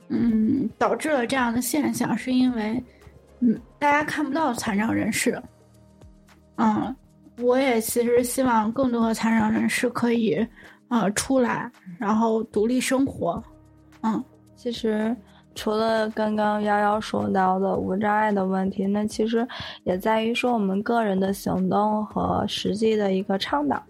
[0.08, 2.84] 嗯，导致了这样的现象，是因为，
[3.42, 5.40] 嗯，大家看不到残障人士。
[6.56, 6.96] 嗯，
[7.40, 10.36] 我也其实希望更多的残障人士可以，
[10.88, 13.44] 呃，出来，然后独立生活。
[14.02, 14.24] 嗯，
[14.56, 15.16] 其实。
[15.58, 19.48] 除了刚刚幺幺说到的无障碍的问题，那其实
[19.86, 23.82] 也在于说我们个人的行动和实际的一个倡导。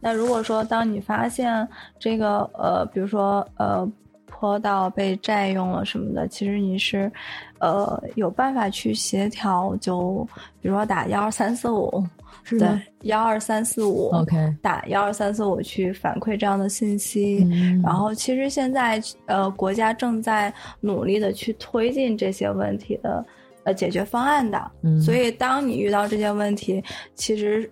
[0.00, 1.66] 那如果说当你发现
[1.98, 3.90] 这个呃，比如说呃，
[4.26, 7.10] 坡道被占用了什么的，其实你是
[7.58, 10.26] 呃有办法去协调，就
[10.60, 12.04] 比如说打幺二三四五。
[12.58, 12.66] 对，
[13.02, 17.46] 幺二三四五，OK，打幺二三四五去反馈这样的信息。
[17.82, 20.50] 然后，其实现在呃，国家正在
[20.80, 23.22] 努力的去推进这些问题的
[23.64, 24.58] 呃解决方案的。
[25.04, 26.82] 所以，当你遇到这些问题，
[27.14, 27.70] 其实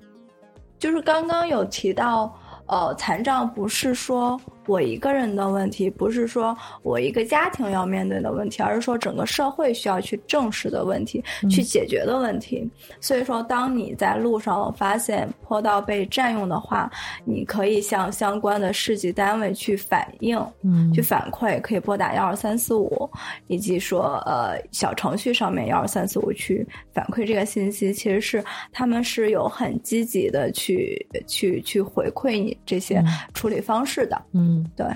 [0.79, 2.33] 就是刚刚有提到，
[2.67, 12.69] 呃，残障不是说我一个人的问题，不是说我一个家庭要面对的问题，而是说整个社会需要去正视的问题，去解决的问题。
[13.01, 16.91] 所以说，当你在路上发现坡道被占用的话，
[17.25, 23.09] 你可以向相关的市级单位去反映，嗯，去反馈，可以拨打幺二三四五，
[23.47, 27.93] 以及说呃小程序上面幺二三四五去反馈这个信息。
[27.93, 33.03] 其实是他们是有很积极的去去去回馈你这些
[33.35, 34.87] 处理方式的，嗯，对，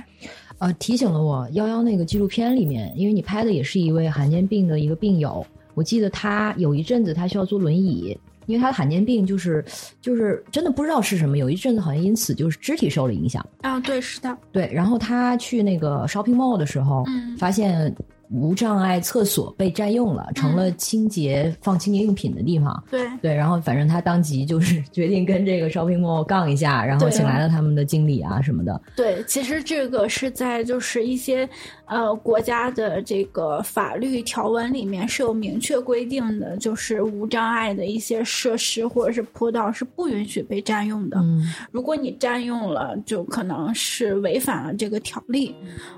[0.59, 8.17] 呃，提醒了我幺幺那个纪录片里面，因为你拍的也是一位罕见病的一个病友，我记得他有一阵子他需要坐轮椅。
[8.47, 9.65] 因为他的罕见病就是
[10.01, 14.69] 就是真的不知道是什么，有一阵子好像因此就是肢体受了影响啊，对，是的，对。
[14.73, 17.05] 然后他去那个 shopping mall 的时候，
[17.39, 17.95] 发现。
[18.31, 22.83] 无障碍厕所被占用了，成了清洁放清洁用品的地方。
[22.91, 28.81] 对对，然后反正他当即就是决定跟这个 shopping mall 杠一下，然后请来了他们的经理啊什么的。
[28.95, 31.49] 对，其实这个是在就是一些
[31.91, 41.19] 呃国家的这个法律条文里面是有明确规定的，就是无障碍的一些设施或者是坡道是不允许被占用的。
[41.19, 45.55] 嗯，如果你占用了，就可能是违反了这个条例。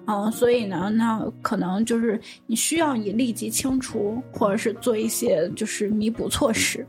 [0.07, 2.21] 嗯，所以呢，那可能就是。
[2.47, 6.87] 你需要你立即清除，或者是做一些就是弥补措施。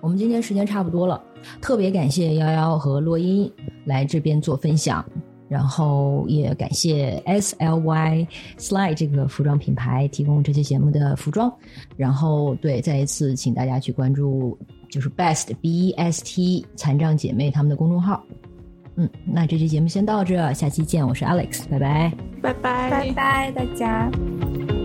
[0.00, 1.22] 我们今天时间差不多了，
[1.60, 3.50] 特别感谢幺幺和洛音
[3.86, 5.04] 来这边做分享，
[5.50, 11.52] 然后也感谢 S L Y Slide 这个服装品牌提供这期节目的服装。
[11.96, 14.56] 然后对，再一次请大家去关注
[14.88, 18.22] 就是 Best B E S T 残障姐妹他们的公众号。
[18.94, 21.04] 嗯，那这期节目先到这，下期见。
[21.04, 24.79] 我是 Alex，拜拜，拜拜，拜拜，大家。